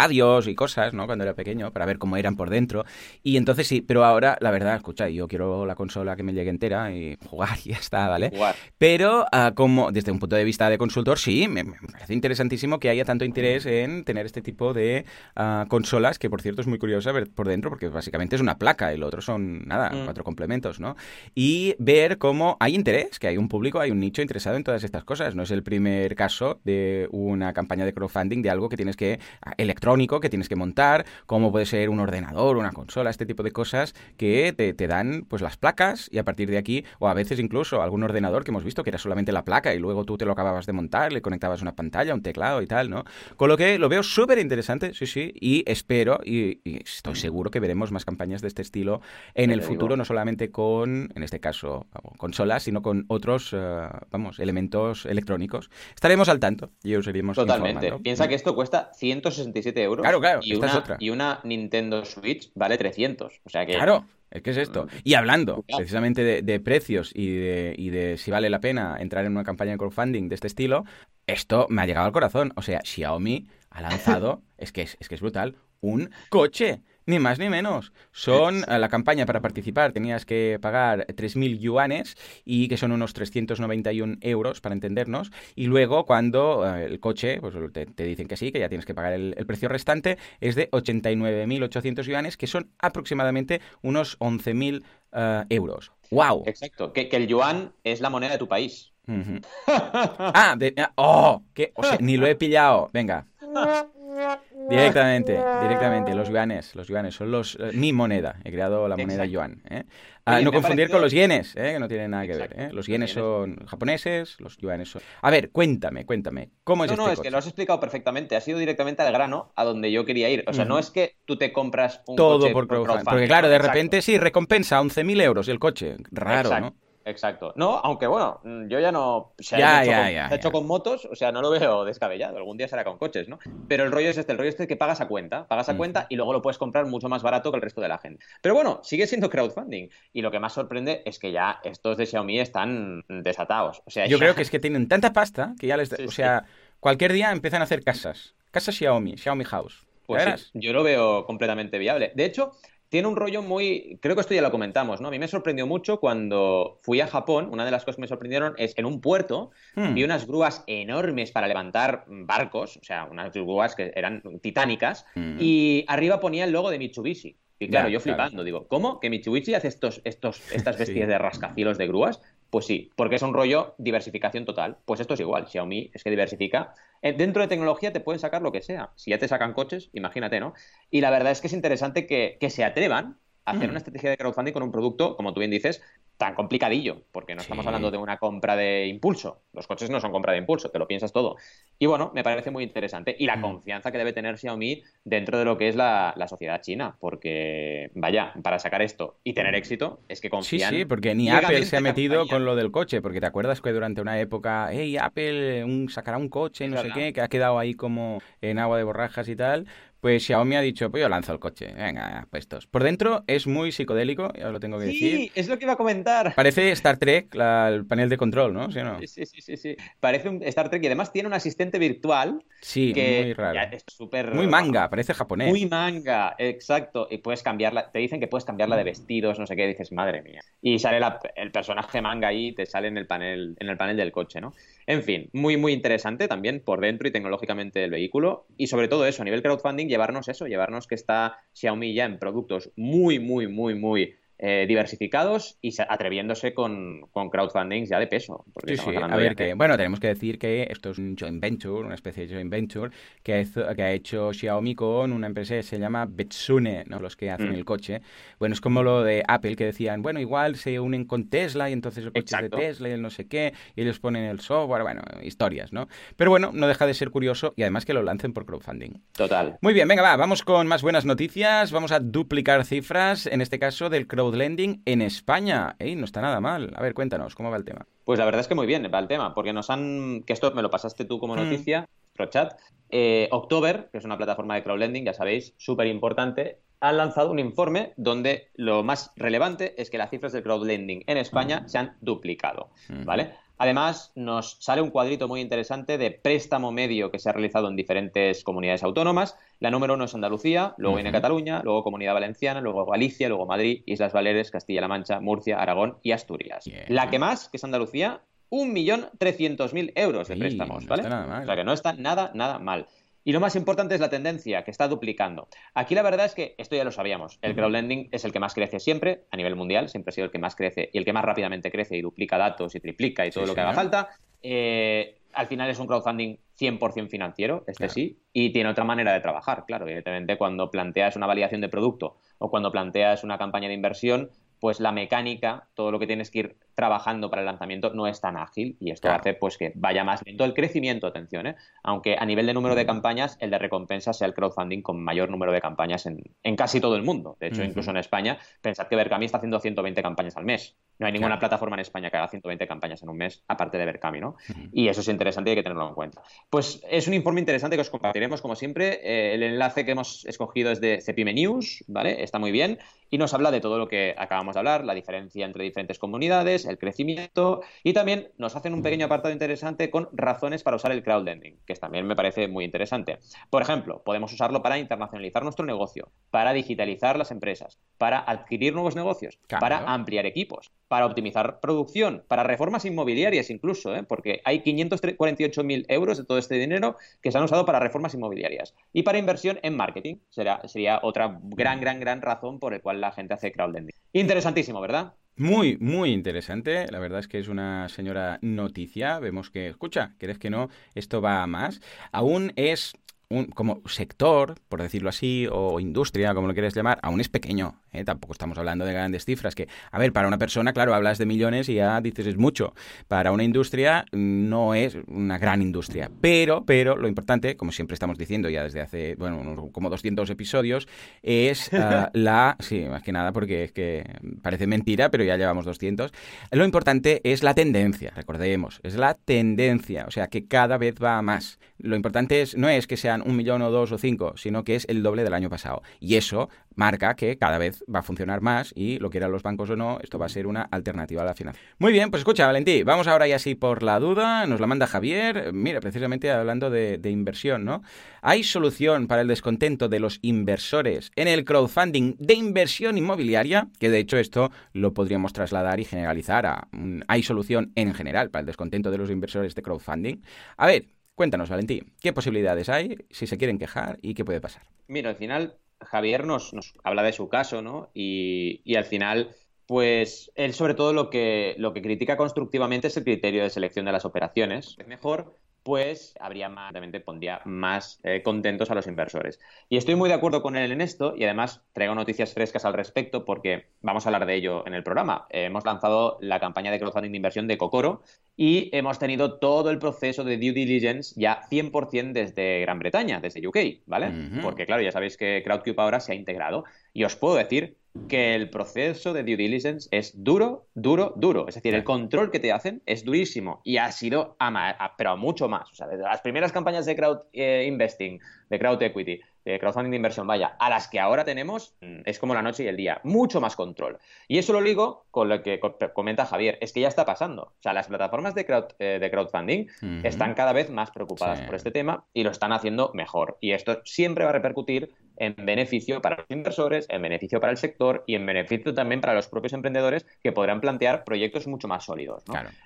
y 0.45 0.53
cosas, 0.53 0.93
¿no? 0.93 1.07
Cuando 1.07 1.23
era 1.23 1.33
pequeño, 1.33 1.71
para 1.71 1.85
ver 1.85 1.97
cómo 1.97 2.17
eran 2.17 2.35
por 2.35 2.51
dentro. 2.51 2.85
Y 3.23 3.37
entonces 3.37 3.65
sí, 3.65 3.81
pero 3.81 4.05
ahora, 4.05 4.37
la 4.41 4.51
verdad, 4.51 4.75
escucha, 4.75 5.09
yo 5.09 5.27
quiero 5.27 5.65
la 5.65 5.73
consola 5.73 6.15
que 6.15 6.23
me 6.23 6.33
llegue 6.33 6.51
entera 6.51 6.93
y 6.93 7.17
jugar 7.25 7.57
y 7.65 7.69
ya 7.69 7.77
está, 7.77 8.07
¿vale? 8.07 8.31
Pero 8.77 9.25
uh, 9.33 9.53
como 9.55 9.91
desde 9.91 10.11
un 10.11 10.19
punto 10.19 10.35
de 10.35 10.43
vista 10.43 10.69
de 10.69 10.77
consultor, 10.77 11.17
sí, 11.17 11.47
me, 11.47 11.65
parece 11.65 12.13
interesantísimo 12.13 12.79
que 12.79 12.89
haya 12.89 13.05
tanto 13.05 13.25
interés 13.25 13.65
en 13.65 14.03
tener 14.03 14.25
este 14.25 14.41
tipo 14.41 14.73
de 14.73 15.05
uh, 15.35 15.67
consolas, 15.67 16.19
que 16.19 16.29
por 16.29 16.41
cierto 16.41 16.61
es 16.61 16.67
muy 16.67 16.77
curioso 16.77 17.11
ver 17.13 17.29
por 17.29 17.47
dentro, 17.47 17.69
porque 17.69 17.89
básicamente 17.89 18.35
es 18.35 18.41
una 18.41 18.57
placa 18.57 18.93
y 18.93 18.97
lo 18.97 19.07
otro 19.07 19.21
son, 19.21 19.65
nada, 19.65 19.89
mm. 19.89 20.03
cuatro 20.05 20.23
complementos, 20.23 20.79
¿no? 20.79 20.95
Y 21.33 21.75
ver 21.79 22.17
cómo 22.17 22.57
hay 22.59 22.75
interés, 22.75 23.19
que 23.19 23.27
hay 23.27 23.37
un 23.37 23.47
público, 23.47 23.79
hay 23.79 23.91
un 23.91 23.99
nicho 23.99 24.21
interesado 24.21 24.57
en 24.57 24.63
todas 24.63 24.83
estas 24.83 25.03
cosas. 25.03 25.35
No 25.35 25.43
es 25.43 25.51
el 25.51 25.63
primer 25.63 26.15
caso 26.15 26.59
de 26.63 27.07
una 27.11 27.53
campaña 27.53 27.85
de 27.85 27.93
crowdfunding 27.93 28.41
de 28.41 28.49
algo 28.49 28.69
que 28.69 28.77
tienes 28.77 28.95
que, 28.95 29.19
ah, 29.41 29.53
electrónico, 29.57 30.19
que 30.19 30.26
tienes 30.29 30.49
que 30.49 30.55
montar, 30.55 31.05
como 31.25 31.51
puede 31.51 31.65
ser 31.65 31.89
un 31.89 31.99
ordenador, 31.99 32.57
una 32.57 32.71
consola, 32.71 33.09
este 33.09 33.25
tipo 33.25 33.43
de 33.43 33.51
cosas 33.51 33.93
que 34.17 34.53
te, 34.53 34.73
te 34.73 34.87
dan 34.87 35.25
pues 35.27 35.41
las 35.41 35.57
placas 35.57 36.09
y 36.11 36.17
a 36.17 36.23
partir 36.23 36.49
de 36.49 36.57
aquí, 36.57 36.85
o 36.99 37.07
a 37.07 37.13
veces 37.13 37.39
incluso 37.39 37.81
algún 37.81 38.03
ordenador 38.03 38.43
que 38.43 38.51
hemos 38.51 38.63
visto 38.63 38.83
que 38.83 38.89
era 38.89 38.97
solamente 38.97 39.31
la 39.31 39.43
placa 39.43 39.73
y 39.73 39.79
luego 39.79 40.05
tú 40.05 40.17
te 40.17 40.25
lo 40.25 40.31
acababas 40.31 40.65
de 40.65 40.73
montar, 40.73 41.11
le 41.11 41.21
conectabas 41.21 41.61
una 41.61 41.75
pantalla, 41.75 42.13
un 42.13 42.21
teclado 42.21 42.61
y 42.61 42.67
tal, 42.67 42.89
¿no? 42.89 43.03
Con 43.35 43.49
lo 43.49 43.57
que 43.57 43.79
lo 43.79 43.89
veo 43.89 44.03
súper 44.03 44.39
interesante, 44.39 44.93
sí, 44.93 45.05
sí, 45.05 45.33
y 45.39 45.63
espero 45.69 46.19
y, 46.23 46.61
estoy 46.65 47.15
seguro 47.15 47.51
que 47.51 47.59
veremos 47.59 47.91
más 47.91 48.05
campañas 48.05 48.41
de 48.41 48.47
este 48.47 48.61
estilo 48.61 49.01
en 49.33 49.51
el 49.51 49.61
futuro, 49.61 49.95
no 49.97 50.05
solamente 50.05 50.51
con, 50.51 51.09
en 51.15 51.23
este 51.23 51.39
caso, 51.39 51.87
consolas, 52.17 52.63
sino 52.63 52.81
con 52.81 53.05
otros, 53.07 53.53
eh, 53.53 53.87
vamos, 54.11 54.39
elementos 54.39 55.05
electrónicos. 55.05 55.69
Estaremos 55.95 56.29
al 56.29 56.39
tanto 56.39 56.71
y 56.83 56.95
os 56.95 57.07
iremos 57.07 57.35
Totalmente. 57.35 57.91
Piensa 58.03 58.27
que 58.27 58.35
esto 58.35 58.55
cuesta 58.55 58.91
167 58.95 59.83
euros. 59.83 60.03
Claro, 60.03 60.16
claro, 60.19 60.41
y 60.43 60.55
una, 60.55 60.97
Y 60.99 61.09
una 61.09 61.39
Nintendo 61.43 62.05
Switch 62.05 62.51
vale 62.55 62.77
300. 62.77 63.41
O 63.43 63.49
sea 63.49 63.65
que... 63.65 63.73
Claro. 63.73 64.05
Es 64.29 64.41
que 64.41 64.49
es 64.49 64.57
esto. 64.57 64.85
Mm. 64.85 64.89
Y 65.05 65.13
hablando 65.13 65.63
precisamente 65.63 66.41
de, 66.41 66.59
precios 66.59 67.11
y 67.15 67.33
de, 67.33 67.75
y 67.77 67.89
de, 67.89 68.17
si 68.17 68.29
vale 68.29 68.49
la 68.49 68.59
pena 68.59 68.97
entrar 68.99 69.25
en 69.25 69.31
una 69.31 69.43
campaña 69.43 69.71
de 69.71 69.77
crowdfunding 69.77 70.27
de 70.27 70.35
este 70.35 70.47
estilo, 70.47 70.83
esto 71.27 71.67
me 71.69 71.81
ha 71.81 71.85
llegado 71.85 72.07
al 72.07 72.11
corazón. 72.11 72.51
O 72.55 72.61
sea, 72.61 72.81
Xiaomi 72.83 73.47
ha 73.69 73.81
lanzado, 73.81 74.41
es 74.57 74.71
que 74.71 74.81
es, 74.81 74.97
es 74.99 75.07
que 75.07 75.15
es 75.15 75.21
brutal, 75.21 75.55
un 75.79 76.09
coche. 76.29 76.81
Ni 77.07 77.19
más 77.19 77.39
ni 77.39 77.47
menos. 77.47 77.93
Son 78.11 78.65
eh, 78.67 78.77
la 78.77 78.89
campaña 78.89 79.25
para 79.25 79.39
participar 79.39 79.93
tenías 79.93 80.25
que 80.25 80.59
pagar 80.61 81.07
3.000 81.07 81.57
yuanes 81.57 82.17
y 82.43 82.67
que 82.67 82.75
son 82.75 82.91
unos 82.91 83.13
391 83.13 84.17
euros 84.19 84.59
para 84.59 84.75
entendernos. 84.75 85.31
Y 85.55 85.67
luego 85.67 86.05
cuando 86.05 86.67
eh, 86.67 86.83
el 86.83 86.99
coche, 86.99 87.39
pues 87.39 87.55
te, 87.71 88.03
dicen 88.03 88.27
que 88.27 88.35
sí, 88.35 88.51
que 88.51 88.59
ya 88.59 88.67
tienes 88.67 88.85
que 88.85 88.93
pagar 88.93 89.13
el, 89.13 89.33
precio 89.47 89.69
restante, 89.69 90.17
es 90.41 90.55
de 90.55 90.69
89.800 90.71 92.03
yuanes, 92.03 92.35
que 92.35 92.45
son 92.45 92.73
aproximadamente 92.77 93.61
unos 93.81 94.19
11.000 94.19 94.83
uh, 95.13 95.45
euros. 95.47 95.93
¡Wow! 96.11 96.43
Exacto, 96.45 96.91
que, 96.91 97.07
el 97.09 97.27
yuan 97.27 97.71
es 97.85 98.01
la 98.01 98.09
moneda 98.09 98.33
de 98.33 98.37
tu 98.37 98.49
país. 98.49 98.91
ah, 99.67 100.55
de, 100.57 100.73
ah, 100.77 100.91
oh, 100.95 101.41
que, 101.53 101.71
o 101.73 101.83
sea, 101.83 101.97
ni 102.01 102.17
lo 102.17 102.27
he 102.27 102.35
pillado. 102.35 102.89
Venga. 102.91 103.27
Directamente, 104.69 105.33
directamente, 105.61 106.13
los 106.13 106.29
yuanes, 106.29 106.75
los 106.75 106.87
yuanes 106.87 107.15
son 107.15 107.31
los 107.31 107.57
eh, 107.59 107.71
mi 107.73 107.93
moneda, 107.93 108.37
he 108.43 108.51
creado 108.51 108.87
la 108.87 108.97
moneda 108.97 109.25
yuan. 109.25 109.61
¿eh? 109.69 109.83
Ah, 110.25 110.41
no 110.41 110.51
confundir 110.51 110.89
con 110.89 111.01
los 111.01 111.13
yenes, 111.13 111.55
¿eh? 111.55 111.73
que 111.73 111.79
no 111.79 111.87
tienen 111.87 112.11
nada 112.11 112.27
que 112.27 112.35
ver. 112.35 112.55
¿eh? 112.57 112.69
Los 112.73 112.85
yenes 112.87 113.11
son 113.11 113.65
japoneses, 113.65 114.39
los 114.39 114.57
yuanes 114.57 114.89
son... 114.89 115.01
A 115.21 115.31
ver, 115.31 115.51
cuéntame, 115.51 116.05
cuéntame, 116.05 116.49
¿cómo 116.63 116.83
es 116.83 116.91
no, 116.91 116.95
este 116.95 117.03
No, 117.05 117.13
es 117.13 117.19
que 117.21 117.31
lo 117.31 117.37
has 117.37 117.45
explicado 117.45 117.79
perfectamente, 117.79 118.35
ha 118.35 118.41
sido 118.41 118.59
directamente 118.59 119.01
al 119.03 119.13
grano 119.13 119.53
a 119.55 119.63
donde 119.63 119.91
yo 119.91 120.03
quería 120.03 120.29
ir. 120.29 120.43
O 120.47 120.53
sea, 120.53 120.65
no 120.65 120.79
es 120.79 120.91
que 120.91 121.15
tú 121.25 121.37
te 121.37 121.53
compras 121.53 122.01
un 122.07 122.17
Todo 122.17 122.39
coche 122.39 122.51
por 122.51 122.67
crowdfunding. 122.67 123.05
Porque 123.05 123.27
claro, 123.27 123.47
de 123.47 123.59
repente 123.59 124.01
sí, 124.01 124.17
recompensa 124.17 124.81
11.000 124.81 125.21
euros 125.21 125.47
el 125.47 125.59
coche, 125.59 125.95
raro, 126.11 126.59
¿no? 126.59 126.75
Exacto. 127.07 127.53
No, 127.55 127.77
aunque 127.77 128.05
bueno, 128.05 128.41
mm, 128.43 128.67
yo 128.67 128.79
ya 128.79 128.91
no. 128.91 129.33
Se 129.39 129.55
ha 129.55 129.83
hecho, 129.83 129.91
con, 129.91 130.33
hecho 130.33 130.51
con 130.51 130.67
motos, 130.67 131.07
o 131.09 131.15
sea, 131.15 131.31
no 131.31 131.41
lo 131.41 131.49
veo 131.49 131.85
descabellado. 131.85 132.37
Algún 132.37 132.57
día 132.57 132.67
será 132.67 132.83
con 132.83 132.97
coches, 132.97 133.29
¿no? 133.29 133.39
Pero 133.67 133.85
el 133.85 133.91
rollo 133.91 134.09
es 134.09 134.17
este: 134.17 134.33
el 134.33 134.37
rollo 134.37 134.49
es 134.49 134.55
este 134.55 134.67
que 134.67 134.75
pagas 134.75 134.99
a 134.99 135.07
cuenta. 135.07 135.47
Pagas 135.47 135.69
a 135.69 135.77
cuenta 135.77 136.05
y 136.09 136.17
luego 136.17 136.33
lo 136.33 136.41
puedes 136.41 136.57
comprar 136.57 136.85
mucho 136.85 137.07
más 137.07 137.23
barato 137.23 137.51
que 137.51 137.55
el 137.55 137.61
resto 137.61 137.79
de 137.81 137.87
la 137.87 137.97
gente. 137.97 138.25
Pero 138.41 138.55
bueno, 138.55 138.81
sigue 138.83 139.07
siendo 139.07 139.29
crowdfunding. 139.29 139.89
Y 140.11 140.21
lo 140.21 140.31
que 140.31 140.39
más 140.39 140.53
sorprende 140.53 141.01
es 141.05 141.17
que 141.17 141.31
ya 141.31 141.59
estos 141.63 141.97
de 141.97 142.05
Xiaomi 142.05 142.39
están 142.39 143.05
desatados. 143.07 143.81
O 143.85 143.89
sea, 143.89 144.05
yo 144.05 144.19
creo 144.19 144.35
que 144.35 144.41
es 144.41 144.49
que 144.49 144.59
tienen 144.59 144.89
tanta 144.89 145.13
pasta 145.13 145.55
que 145.59 145.67
ya 145.67 145.77
les. 145.77 145.93
o 145.93 146.11
sea, 146.11 146.45
cualquier 146.81 147.13
día 147.13 147.31
empiezan 147.31 147.61
a 147.61 147.63
hacer 147.63 147.83
casas. 147.83 148.35
Casas 148.51 148.75
Xiaomi, 148.75 149.17
Xiaomi 149.17 149.45
House. 149.45 149.87
Pues 150.05 150.51
yo 150.53 150.71
lo 150.71 150.83
veo 150.83 151.25
completamente 151.25 151.77
viable. 151.77 152.13
De 152.15 152.23
hecho, 152.23 152.53
tiene 152.89 153.07
un 153.07 153.15
rollo 153.15 153.41
muy. 153.41 153.97
Creo 154.01 154.15
que 154.15 154.21
esto 154.21 154.33
ya 154.33 154.41
lo 154.41 154.51
comentamos, 154.51 155.01
¿no? 155.01 155.09
A 155.09 155.11
mí 155.11 155.19
me 155.19 155.27
sorprendió 155.27 155.67
mucho 155.67 155.99
cuando 155.99 156.79
fui 156.83 157.01
a 157.01 157.07
Japón. 157.07 157.49
Una 157.51 157.65
de 157.65 157.71
las 157.71 157.83
cosas 157.83 157.97
que 157.97 158.01
me 158.01 158.07
sorprendieron 158.07 158.53
es 158.57 158.77
en 158.77 158.85
un 158.85 159.01
puerto 159.01 159.51
hmm. 159.75 159.93
vi 159.93 160.03
unas 160.03 160.25
grúas 160.25 160.63
enormes 160.67 161.31
para 161.31 161.47
levantar 161.47 162.05
barcos, 162.07 162.77
o 162.77 162.83
sea, 162.83 163.05
unas 163.05 163.33
grúas 163.33 163.75
que 163.75 163.91
eran 163.95 164.21
titánicas, 164.41 165.05
hmm. 165.15 165.37
y 165.39 165.85
arriba 165.87 166.19
ponía 166.19 166.45
el 166.45 166.51
logo 166.51 166.69
de 166.69 166.79
Mitsubishi. 166.79 167.37
Y 167.59 167.69
claro, 167.69 167.89
yo 167.89 167.99
flipando, 167.99 168.43
digo, 168.43 168.67
¿cómo? 168.67 168.99
¿Que 168.99 169.09
Mitsubishi 169.09 169.55
hace 169.55 169.67
estos, 169.67 170.01
estos, 170.03 170.51
estas 170.51 170.77
bestias 170.79 171.07
de 171.07 171.17
rascacielos 171.17 171.77
de 171.77 171.87
grúas? 171.87 172.21
Pues 172.49 172.65
sí, 172.65 172.91
porque 172.95 173.15
es 173.15 173.21
un 173.21 173.33
rollo 173.33 173.75
diversificación 173.77 174.45
total. 174.45 174.77
Pues 174.85 174.99
esto 174.99 175.15
es 175.15 175.19
igual. 175.19 175.47
Xiaomi 175.47 175.91
es 175.93 176.03
que 176.03 176.09
diversifica. 176.09 176.73
Eh, 177.01 177.13
dentro 177.13 177.41
de 177.41 177.47
tecnología 177.47 177.91
te 177.91 177.99
pueden 177.99 178.19
sacar 178.19 178.41
lo 178.41 178.51
que 178.51 178.61
sea. 178.61 178.91
Si 178.95 179.11
ya 179.11 179.17
te 179.17 179.27
sacan 179.27 179.53
coches, 179.53 179.89
imagínate, 179.93 180.39
¿no? 180.39 180.53
Y 180.89 181.01
la 181.01 181.09
verdad 181.09 181.31
es 181.31 181.41
que 181.41 181.47
es 181.47 181.53
interesante 181.53 182.07
que, 182.07 182.37
que 182.39 182.49
se 182.49 182.63
atrevan 182.63 183.17
a 183.45 183.51
hacer 183.51 183.67
mm. 183.67 183.71
una 183.71 183.77
estrategia 183.79 184.09
de 184.09 184.17
crowdfunding 184.17 184.53
con 184.53 184.63
un 184.63 184.71
producto, 184.71 185.15
como 185.15 185.33
tú 185.33 185.39
bien 185.39 185.51
dices, 185.51 185.81
tan 186.17 186.33
complicadillo, 186.33 187.03
porque 187.11 187.35
no 187.35 187.41
estamos 187.41 187.65
hablando 187.65 187.91
de 187.91 187.97
una 187.97 188.17
compra 188.17 188.55
de 188.55 188.87
impulso. 188.87 189.43
Los 189.53 189.67
coches 189.67 189.89
no 189.89 189.99
son 189.99 190.11
compra 190.11 190.33
de 190.33 190.39
impulso, 190.39 190.69
te 190.69 190.79
lo 190.79 190.87
piensas 190.87 191.13
todo. 191.13 191.37
Y 191.77 191.85
bueno, 191.85 192.11
me 192.15 192.23
parece 192.23 192.49
muy 192.49 192.63
interesante. 192.63 193.15
Y 193.19 193.27
la 193.27 193.37
mm. 193.37 193.41
confianza 193.41 193.91
que 193.91 193.99
debe 193.99 194.13
tener 194.13 194.37
Xiaomi 194.37 194.83
dentro 195.03 195.37
de 195.37 195.45
lo 195.45 195.57
que 195.57 195.69
es 195.69 195.75
la, 195.75 196.15
sociedad 196.27 196.61
china, 196.61 196.97
porque 196.99 197.91
vaya, 197.93 198.33
para 198.43 198.57
sacar 198.57 198.81
esto 198.81 199.19
y 199.23 199.33
tener 199.33 199.53
éxito, 199.55 200.01
es 200.09 200.19
que 200.19 200.29
confían. 200.29 200.71
Sí, 200.71 200.77
sí, 200.79 200.85
porque 200.85 201.13
ni 201.13 201.29
Apple 201.29 201.63
se 201.65 201.77
ha 201.77 201.81
metido 201.81 202.27
con 202.27 202.45
lo 202.45 202.55
del 202.55 202.71
coche, 202.71 203.01
porque 203.01 203.21
te 203.21 203.27
acuerdas 203.27 203.61
que 203.61 203.71
durante 203.71 204.01
una 204.01 204.19
época, 204.19 204.69
hey, 204.71 204.97
Apple 204.97 205.63
un, 205.63 205.87
sacará 205.89 206.17
un 206.17 206.29
coche, 206.29 206.67
no 206.67 206.81
sé 206.81 206.89
qué, 206.93 207.13
que 207.13 207.21
ha 207.21 207.27
quedado 207.27 207.59
ahí 207.59 207.75
como 207.75 208.21
en 208.41 208.57
agua 208.57 208.77
de 208.77 208.83
borrajas 208.83 209.29
y 209.29 209.35
tal. 209.35 209.67
Pues 209.99 210.23
Xiaomi 210.25 210.55
ha 210.55 210.61
dicho, 210.61 210.91
pues 210.91 211.01
yo 211.01 211.09
lanzo 211.09 211.33
el 211.33 211.39
coche. 211.39 211.73
Venga, 211.73 212.27
puestos. 212.29 212.67
Por 212.67 212.83
dentro 212.83 213.23
es 213.27 213.47
muy 213.47 213.71
psicodélico, 213.71 214.31
ya 214.33 214.47
os 214.47 214.53
lo 214.53 214.59
tengo 214.59 214.77
que 214.79 214.85
decir. 214.85 215.17
Sí, 215.17 215.31
es 215.33 215.47
lo 215.47 215.57
que 215.57 215.65
iba 215.65 215.73
a 215.73 215.77
comentar. 215.77 216.35
Parece 216.35 216.71
Star 216.71 216.97
Trek, 216.97 217.33
el 217.35 217.85
panel 217.85 218.09
de 218.09 218.17
control, 218.17 218.53
¿no? 218.53 218.71
¿Sí, 218.71 218.79
no? 218.83 218.99
Sí, 218.99 219.25
sí, 219.25 219.41
sí, 219.41 219.57
sí, 219.57 219.75
Parece 219.99 220.29
un 220.29 220.43
Star 220.43 220.69
Trek 220.69 220.83
y 220.83 220.87
además 220.87 221.11
tiene 221.11 221.27
un 221.27 221.33
asistente 221.33 221.79
virtual. 221.79 222.43
Sí, 222.61 222.93
que 222.93 223.23
muy 223.23 223.33
raro. 223.33 223.59
Es 223.71 223.83
súper... 223.87 224.33
Muy 224.33 224.47
manga, 224.47 224.89
parece 224.89 225.13
japonés. 225.13 225.49
Muy 225.49 225.65
manga, 225.65 226.35
exacto. 226.37 227.07
Y 227.09 227.17
puedes 227.17 227.43
cambiarla, 227.43 227.91
te 227.91 227.99
dicen 227.99 228.19
que 228.19 228.27
puedes 228.27 228.45
cambiarla 228.45 228.77
de 228.77 228.83
vestidos, 228.83 229.39
no 229.39 229.47
sé 229.47 229.55
qué, 229.55 229.67
dices, 229.67 229.91
madre 229.91 230.21
mía. 230.21 230.41
Y 230.61 230.79
sale 230.79 230.99
el 231.35 231.51
personaje 231.51 232.01
manga 232.01 232.27
ahí, 232.27 232.53
te 232.53 232.65
sale 232.65 232.87
en 232.87 232.97
el 232.97 233.07
panel, 233.07 233.55
en 233.59 233.69
el 233.69 233.77
panel 233.77 233.97
del 233.97 234.11
coche, 234.11 234.41
¿no? 234.41 234.53
En 234.85 235.03
fin, 235.03 235.29
muy, 235.33 235.57
muy 235.57 235.73
interesante 235.73 236.27
también 236.27 236.61
por 236.63 236.81
dentro 236.81 237.07
y 237.07 237.11
tecnológicamente 237.11 237.83
el 237.83 237.91
vehículo. 237.91 238.45
Y 238.57 238.67
sobre 238.67 238.87
todo 238.87 239.05
eso, 239.05 239.21
a 239.21 239.25
nivel 239.25 239.41
crowdfunding, 239.41 239.86
llevarnos 239.87 240.27
eso, 240.27 240.47
llevarnos 240.47 240.87
que 240.87 240.95
está 240.95 241.39
Xiaomi 241.53 241.93
ya 241.93 242.05
en 242.05 242.19
productos 242.19 242.71
muy, 242.75 243.19
muy, 243.19 243.47
muy, 243.47 243.75
muy 243.75 244.15
eh, 244.39 244.65
diversificados 244.67 245.57
y 245.61 245.73
atreviéndose 245.81 246.53
con, 246.53 247.07
con 247.11 247.29
crowdfundings 247.29 247.89
ya 247.89 247.99
de 247.99 248.07
peso. 248.07 248.45
Sí, 248.67 248.77
sí, 248.77 248.91
a 248.95 249.15
ver, 249.15 249.35
que, 249.35 249.53
bueno, 249.55 249.77
tenemos 249.77 249.99
que 249.99 250.07
decir 250.07 250.37
que 250.37 250.67
esto 250.69 250.91
es 250.91 250.99
un 250.99 251.15
joint 251.17 251.41
venture, 251.41 251.85
una 251.85 251.95
especie 251.95 252.27
de 252.27 252.35
joint 252.35 252.51
venture 252.51 252.91
que, 253.23 253.47
que 253.75 253.81
ha 253.81 253.91
hecho 253.91 254.31
Xiaomi 254.33 254.75
con 254.75 255.11
una 255.11 255.27
empresa 255.27 255.55
que 255.55 255.63
se 255.63 255.79
llama 255.79 256.05
Betsune, 256.07 256.83
¿no? 256.87 256.99
los 256.99 257.15
que 257.15 257.31
hacen 257.31 257.51
mm. 257.51 257.55
el 257.55 257.65
coche. 257.65 258.01
Bueno, 258.39 258.53
es 258.53 258.61
como 258.61 258.83
lo 258.83 259.03
de 259.03 259.23
Apple 259.27 259.55
que 259.55 259.65
decían, 259.65 260.01
bueno, 260.01 260.19
igual 260.19 260.55
se 260.55 260.79
unen 260.79 261.05
con 261.05 261.29
Tesla 261.29 261.69
y 261.69 261.73
entonces 261.73 262.05
el 262.05 262.13
coche 262.13 262.35
es 262.35 262.41
de 262.43 262.49
Tesla 262.49 262.89
y 262.89 262.91
el 262.91 263.01
no 263.01 263.09
sé 263.09 263.27
qué, 263.27 263.53
y 263.75 263.81
ellos 263.81 263.99
ponen 263.99 264.25
el 264.25 264.39
software, 264.39 264.83
bueno, 264.83 265.01
historias, 265.23 265.73
¿no? 265.73 265.87
Pero 266.15 266.29
bueno, 266.29 266.51
no 266.53 266.67
deja 266.67 266.85
de 266.85 266.93
ser 266.93 267.09
curioso 267.09 267.53
y 267.55 267.63
además 267.63 267.85
que 267.85 267.93
lo 267.93 268.03
lancen 268.03 268.33
por 268.33 268.45
crowdfunding. 268.45 269.01
Total. 269.13 269.57
Muy 269.61 269.73
bien, 269.73 269.87
venga, 269.87 270.03
va, 270.03 270.15
vamos 270.15 270.43
con 270.43 270.67
más 270.67 270.81
buenas 270.81 271.05
noticias, 271.05 271.71
vamos 271.71 271.91
a 271.91 271.99
duplicar 271.99 272.65
cifras, 272.65 273.25
en 273.25 273.41
este 273.41 273.57
caso 273.57 273.89
del 273.89 274.05
crowdlending 274.27 274.81
en 274.85 275.01
España. 275.01 275.75
No 275.79 276.05
está 276.05 276.21
nada 276.21 276.39
mal. 276.41 276.73
A 276.75 276.81
ver, 276.81 276.93
cuéntanos, 276.93 277.35
¿cómo 277.35 277.49
va 277.49 277.57
el 277.57 277.65
tema? 277.65 277.87
Pues 278.03 278.19
la 278.19 278.25
verdad 278.25 278.41
es 278.41 278.47
que 278.47 278.55
muy 278.55 278.67
bien 278.67 278.89
va 278.93 278.99
el 278.99 279.07
tema, 279.07 279.33
porque 279.33 279.53
nos 279.53 279.69
han, 279.69 280.23
que 280.25 280.33
esto 280.33 280.51
me 280.51 280.61
lo 280.61 280.69
pasaste 280.69 281.05
tú 281.05 281.19
como 281.19 281.35
mm. 281.35 281.37
noticia, 281.37 281.89
Prochat, 282.13 282.59
eh, 282.89 283.27
October, 283.31 283.89
que 283.91 283.97
es 283.97 284.05
una 284.05 284.17
plataforma 284.17 284.55
de 284.55 284.63
crowdlending, 284.63 285.05
ya 285.05 285.13
sabéis, 285.13 285.53
súper 285.57 285.87
importante, 285.87 286.59
han 286.79 286.97
lanzado 286.97 287.31
un 287.31 287.39
informe 287.39 287.93
donde 287.97 288.49
lo 288.55 288.83
más 288.83 289.11
relevante 289.15 289.79
es 289.81 289.89
que 289.89 289.97
las 289.97 290.09
cifras 290.09 290.33
del 290.33 290.43
crowdlending 290.43 291.03
en 291.07 291.17
España 291.17 291.61
mm. 291.61 291.69
se 291.69 291.77
han 291.77 291.97
duplicado, 292.01 292.69
mm. 292.89 293.05
¿vale? 293.05 293.31
Además, 293.59 294.11
nos 294.15 294.57
sale 294.59 294.81
un 294.81 294.91
cuadrito 294.91 295.27
muy 295.27 295.41
interesante 295.41 295.97
de 295.97 296.11
préstamo 296.11 296.71
medio 296.71 297.09
que 297.09 297.17
se 297.17 297.29
ha 297.29 297.33
realizado 297.33 297.67
en 297.67 297.75
diferentes 297.75 298.43
comunidades 298.43 298.83
autónomas. 298.83 299.35
La 299.59 299.71
número 299.71 299.95
uno 299.95 300.05
es 300.05 300.13
Andalucía, 300.13 300.75
luego 300.77 300.97
viene 300.97 301.11
Cataluña, 301.11 301.61
luego 301.63 301.83
Comunidad 301.83 302.13
Valenciana, 302.13 302.61
luego 302.61 302.85
Galicia, 302.85 303.29
luego 303.29 303.47
Madrid, 303.47 303.81
Islas 303.87 304.13
Baleares, 304.13 304.51
Castilla-La 304.51 304.87
Mancha, 304.87 305.19
Murcia, 305.19 305.59
Aragón 305.59 305.97
y 306.03 306.11
Asturias. 306.11 306.69
La 306.87 307.09
que 307.09 307.17
más, 307.17 307.49
que 307.49 307.57
es 307.57 307.63
Andalucía, 307.63 308.21
1.300.000 308.51 309.91
euros 309.95 310.27
de 310.27 310.37
préstamos, 310.37 310.85
¿vale? 310.85 311.03
o 311.03 311.45
sea 311.45 311.55
que 311.55 311.63
no 311.63 311.73
está 311.73 311.93
nada, 311.93 312.31
nada 312.33 312.59
mal. 312.59 312.87
Y 313.27 313.33
lo 313.33 313.41
más 313.41 313.57
importante 313.57 313.93
es 313.93 313.99
la 313.99 314.09
tendencia, 314.09 314.63
que 314.63 314.71
está 314.71 314.87
duplicando. 314.87 315.49
Aquí 315.73 315.95
la 315.95 316.01
verdad 316.01 316.27
es 316.27 316.33
que 316.33 316.55
esto 316.57 316.77
ya 316.77 316.85
lo 316.85 316.93
sabíamos. 316.93 317.39
El 317.41 317.55
crowdlending 317.55 318.07
es 318.13 318.23
el 318.23 318.31
que 318.31 318.39
más 318.39 318.53
crece 318.53 318.79
siempre 318.79 319.25
a 319.31 319.35
nivel 319.35 319.57
mundial, 319.57 319.89
siempre 319.89 320.11
ha 320.11 320.13
sido 320.13 320.23
el 320.23 320.31
que 320.31 320.39
más 320.39 320.55
crece 320.55 320.89
y 320.93 320.97
el 320.97 321.03
que 321.03 321.11
más 321.11 321.25
rápidamente 321.25 321.69
crece 321.69 321.97
y 321.97 322.01
duplica 322.01 322.37
datos 322.37 322.73
y 322.75 322.79
triplica 322.79 323.25
y 323.25 323.31
todo 323.31 323.45
lo 323.45 323.53
que 323.53 323.59
haga 323.59 323.73
falta. 323.73 324.11
Eh, 324.41 325.17
al 325.33 325.47
final 325.47 325.69
es 325.69 325.77
un 325.77 325.87
crowdfunding 325.87 326.37
100% 326.57 327.09
financiero, 327.09 327.65
este 327.67 327.89
sí, 327.89 328.17
y 328.31 328.53
tiene 328.53 328.69
otra 328.69 328.85
manera 328.85 329.11
de 329.11 329.19
trabajar, 329.19 329.65
claro. 329.67 329.83
Evidentemente, 329.83 330.37
cuando 330.37 330.71
planteas 330.71 331.17
una 331.17 331.27
validación 331.27 331.59
de 331.59 331.67
producto 331.67 332.19
o 332.37 332.49
cuando 332.49 332.71
planteas 332.71 333.25
una 333.25 333.37
campaña 333.37 333.67
de 333.67 333.73
inversión, 333.73 334.31
pues 334.59 334.79
la 334.79 334.91
mecánica, 334.91 335.67
todo 335.73 335.91
lo 335.91 335.99
que 335.99 336.07
tienes 336.07 336.31
que 336.31 336.39
ir 336.39 336.57
trabajando 336.75 337.29
para 337.29 337.41
el 337.41 337.47
lanzamiento 337.47 337.91
no 337.91 338.05
es 338.05 338.21
tan 338.21 338.37
ágil 338.37 338.77
y 338.79 338.91
esto 338.91 339.09
hace 339.09 339.33
pues 339.33 339.57
que 339.57 339.71
vaya 339.75 340.03
más 340.03 340.21
lento 340.25 340.45
el 340.45 340.53
crecimiento, 340.53 341.07
atención, 341.07 341.47
¿eh? 341.47 341.55
aunque 341.83 342.15
a 342.19 342.25
nivel 342.25 342.45
de 342.45 342.53
número 342.53 342.75
de 342.75 342.85
campañas 342.85 343.35
el 343.39 343.49
de 343.49 343.57
recompensa 343.57 344.13
sea 344.13 344.27
el 344.27 344.35
crowdfunding 344.35 344.81
con 344.83 345.03
mayor 345.03 345.29
número 345.29 345.51
de 345.51 345.59
campañas 345.59 346.05
en, 346.05 346.21
en 346.43 346.55
casi 346.55 346.79
todo 346.79 346.95
el 346.95 347.03
mundo. 347.03 347.35
De 347.39 347.47
hecho, 347.47 347.63
incluso 347.63 347.89
en 347.91 347.97
España, 347.97 348.37
pensad 348.61 348.87
que 348.87 348.95
Berkami 348.95 349.25
está 349.25 349.37
haciendo 349.37 349.59
120 349.59 350.01
campañas 350.03 350.37
al 350.37 350.45
mes. 350.45 350.75
No 350.99 351.07
hay 351.07 351.13
ninguna 351.13 351.39
plataforma 351.39 351.75
en 351.75 351.81
España 351.81 352.09
que 352.09 352.17
haga 352.17 352.27
120 352.27 352.67
campañas 352.67 353.03
en 353.03 353.09
un 353.09 353.17
mes, 353.17 353.43
aparte 353.47 353.77
de 353.77 353.85
Berkami, 353.85 354.19
¿no? 354.19 354.35
Y 354.71 354.87
eso 354.87 355.01
es 355.01 355.07
interesante 355.07 355.49
y 355.49 355.51
hay 355.51 355.55
que 355.57 355.63
tenerlo 355.63 355.87
en 355.87 355.93
cuenta. 355.93 356.21
Pues 356.49 356.81
es 356.89 357.07
un 357.07 357.13
informe 357.13 357.39
interesante 357.39 357.75
que 357.75 357.81
os 357.81 357.89
compartiremos, 357.89 358.41
como 358.41 358.55
siempre. 358.55 358.99
Eh, 359.03 359.35
el 359.35 359.43
enlace 359.43 359.85
que 359.85 359.91
hemos 359.91 360.25
escogido 360.25 360.71
es 360.71 360.81
de 360.81 361.01
Cepime 361.01 361.33
News, 361.33 361.83
¿vale? 361.87 362.23
Está 362.23 362.39
muy 362.39 362.51
bien. 362.51 362.79
Y 363.09 363.17
nos 363.17 363.33
habla 363.33 363.51
de 363.51 363.61
todo 363.61 363.77
lo 363.77 363.87
que 363.87 364.15
acabamos 364.17 364.55
de 364.55 364.59
hablar, 364.59 364.83
la 364.83 364.93
diferencia 364.93 365.45
entre 365.45 365.63
diferentes 365.63 365.99
comunidades, 365.99 366.65
el 366.65 366.77
crecimiento 366.77 367.61
y 367.83 367.93
también 367.93 368.31
nos 368.37 368.55
hacen 368.55 368.73
un 368.73 368.81
pequeño 368.81 369.05
apartado 369.05 369.33
interesante 369.33 369.89
con 369.89 370.09
razones 370.11 370.63
para 370.63 370.75
usar 370.75 370.91
el 370.91 371.03
crowdlending, 371.03 371.59
que 371.65 371.75
también 371.75 372.05
me 372.05 372.15
parece 372.15 372.47
muy 372.47 372.65
interesante. 372.65 373.19
Por 373.49 373.61
ejemplo, 373.61 374.01
podemos 374.03 374.33
usarlo 374.33 374.61
para 374.61 374.77
internacionalizar 374.77 375.43
nuestro 375.43 375.65
negocio, 375.65 376.11
para 376.31 376.53
digitalizar 376.53 377.17
las 377.17 377.31
empresas, 377.31 377.79
para 377.97 378.19
adquirir 378.19 378.73
nuevos 378.73 378.95
negocios, 378.95 379.39
para 379.47 379.79
ampliar 379.79 380.25
equipos, 380.25 380.71
para 380.87 381.05
optimizar 381.05 381.59
producción, 381.59 382.23
para 382.27 382.43
reformas 382.43 382.85
inmobiliarias 382.85 383.49
incluso, 383.49 383.95
¿eh? 383.95 384.03
porque 384.03 384.41
hay 384.45 384.59
548.000 384.59 385.85
euros 385.89 386.17
de 386.17 386.25
todo 386.25 386.37
este 386.37 386.55
dinero 386.55 386.97
que 387.21 387.31
se 387.31 387.37
han 387.37 387.43
usado 387.43 387.65
para 387.65 387.79
reformas 387.79 388.13
inmobiliarias 388.13 388.73
y 388.93 389.03
para 389.03 389.17
inversión 389.17 389.59
en 389.63 389.75
marketing. 389.75 390.17
Será, 390.29 390.67
sería 390.67 390.99
otra 391.03 391.39
gran, 391.43 391.79
gran, 391.79 391.99
gran 391.99 392.21
razón 392.21 392.59
por 392.59 392.73
la 392.73 392.79
cual 392.79 392.96
la 392.97 393.11
gente 393.11 393.33
hace 393.33 393.51
crowdlending. 393.51 393.93
Interesantísimo, 394.13 394.81
¿verdad? 394.81 395.13
Muy, 395.35 395.77
muy 395.79 396.11
interesante. 396.11 396.87
La 396.91 396.97
verdad 396.97 397.19
es 397.19 397.27
que 397.27 397.39
es 397.39 397.47
una 397.47 397.89
señora 397.89 398.39
noticia. 398.41 399.19
Vemos 399.19 399.51
que, 399.51 399.67
escucha, 399.67 400.15
¿crees 400.17 400.39
que 400.39 400.49
no? 400.49 400.69
Esto 400.95 401.21
va 401.21 401.43
a 401.43 401.47
más. 401.47 401.79
Aún 402.11 402.53
es 402.55 402.95
un, 403.29 403.47
como 403.47 403.81
sector, 403.87 404.55
por 404.69 404.81
decirlo 404.81 405.09
así, 405.09 405.47
o 405.51 405.79
industria, 405.79 406.33
como 406.33 406.47
lo 406.47 406.53
quieres 406.53 406.73
llamar, 406.73 406.99
aún 407.01 407.19
es 407.19 407.29
pequeño. 407.29 407.81
¿eh? 407.91 408.03
Tampoco 408.05 408.33
estamos 408.33 408.57
hablando 408.57 408.85
de 408.85 408.93
grandes 408.93 409.25
cifras. 409.25 409.55
Que, 409.55 409.67
a 409.91 409.99
ver, 409.99 410.13
para 410.13 410.27
una 410.27 410.37
persona, 410.37 410.73
claro, 410.73 410.93
hablas 410.93 411.17
de 411.17 411.25
millones 411.25 411.69
y 411.69 411.75
ya 411.75 411.99
dices 412.01 412.27
es 412.27 412.37
mucho. 412.37 412.73
Para 413.07 413.31
una 413.31 413.43
industria 413.43 414.05
no 414.11 414.73
es 414.73 414.97
una 415.07 415.37
gran 415.37 415.61
industria. 415.61 416.09
Pero, 416.21 416.63
pero, 416.65 416.95
lo 416.95 417.07
importante, 417.07 417.57
como 417.57 417.71
siempre 417.71 417.95
estamos 417.95 418.17
diciendo 418.17 418.49
ya 418.49 418.63
desde 418.63 418.81
hace, 418.81 419.15
bueno, 419.15 419.69
como 419.71 419.89
200 419.89 420.29
episodios, 420.29 420.87
es 421.21 421.73
ah, 421.73 422.09
la... 422.13 422.55
Sí, 422.59 422.85
más 422.89 423.03
que 423.03 423.11
nada 423.11 423.31
porque 423.33 423.65
es 423.65 423.71
que 423.71 424.05
parece 424.41 424.67
mentira, 424.67 425.09
pero 425.09 425.23
ya 425.23 425.37
llevamos 425.37 425.65
200. 425.65 426.11
Lo 426.51 426.65
importante 426.65 427.21
es 427.23 427.43
la 427.43 427.53
tendencia, 427.53 428.13
recordemos, 428.15 428.79
es 428.83 428.95
la 428.95 429.15
tendencia. 429.15 430.05
O 430.07 430.11
sea, 430.11 430.27
que 430.27 430.45
cada 430.47 430.77
vez 430.77 430.95
va 431.01 431.21
más. 431.21 431.59
Lo 431.79 431.95
importante 431.95 432.41
es, 432.41 432.57
no 432.57 432.69
es 432.69 432.87
que 432.87 432.97
un 433.25 433.35
millón 433.35 433.61
o 433.61 433.71
dos 433.71 433.91
o 433.91 433.97
cinco, 433.97 434.33
sino 434.35 434.63
que 434.63 434.75
es 434.75 434.85
el 434.89 435.03
doble 435.03 435.23
del 435.23 435.33
año 435.33 435.49
pasado. 435.49 435.81
Y 435.99 436.15
eso 436.15 436.49
marca 436.75 437.15
que 437.15 437.37
cada 437.37 437.57
vez 437.57 437.83
va 437.93 437.99
a 437.99 438.03
funcionar 438.03 438.41
más 438.41 438.71
y 438.75 438.99
lo 438.99 439.09
quieran 439.09 439.31
los 439.31 439.43
bancos 439.43 439.69
o 439.71 439.75
no, 439.75 439.99
esto 440.01 440.19
va 440.19 440.27
a 440.27 440.29
ser 440.29 440.47
una 440.47 440.61
alternativa 440.61 441.23
a 441.23 441.25
la 441.25 441.33
financiación. 441.33 441.75
Muy 441.79 441.91
bien, 441.91 442.11
pues 442.11 442.21
escucha, 442.21 442.45
Valentí, 442.45 442.83
vamos 442.83 443.07
ahora 443.07 443.27
ya 443.27 443.37
así 443.37 443.55
por 443.55 443.83
la 443.83 443.99
duda, 443.99 444.45
nos 444.45 444.59
la 444.59 444.67
manda 444.67 444.87
Javier, 444.87 445.51
mira, 445.53 445.81
precisamente 445.81 446.31
hablando 446.31 446.69
de, 446.69 446.97
de, 446.97 447.09
inversión, 447.09 447.65
¿no? 447.65 447.81
¿Hay 448.21 448.43
solución 448.43 449.07
para 449.07 449.21
el 449.21 449.27
descontento 449.27 449.89
de 449.89 449.99
los 449.99 450.19
inversores 450.21 451.11
en 451.15 451.27
el 451.27 451.45
crowdfunding 451.45 452.15
de 452.19 452.35
inversión 452.35 452.97
inmobiliaria? 452.97 453.69
Que 453.79 453.89
de 453.89 453.99
hecho 453.99 454.17
esto 454.17 454.51
lo 454.73 454.93
podríamos 454.93 455.33
trasladar 455.33 455.79
y 455.79 455.85
generalizar 455.85 456.45
a... 456.45 456.67
¿Hay 457.07 457.23
solución 457.23 457.71
en 457.75 457.93
general 457.93 458.29
para 458.29 458.41
el 458.41 458.45
descontento 458.45 458.91
de 458.91 458.97
los 458.97 459.09
inversores 459.09 459.55
de 459.55 459.61
crowdfunding? 459.61 460.17
A 460.57 460.67
ver, 460.67 460.87
Cuéntanos, 461.17 461.49
Valentín, 461.49 461.93
¿qué 461.99 462.13
posibilidades 462.13 462.69
hay 462.69 462.95
si 463.09 463.25
se 463.25 463.39
quieren 463.39 463.57
quejar 463.57 463.97
y 464.03 464.13
qué 464.13 464.23
puede 464.23 464.39
pasar? 464.39 464.61
Mira, 464.87 465.09
al 465.09 465.15
final 465.15 465.57
Javier 465.81 466.27
nos, 466.27 466.53
habla 466.83 467.01
de 467.01 467.11
su 467.11 467.27
caso, 467.27 467.63
¿no? 467.63 467.89
Y, 467.95 468.61
y, 468.63 468.75
al 468.75 468.85
final, 468.85 469.35
pues 469.65 470.31
él 470.35 470.53
sobre 470.53 470.75
todo 470.75 470.93
lo 470.93 471.09
que, 471.09 471.55
lo 471.57 471.73
que 471.73 471.81
critica 471.81 472.17
constructivamente 472.17 472.89
es 472.89 472.97
el 472.97 473.03
criterio 473.03 473.41
de 473.41 473.49
selección 473.49 473.85
de 473.85 473.93
las 473.93 474.05
operaciones. 474.05 474.75
Es 474.77 474.87
mejor 474.87 475.33
pues 475.67 476.15
habría 476.21 476.47
más, 476.47 476.71
realmente 476.71 477.01
pondría 477.01 477.41
más 477.43 477.99
eh, 478.03 478.21
contentos 478.23 478.71
a 478.71 478.73
los 478.73 478.87
inversores. 478.87 479.41
Y 479.67 479.75
estoy 479.75 479.95
muy 479.95 480.07
de 480.07 480.15
acuerdo 480.15 480.41
con 480.41 480.55
él 480.55 480.71
en 480.71 480.79
esto 480.79 481.13
y 481.13 481.25
además 481.25 481.61
traigo 481.73 481.93
noticias 481.93 482.33
frescas 482.33 482.63
al 482.63 482.73
respecto 482.73 483.25
porque 483.25 483.65
vamos 483.81 484.05
a 484.05 484.09
hablar 484.09 484.25
de 484.25 484.35
ello 484.35 484.65
en 484.65 484.73
el 484.73 484.81
programa. 484.81 485.27
hemos 485.29 485.65
lanzado 485.65 486.19
la 486.21 486.39
campaña 486.39 486.71
de 486.71 486.79
crowdfunding 486.79 487.11
de 487.11 487.17
inversión 487.17 487.47
de 487.49 487.57
Cocoro 487.57 488.01
y 488.37 488.69
hemos 488.71 488.97
tenido 488.97 489.39
todo 489.39 489.69
el 489.69 489.77
proceso 489.77 490.23
de 490.23 490.37
due 490.37 490.53
diligence 490.53 491.13
ya 491.19 491.41
100% 491.51 492.13
desde 492.13 492.61
Gran 492.61 492.79
Bretaña, 492.79 493.19
desde 493.19 493.45
UK, 493.45 493.57
¿vale? 493.87 494.13
Porque 494.41 494.65
claro, 494.65 494.81
ya 494.81 494.93
sabéis 494.93 495.17
que 495.17 495.41
Crowdcube 495.43 495.81
ahora 495.81 495.99
se 495.99 496.13
ha 496.13 496.15
integrado 496.15 496.63
y 496.93 497.03
os 497.03 497.17
puedo 497.17 497.35
decir 497.35 497.75
que 498.07 498.35
el 498.35 498.49
proceso 498.49 499.13
de 499.13 499.23
due 499.23 499.37
diligence 499.37 499.89
es 499.91 500.23
duro, 500.23 500.67
duro, 500.73 501.13
duro. 501.15 501.47
Es 501.47 501.55
decir, 501.55 501.73
el 501.73 501.83
control 501.83 502.31
que 502.31 502.39
te 502.39 502.51
hacen 502.51 502.81
es 502.85 503.03
durísimo 503.03 503.61
y 503.63 503.77
ha 503.77 503.91
sido, 503.91 504.35
a, 504.39 504.95
pero 504.97 505.17
mucho 505.17 505.49
más. 505.49 505.71
O 505.71 505.75
sea, 505.75 505.87
desde 505.87 506.03
las 506.03 506.21
primeras 506.21 506.51
campañas 506.51 506.85
de 506.85 506.95
crowd 506.95 507.19
eh, 507.33 507.65
investing, 507.67 508.19
de 508.49 508.59
crowd 508.59 508.81
equity, 508.81 509.19
de 509.43 509.59
crowdfunding 509.59 509.91
de 509.91 509.97
inversión, 509.97 510.27
vaya, 510.27 510.55
a 510.59 510.69
las 510.69 510.87
que 510.87 510.99
ahora 510.99 511.23
tenemos, 511.23 511.75
mm, 511.81 512.01
es 512.05 512.19
como 512.19 512.33
la 512.33 512.41
noche 512.41 512.63
y 512.63 512.67
el 512.67 512.75
día, 512.75 512.99
mucho 513.03 513.39
más 513.39 513.55
control. 513.55 513.97
Y 514.27 514.37
eso 514.37 514.53
lo 514.53 514.61
ligo 514.61 515.05
con 515.11 515.29
lo 515.29 515.41
que 515.41 515.59
comenta 515.93 516.25
Javier, 516.25 516.57
es 516.61 516.73
que 516.73 516.81
ya 516.81 516.89
está 516.89 517.05
pasando. 517.05 517.43
O 517.43 517.61
sea, 517.61 517.73
las 517.73 517.87
plataformas 517.87 518.35
de, 518.35 518.45
crowd, 518.45 518.65
eh, 518.79 518.99
de 518.99 519.11
crowdfunding 519.11 519.67
están 520.03 520.33
cada 520.33 520.53
vez 520.53 520.69
más 520.69 520.91
preocupadas 520.91 521.41
por 521.41 521.55
este 521.55 521.71
tema 521.71 522.05
y 522.13 522.23
lo 522.23 522.31
están 522.31 522.51
haciendo 522.51 522.91
mejor. 522.93 523.37
Y 523.39 523.51
esto 523.51 523.81
siempre 523.85 524.25
va 524.25 524.31
a 524.31 524.33
repercutir 524.33 524.93
en 525.17 525.35
beneficio 525.37 526.01
para 526.01 526.17
los 526.17 526.25
inversores, 526.29 526.85
en 526.89 527.01
beneficio 527.01 527.39
para 527.39 527.51
el 527.51 527.57
sector 527.57 528.03
y 528.07 528.15
en 528.15 528.25
beneficio 528.25 528.73
también 528.73 529.01
para 529.01 529.13
los 529.13 529.27
propios 529.27 529.53
emprendedores 529.53 530.05
que 530.23 530.31
podrán 530.31 530.61
plantear 530.61 531.03
proyectos 531.03 531.47
mucho 531.47 531.67
más 531.67 531.85
sólidos. 531.85 532.23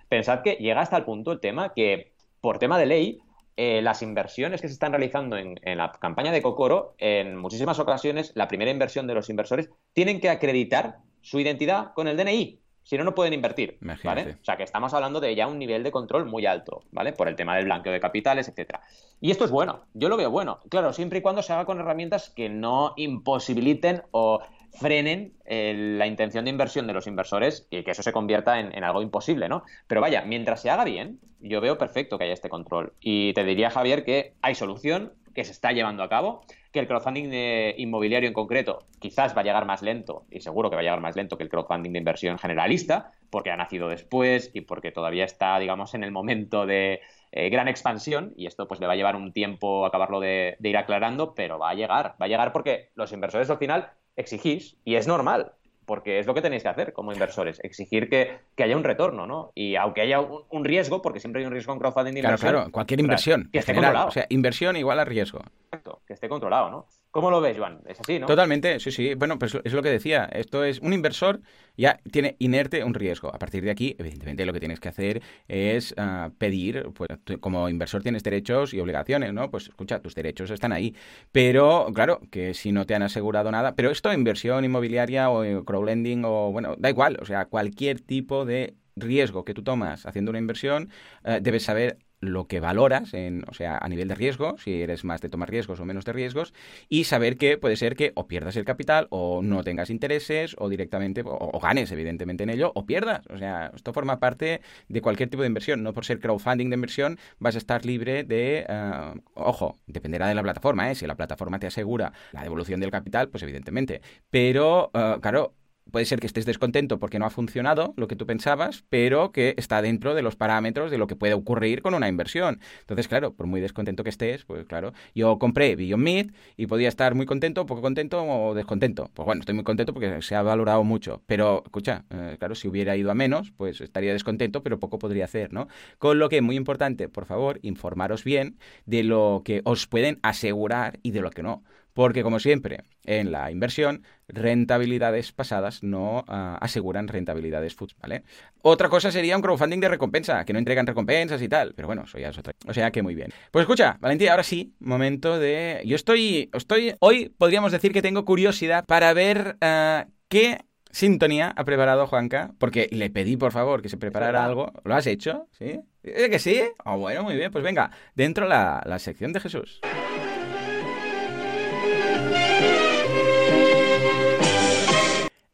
Pensad 0.10 0.42
que 0.42 0.54
llega 0.56 0.82
hasta 0.82 0.98
el 0.98 1.04
punto 1.04 1.32
el 1.32 1.40
tema 1.40 1.74
que, 1.74 2.14
por 2.40 2.60
tema 2.60 2.78
de 2.78 2.86
ley, 2.86 3.20
eh, 3.58 3.82
las 3.82 4.02
inversiones 4.02 4.62
que 4.62 4.68
se 4.68 4.74
están 4.74 4.92
realizando 4.92 5.38
en, 5.38 5.60
la 5.64 5.92
campaña 5.92 6.32
de 6.32 6.42
Cocoro, 6.42 6.96
en 6.98 7.36
muchísimas 7.36 7.80
ocasiones, 7.80 8.32
la 8.36 8.48
primera 8.48 8.72
inversión 8.72 9.08
de 9.08 9.14
los 9.14 9.30
inversores 9.30 9.70
tienen 9.94 10.20
que 10.20 10.30
acreditar 10.30 10.98
su 11.22 11.40
identidad 11.40 11.94
con 11.94 12.08
el 12.08 12.18
DNI. 12.18 12.60
Si 12.92 12.98
no, 12.98 13.06
no 13.06 13.16
pueden 13.16 13.32
invertir, 13.32 13.78
¿vale? 14.04 14.36
O 14.42 14.44
sea, 14.44 14.58
que 14.58 14.64
estamos 14.64 14.94
hablando 14.94 15.22
de 15.22 15.34
ya 15.34 15.48
un 15.48 15.58
nivel 15.58 15.82
de 15.82 15.92
control 15.92 16.26
muy 16.26 16.46
alto, 16.46 16.84
¿vale? 16.92 17.14
Por 17.14 17.30
el 17.30 17.38
tema 17.38 17.56
del 17.56 17.64
blanqueo 17.64 17.94
de 17.94 18.02
capitales, 18.02 18.50
etcétera. 18.50 18.82
Y 19.22 19.32
esto 19.32 19.46
es 19.46 19.52
bueno, 19.52 19.86
yo 19.94 20.10
lo 20.10 20.18
veo 20.18 20.30
bueno. 20.30 20.60
Claro, 20.68 20.92
siempre 20.92 21.20
y 21.20 21.22
cuando 21.22 21.42
se 21.42 21.54
haga 21.54 21.64
con 21.64 21.80
herramientas 21.80 22.32
que 22.36 22.50
no 22.50 22.92
imposibiliten 22.98 24.04
o 24.12 24.42
frenen 24.74 25.32
eh, 25.46 25.74
la 25.98 26.06
intención 26.06 26.44
de 26.44 26.52
inversión 26.52 26.86
de 26.86 26.92
los 26.92 27.08
inversores 27.08 27.66
y 27.70 27.82
que 27.84 27.92
eso 27.92 28.04
se 28.04 28.12
convierta 28.12 28.60
en, 28.60 28.84
algo 28.84 29.02
imposible, 29.02 29.48
¿no? 29.48 29.64
Pero 29.88 30.02
vaya, 30.02 30.24
mientras 30.24 30.62
se 30.62 30.70
haga 30.70 30.84
bien, 30.84 31.22
yo 31.40 31.62
veo 31.62 31.78
perfecto 31.78 32.18
que 32.18 32.26
haya 32.26 32.34
este 32.34 32.50
control. 32.50 32.92
Y 33.00 33.32
te 33.32 33.46
diría, 33.46 33.70
Javier, 33.70 34.04
que 34.04 34.34
hay 34.42 34.54
solución, 34.54 35.14
que 35.34 35.46
se 35.46 35.54
está 35.54 35.72
llevando 35.72 36.04
a 36.04 36.10
cabo, 36.10 36.44
que 36.72 36.80
el 36.80 36.88
crowdfunding 36.88 37.30
de 37.30 37.76
inmobiliario 37.78 38.28
en 38.28 38.34
concreto 38.34 38.80
quizás 39.00 39.36
va 39.36 39.42
a 39.42 39.44
llegar 39.44 39.66
más 39.66 39.82
lento, 39.82 40.26
y 40.32 40.40
seguro 40.40 40.70
que 40.70 40.76
va 40.76 40.82
a 40.82 40.84
llegar 40.84 41.02
más 41.02 41.16
lento 41.16 41.38
que 41.38 41.44
el 41.44 41.50
crowdfunding 41.50 41.92
de 41.92 42.00
inversión 42.00 42.38
generalista, 42.38 43.12
porque 43.30 43.52
ha 43.52 43.58
nacido 43.58 43.90
después 43.90 44.52
y 44.54 44.62
porque 44.62 44.92
todavía 44.92 45.26
está, 45.26 45.60
digamos, 45.60 45.94
en 45.94 46.04
el 46.04 46.12
momento 46.12 46.66
de 46.66 47.02
eh, 47.32 47.50
gran 47.50 47.68
expansión, 47.68 48.34
y 48.36 48.46
esto 48.46 48.68
pues 48.68 48.80
le 48.80 48.88
va 48.88 48.94
a 48.94 48.96
llevar 48.96 49.16
un 49.16 49.34
tiempo 49.34 49.86
acabarlo 49.86 50.20
de 50.20 50.58
ir 50.62 50.78
aclarando, 50.78 51.34
pero 51.36 51.60
va 51.60 51.70
a 51.70 51.76
llegar, 51.76 52.16
va 52.22 52.26
a 52.26 52.30
llegar 52.30 52.52
porque 52.54 52.90
los 52.96 53.12
inversores 53.12 53.50
al 53.50 53.58
final 53.58 53.92
exigís, 54.16 54.78
y 54.84 54.96
es 54.96 55.08
normal, 55.08 55.54
porque 55.92 56.20
es 56.20 56.26
lo 56.26 56.34
que 56.34 56.42
tenéis 56.42 56.64
que 56.64 56.70
hacer 56.70 56.94
como 56.94 57.12
inversores, 57.12 57.60
exigir 57.66 58.08
que, 58.08 58.40
haya 58.64 58.78
un 58.78 58.84
retorno, 58.86 59.28
¿no? 59.28 59.52
Y 59.54 59.76
aunque 59.76 60.00
haya 60.00 60.22
un, 60.22 60.64
riesgo, 60.64 61.02
porque 61.02 61.20
siempre 61.20 61.42
hay 61.42 61.46
un 61.46 61.52
riesgo 61.52 61.74
en 61.74 61.80
crowdfunding 61.80 62.16
inversión. 62.16 62.54
Claro, 62.54 62.72
cualquier 62.72 63.02
inversión. 63.02 63.50
Que 63.52 63.60
esté 63.60 63.74
controlado. 63.74 64.08
O 64.08 64.12
sea, 64.12 64.26
inversión 64.30 64.78
igual 64.78 65.02
a 65.02 65.04
riesgo. 65.04 65.42
Exacto, 65.66 66.02
que 66.08 66.14
esté 66.14 66.30
controlado, 66.30 66.70
¿no? 66.72 66.88
¿Cómo 67.12 67.30
lo 67.30 67.42
ves, 67.42 67.58
Juan? 67.58 67.82
Es 67.86 68.00
así, 68.00 68.20
¿no? 68.20 68.26
Totalmente, 68.26 68.80
sí, 68.80 68.90
sí. 68.90 69.16
Bueno, 69.16 69.38
pues 69.38 69.58
es 69.64 69.74
lo 69.74 69.84
que 69.84 69.90
decía. 69.90 70.30
Esto 70.32 70.64
es 70.64 70.80
un 70.80 70.94
inversor 70.94 71.42
ya 71.78 72.00
tiene 72.12 72.36
inerte 72.40 72.84
un 72.84 72.94
riesgo. 72.94 73.34
A 73.34 73.40
partir 73.40 73.64
de 73.64 73.72
aquí, 73.72 73.96
evidentemente, 73.98 74.46
lo 74.46 74.54
que 74.54 74.60
tienes 74.60 74.80
que 74.80 74.90
hacer 74.90 75.22
es 75.48 75.94
ah, 75.98 76.32
pedir, 76.38 76.90
pues 76.94 77.10
como 77.40 77.68
inversor 77.70 78.02
tienes 78.02 78.24
derechos 78.24 78.74
y 78.74 78.80
obligaciones, 78.80 79.34
¿no? 79.34 79.50
Pues 79.52 79.68
escucha, 79.68 80.00
tus 80.00 80.16
derechos 80.16 80.52
están 80.52 80.72
ahí. 80.72 80.96
Pero, 81.32 81.88
claro, 81.94 82.22
que 82.30 82.54
si 82.54 82.72
no 82.72 82.86
te 82.86 82.96
han 82.96 83.04
asegurado 83.04 83.52
nada, 83.52 83.76
pero 83.76 83.90
esto, 83.90 84.14
inversión 84.14 84.64
inmobiliaria 84.64 85.30
o 85.30 85.66
crowdlending 85.66 86.24
o, 86.26 86.52
bueno, 86.52 86.76
da 86.78 86.90
igual, 86.90 87.18
o 87.22 87.26
sea, 87.26 87.46
cualquier 87.46 88.00
tipo 88.00 88.46
de 88.46 88.76
riesgo 88.96 89.44
que 89.46 89.54
tú 89.54 89.64
tomas 89.64 90.06
haciendo 90.06 90.32
una 90.32 90.40
inversión, 90.40 90.90
eh, 91.24 91.40
debes 91.42 91.64
saber 91.64 91.98
lo 92.22 92.48
que 92.48 92.60
valoras, 92.60 93.14
en, 93.14 93.44
o 93.50 93.54
sea, 93.54 93.78
a 93.78 93.90
nivel 93.90 94.08
de 94.08 94.16
riesgo, 94.16 94.56
si 94.58 94.82
eres 94.82 95.04
más 95.04 95.22
de 95.22 95.30
tomar 95.30 95.50
riesgos 95.50 95.80
o 95.80 95.86
menos 95.86 96.06
de 96.06 96.14
riesgos, 96.14 96.54
y 96.88 97.04
saber 97.04 97.38
que 97.38 97.58
puede 97.58 97.76
ser 97.76 97.96
que 97.96 98.12
o 98.16 98.28
pierdas 98.28 98.56
el 98.56 98.64
capital 98.64 99.08
o 99.10 99.42
no 99.42 99.64
tengas 99.64 99.90
intereses 99.90 100.56
o 100.60 100.70
directamente, 100.70 101.24
o, 101.26 101.60
ganes 101.60 101.92
evidentemente 101.92 102.44
en 102.44 102.52
ello, 102.52 102.72
o 102.76 102.86
pierdas. 102.86 103.26
O 103.30 103.38
sea, 103.38 103.72
esto 103.76 103.92
forma 103.92 104.20
parte 104.20 104.62
de 104.88 105.02
cualquier 105.02 105.30
tipo 105.30 105.42
de 105.42 105.48
inversión. 105.48 105.84
No 105.84 105.94
por 105.94 106.06
ser 106.06 106.20
crowdfunding 106.20 106.70
de 106.70 106.76
inversión 106.76 107.18
vas 107.40 107.56
a 107.56 107.58
estar 107.58 107.86
libre 107.86 108.24
de, 108.24 108.66
eh, 108.70 109.14
ojo, 109.34 109.78
dependerá 109.88 110.28
de 110.28 110.36
la 110.36 110.44
plataforma, 110.44 110.92
¿eh? 110.92 110.96
si 110.96 111.08
la 111.08 111.16
plataforma 111.16 111.60
te 111.60 111.68
asegura 111.68 112.14
la 112.32 112.44
devolución 112.44 112.80
del 112.80 112.92
capital, 112.92 113.30
pues 113.30 113.42
evidentemente. 113.44 114.02
Pero, 114.30 114.92
eh, 114.94 115.18
claro, 115.22 115.56
puede 115.92 116.06
ser 116.06 116.20
que 116.20 116.28
estés 116.28 116.46
descontento 116.46 117.00
porque 117.00 117.20
no 117.20 117.26
ha 117.26 117.30
funcionado 117.30 117.94
lo 117.98 118.08
que 118.08 118.16
tú 118.16 118.26
pensabas, 118.26 118.84
pero 118.90 119.32
que 119.32 119.54
está 119.58 119.82
dentro 119.82 120.16
de 120.16 120.22
los 120.22 120.36
parámetros 120.36 120.92
de 120.92 120.98
lo 120.98 121.08
que 121.08 121.16
puede 121.16 121.34
ocurrir 121.34 121.82
con 121.82 121.94
una 121.94 122.08
inversión. 122.08 122.60
Entonces, 122.80 123.08
claro, 123.08 123.34
por 123.34 123.48
muy 123.48 123.62
descontento 123.62 124.04
que 124.04 124.10
estés, 124.10 124.46
pues 124.46 124.66
claro, 124.66 124.94
yo 125.14 125.38
compré 125.38 125.76
Beyond 125.76 126.04
Meat 126.04 126.28
y 126.58 126.68
podía 126.68 126.88
estar 126.88 127.16
muy 127.16 127.26
contento, 127.26 127.66
poco 127.66 127.82
contento 127.82 128.24
o 128.24 128.54
descontento. 128.54 129.10
Pues 129.14 129.26
bueno, 129.26 129.42
estoy 129.42 129.56
muy 129.56 129.64
contento 129.64 129.94
porque 129.94 130.22
se 130.22 130.36
ha 130.36 130.42
valorado 130.42 130.84
mucho, 130.84 131.22
pero 131.28 131.64
escucha, 131.66 132.06
eh, 132.10 132.36
claro, 132.40 132.56
si 132.56 132.68
hubiera 132.68 132.96
ido 132.96 133.12
a 133.12 133.16
menos, 133.16 133.52
pues 133.58 133.82
estaría 133.82 134.14
descontento, 134.14 134.64
pero 134.64 134.80
poco 134.80 135.00
podría 135.00 135.26
hacer, 135.26 135.54
¿no? 135.54 135.68
Con 135.98 136.20
lo 136.20 136.30
que, 136.30 136.42
muy 136.42 136.56
importante, 136.56 137.10
por 137.10 137.26
favor, 137.26 137.60
informaros 137.62 138.24
bien 138.24 138.58
de 138.86 139.04
lo 139.04 139.42
que 139.46 139.62
os 139.66 139.88
pueden 139.88 140.20
asegurar 140.24 141.00
y 141.04 141.12
de 141.12 141.22
lo 141.22 141.32
que 141.32 141.44
no. 141.44 141.64
Porque, 141.94 142.24
como 142.24 142.40
siempre, 142.40 142.84
en 143.06 143.32
la 143.32 143.52
inversión, 143.52 144.04
rentabilidades 144.28 145.32
pasadas 145.32 145.84
no 145.84 146.24
ah, 146.28 146.58
aseguran 146.62 147.08
rentabilidades 147.08 147.76
futuras, 147.76 148.02
¿vale? 148.02 148.24
Otra 148.62 148.90
cosa 148.90 149.12
sería 149.12 149.36
un 149.36 149.42
crowdfunding 149.42 149.80
de 149.80 149.90
recompensa, 149.90 150.46
que 150.46 150.54
no 150.54 150.60
entregan 150.60 150.88
recompensas 150.88 151.42
y 151.42 151.50
tal, 151.50 151.74
pero 151.76 151.88
bueno, 151.88 152.04
eso 152.06 152.18
ya 152.18 152.30
es 152.30 152.38
otra. 152.38 152.54
O 152.68 152.74
sea 152.74 152.92
que 152.92 153.02
muy 153.02 153.16
bien. 153.16 153.32
Pues 153.52 153.64
escucha, 153.64 153.98
Valentín, 154.00 154.30
ahora 154.30 154.44
sí, 154.44 154.74
momento 154.80 155.40
de... 155.40 155.82
Yo 155.86 155.96
estoy, 155.96 156.50
estoy, 156.54 156.96
hoy 157.00 157.30
podríamos 157.30 157.72
decir 157.72 157.92
que 157.92 158.02
tengo 158.02 158.24
curiosidad 158.24 158.86
para 158.86 159.14
ver 159.14 159.58
uh, 159.62 160.10
qué 160.30 160.60
sintonía 160.92 161.54
ha 161.56 161.64
preparado 161.64 162.08
Juanca, 162.08 162.54
porque 162.58 162.88
le 162.92 163.10
pedí 163.10 163.38
por 163.38 163.52
favor 163.52 163.82
que 163.82 163.90
se 163.90 163.98
preparara 163.98 164.44
algo. 164.46 164.72
¿Lo 164.84 164.96
has 164.96 165.08
hecho? 165.08 165.48
¿Sí? 165.52 165.80
¿Eh 166.04 166.30
que 166.30 166.40
sí? 166.40 166.62
Oh, 166.86 166.98
bueno, 166.98 167.24
muy 167.24 167.36
bien, 167.36 167.52
pues 167.52 167.64
venga, 167.64 167.92
dentro 168.16 168.48
la, 168.48 168.82
la 168.86 169.00
sección 169.00 169.34
de 169.34 169.40
Jesús. 169.40 169.82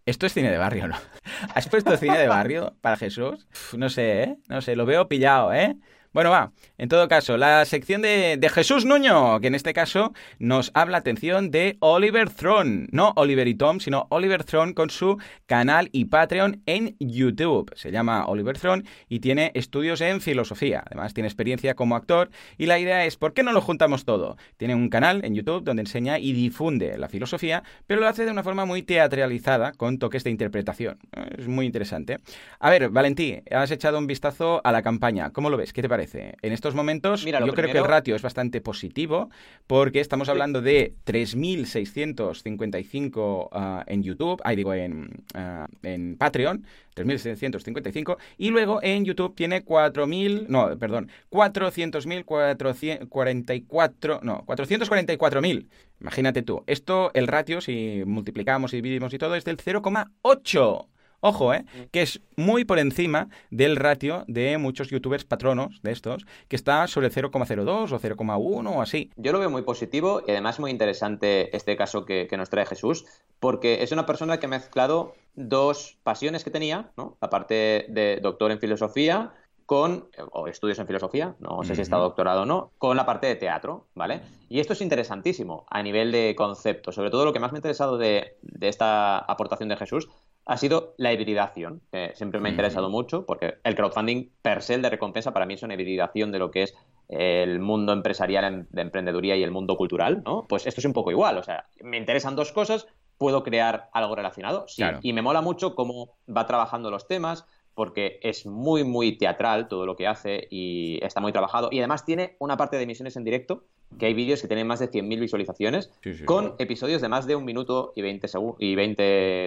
Esto 0.07 0.25
es 0.25 0.33
cine 0.33 0.49
de 0.49 0.57
barrio, 0.57 0.87
¿no? 0.87 0.95
¿Has 1.53 1.67
puesto 1.67 1.97
cine 1.97 2.17
de 2.17 2.29
barrio 2.29 2.73
para 2.79 2.95
Jesús? 2.95 3.45
no 3.75 3.89
sé, 3.89 4.23
¿eh? 4.23 4.37
No 4.47 4.61
sé, 4.61 4.77
lo 4.77 4.85
veo 4.85 5.09
pillado, 5.09 5.53
¿eh? 5.53 5.75
Bueno, 6.17 6.31
va. 6.31 6.51
En 6.79 6.89
todo 6.89 7.07
caso, 7.07 7.37
la 7.37 7.63
sección 7.65 8.01
de, 8.01 8.49
Jesús 8.51 8.85
Nuño, 8.85 9.39
que 9.39 9.45
en 9.45 9.53
este 9.53 9.71
caso 9.71 10.13
nos 10.39 10.71
habla 10.73 10.97
atención 10.97 11.51
de 11.51 11.77
Oliver 11.79 12.31
Throne. 12.31 12.87
No 12.91 13.13
Oliver 13.17 13.47
y 13.47 13.53
Tom, 13.53 13.79
sino 13.79 14.07
Oliver 14.09 14.43
Throne 14.43 14.73
con 14.73 14.89
su 14.89 15.19
canal 15.45 15.89
y 15.91 16.05
Patreon 16.05 16.63
en 16.65 16.95
YouTube. 16.99 17.71
Se 17.75 17.91
llama 17.91 18.25
Oliver 18.25 18.57
Throne 18.57 18.83
y 19.07 19.19
tiene 19.19 19.51
estudios 19.53 20.01
en 20.01 20.19
filosofía. 20.19 20.83
Además, 20.87 21.13
tiene 21.13 21.27
experiencia 21.27 21.75
como 21.75 21.95
actor. 21.95 22.31
Y 22.57 22.65
la 22.65 22.79
idea 22.79 23.05
es, 23.05 23.15
¿por 23.15 23.33
qué 23.33 23.43
no 23.43 23.51
lo 23.51 23.61
juntamos 23.61 24.03
todo? 24.03 24.37
Tiene 24.57 24.73
un 24.73 24.89
canal 24.89 25.23
en 25.23 25.35
YouTube 25.35 25.63
donde 25.63 25.83
enseña 25.83 26.17
y 26.17 26.33
difunde 26.33 26.97
la 26.97 27.09
filosofía, 27.09 27.61
pero 27.85 28.01
lo 28.01 28.07
hace 28.07 28.25
de 28.25 28.31
una 28.31 28.41
forma 28.41 28.65
muy 28.65 28.81
teatralizada, 28.81 29.73
con 29.73 29.99
toques 29.99 30.23
de 30.23 30.31
interpretación. 30.31 30.97
Es 31.37 31.47
muy 31.47 31.67
interesante. 31.67 32.17
A 32.59 32.71
ver, 32.71 32.89
Valentí, 32.89 33.39
has 33.51 33.69
echado 33.69 33.99
un 33.99 34.07
vistazo 34.07 34.61
a 34.63 34.71
la 34.71 34.81
campaña. 34.81 35.29
¿Cómo 35.29 35.51
lo 35.51 35.57
ves? 35.57 35.73
¿Qué 35.73 35.83
te 35.83 35.87
parece? 35.89 36.06
En 36.15 36.53
estos 36.53 36.75
momentos 36.75 37.25
yo 37.25 37.53
creo 37.53 37.71
que 37.71 37.77
el 37.77 37.85
ratio 37.85 38.15
es 38.15 38.21
bastante 38.21 38.61
positivo 38.61 39.29
porque 39.67 39.99
estamos 39.99 40.29
hablando 40.29 40.61
de 40.61 40.93
3.655 41.05 43.49
ah, 43.51 43.83
en 43.87 44.03
YouTube, 44.03 44.39
ahí 44.43 44.55
digo 44.55 44.73
en, 44.73 45.23
uh, 45.35 45.65
en 45.83 46.15
Patreon, 46.17 46.65
3.655 46.95 48.17
y 48.37 48.49
luego 48.49 48.79
en 48.81 49.03
YouTube 49.05 49.35
tiene 49.35 49.63
4.000, 49.65 50.47
no, 50.47 50.77
perdón, 50.77 51.09
400.000, 51.31 52.25
444, 52.25 54.19
no, 54.23 54.43
444.000. 54.45 55.67
Imagínate 55.99 56.43
tú, 56.43 56.63
esto, 56.67 57.09
el 57.13 57.27
ratio, 57.27 57.59
si 57.61 58.03
multiplicamos 58.05 58.73
y 58.73 58.77
dividimos 58.77 59.13
y 59.13 59.17
todo, 59.17 59.35
es 59.35 59.43
del 59.45 59.57
0,8. 59.57 60.87
Ojo, 61.19 61.53
¿eh? 61.53 61.63
Mm. 61.63 61.81
Que 61.91 62.01
es 62.03 62.21
muy 62.35 62.63
por 62.63 62.79
encima 62.79 63.29
del 63.49 63.75
ratio 63.75 64.23
de 64.27 64.57
muchos 64.57 64.89
youtubers 64.89 65.25
patronos 65.25 65.79
de 65.81 65.91
estos, 65.91 66.25
que 66.47 66.55
está 66.55 66.85
sobre 66.87 67.09
0,02 67.09 67.91
o 67.91 67.99
0,1 67.99 68.75
o 68.75 68.81
así. 68.81 69.11
Yo 69.15 69.31
lo 69.31 69.39
veo 69.39 69.49
muy 69.49 69.63
positivo 69.63 70.21
y 70.27 70.31
además 70.31 70.59
muy 70.59 70.69
interesante 70.69 71.55
este 71.55 71.75
caso 71.75 72.05
que, 72.05 72.27
nos 72.37 72.51
trae 72.51 72.67
Jesús, 72.67 73.05
porque 73.39 73.81
es 73.81 73.91
una 73.91 74.05
persona 74.05 74.39
que 74.39 74.45
ha 74.45 74.49
mezclado 74.49 75.15
dos 75.33 75.97
pasiones 76.03 76.43
que 76.43 76.51
tenía, 76.51 76.91
¿no? 76.97 77.17
Aparte 77.19 77.87
de 77.89 78.19
doctor 78.21 78.51
en 78.51 78.59
filosofía, 78.59 79.33
con, 79.65 80.07
o 80.31 80.47
estudios 80.47 80.79
en 80.79 80.87
filosofía, 80.87 81.35
no 81.39 81.63
sé 81.63 81.75
si 81.75 81.81
está 81.81 81.97
doctorado 81.97 82.43
o 82.43 82.45
no, 82.45 82.71
con 82.77 82.95
la 82.95 83.05
parte 83.05 83.27
de 83.27 83.35
teatro, 83.35 83.87
¿vale? 83.95 84.21
Y 84.49 84.59
esto 84.59 84.73
es 84.73 84.81
interesantísimo 84.81 85.65
a 85.69 85.83
nivel 85.83 86.11
de 86.11 86.35
concepto. 86.37 86.91
Sobre 86.91 87.09
todo 87.09 87.25
lo 87.25 87.33
que 87.33 87.39
más 87.39 87.51
me 87.51 87.57
ha 87.57 87.59
interesado 87.59 87.97
de, 87.97 88.37
de 88.43 88.67
esta 88.69 89.17
aportación 89.17 89.67
de 89.67 89.75
Jesús 89.75 90.07
ha 90.47 90.55
sido 90.55 90.93
la 90.97 91.11
hibridación, 91.11 91.81
que 91.91 92.13
siempre 92.15 92.39
me 92.39 92.47
ha 92.47 92.51
interesado 92.51 92.89
mucho, 92.89 93.25
porque 93.25 93.55
el 93.63 93.75
crowdfunding 93.75 94.29
per 94.41 94.61
se, 94.61 94.75
el 94.75 94.81
de 94.81 94.89
recompensa, 94.89 95.33
para 95.33 95.45
mí 95.45 95.55
es 95.55 95.63
una 95.63 95.73
hibridación 95.73 96.31
de 96.31 96.39
lo 96.39 96.51
que 96.51 96.63
es 96.63 96.73
el 97.09 97.59
mundo 97.59 97.91
empresarial 97.91 98.65
de 98.69 98.81
emprendeduría 98.81 99.35
y 99.35 99.43
el 99.43 99.51
mundo 99.51 99.75
cultural, 99.75 100.23
¿no? 100.25 100.45
Pues 100.47 100.65
esto 100.65 100.79
es 100.79 100.85
un 100.85 100.93
poco 100.93 101.11
igual, 101.11 101.37
o 101.37 101.43
sea, 101.43 101.65
me 101.81 101.97
interesan 101.97 102.37
dos 102.37 102.53
cosas, 102.53 102.87
puedo 103.17 103.43
crear 103.43 103.89
algo 103.91 104.15
relacionado, 104.15 104.65
sí, 104.69 104.83
y 105.01 105.11
me 105.11 105.21
mola 105.21 105.41
mucho 105.41 105.75
cómo 105.75 106.17
va 106.33 106.45
trabajando 106.45 106.91
los 106.91 107.07
temas, 107.07 107.45
porque 107.77 108.19
es 108.23 108.47
muy, 108.47 108.83
muy 108.83 109.19
teatral 109.19 109.67
todo 109.67 109.85
lo 109.85 109.95
que 109.95 110.07
hace 110.07 110.47
y 110.49 110.97
está 111.03 111.21
muy 111.21 111.31
trabajado, 111.31 111.69
y 111.71 111.77
además 111.77 112.05
tiene 112.05 112.35
una 112.39 112.57
parte 112.57 112.75
de 112.75 112.81
emisiones 112.81 113.15
en 113.17 113.23
directo 113.23 113.65
que 113.99 114.07
hay 114.07 114.15
vídeos 114.15 114.41
que 114.41 114.47
tienen 114.47 114.65
más 114.65 114.79
de 114.79 114.89
100.000 114.89 115.19
visualizaciones 115.19 115.91
con 116.25 116.55
episodios 116.57 117.03
de 117.03 117.07
más 117.07 117.27
de 117.27 117.35
un 117.35 117.45
minuto 117.45 117.93
y 117.95 118.01
20 118.01 118.27
y 118.57 118.73
20 118.73 119.03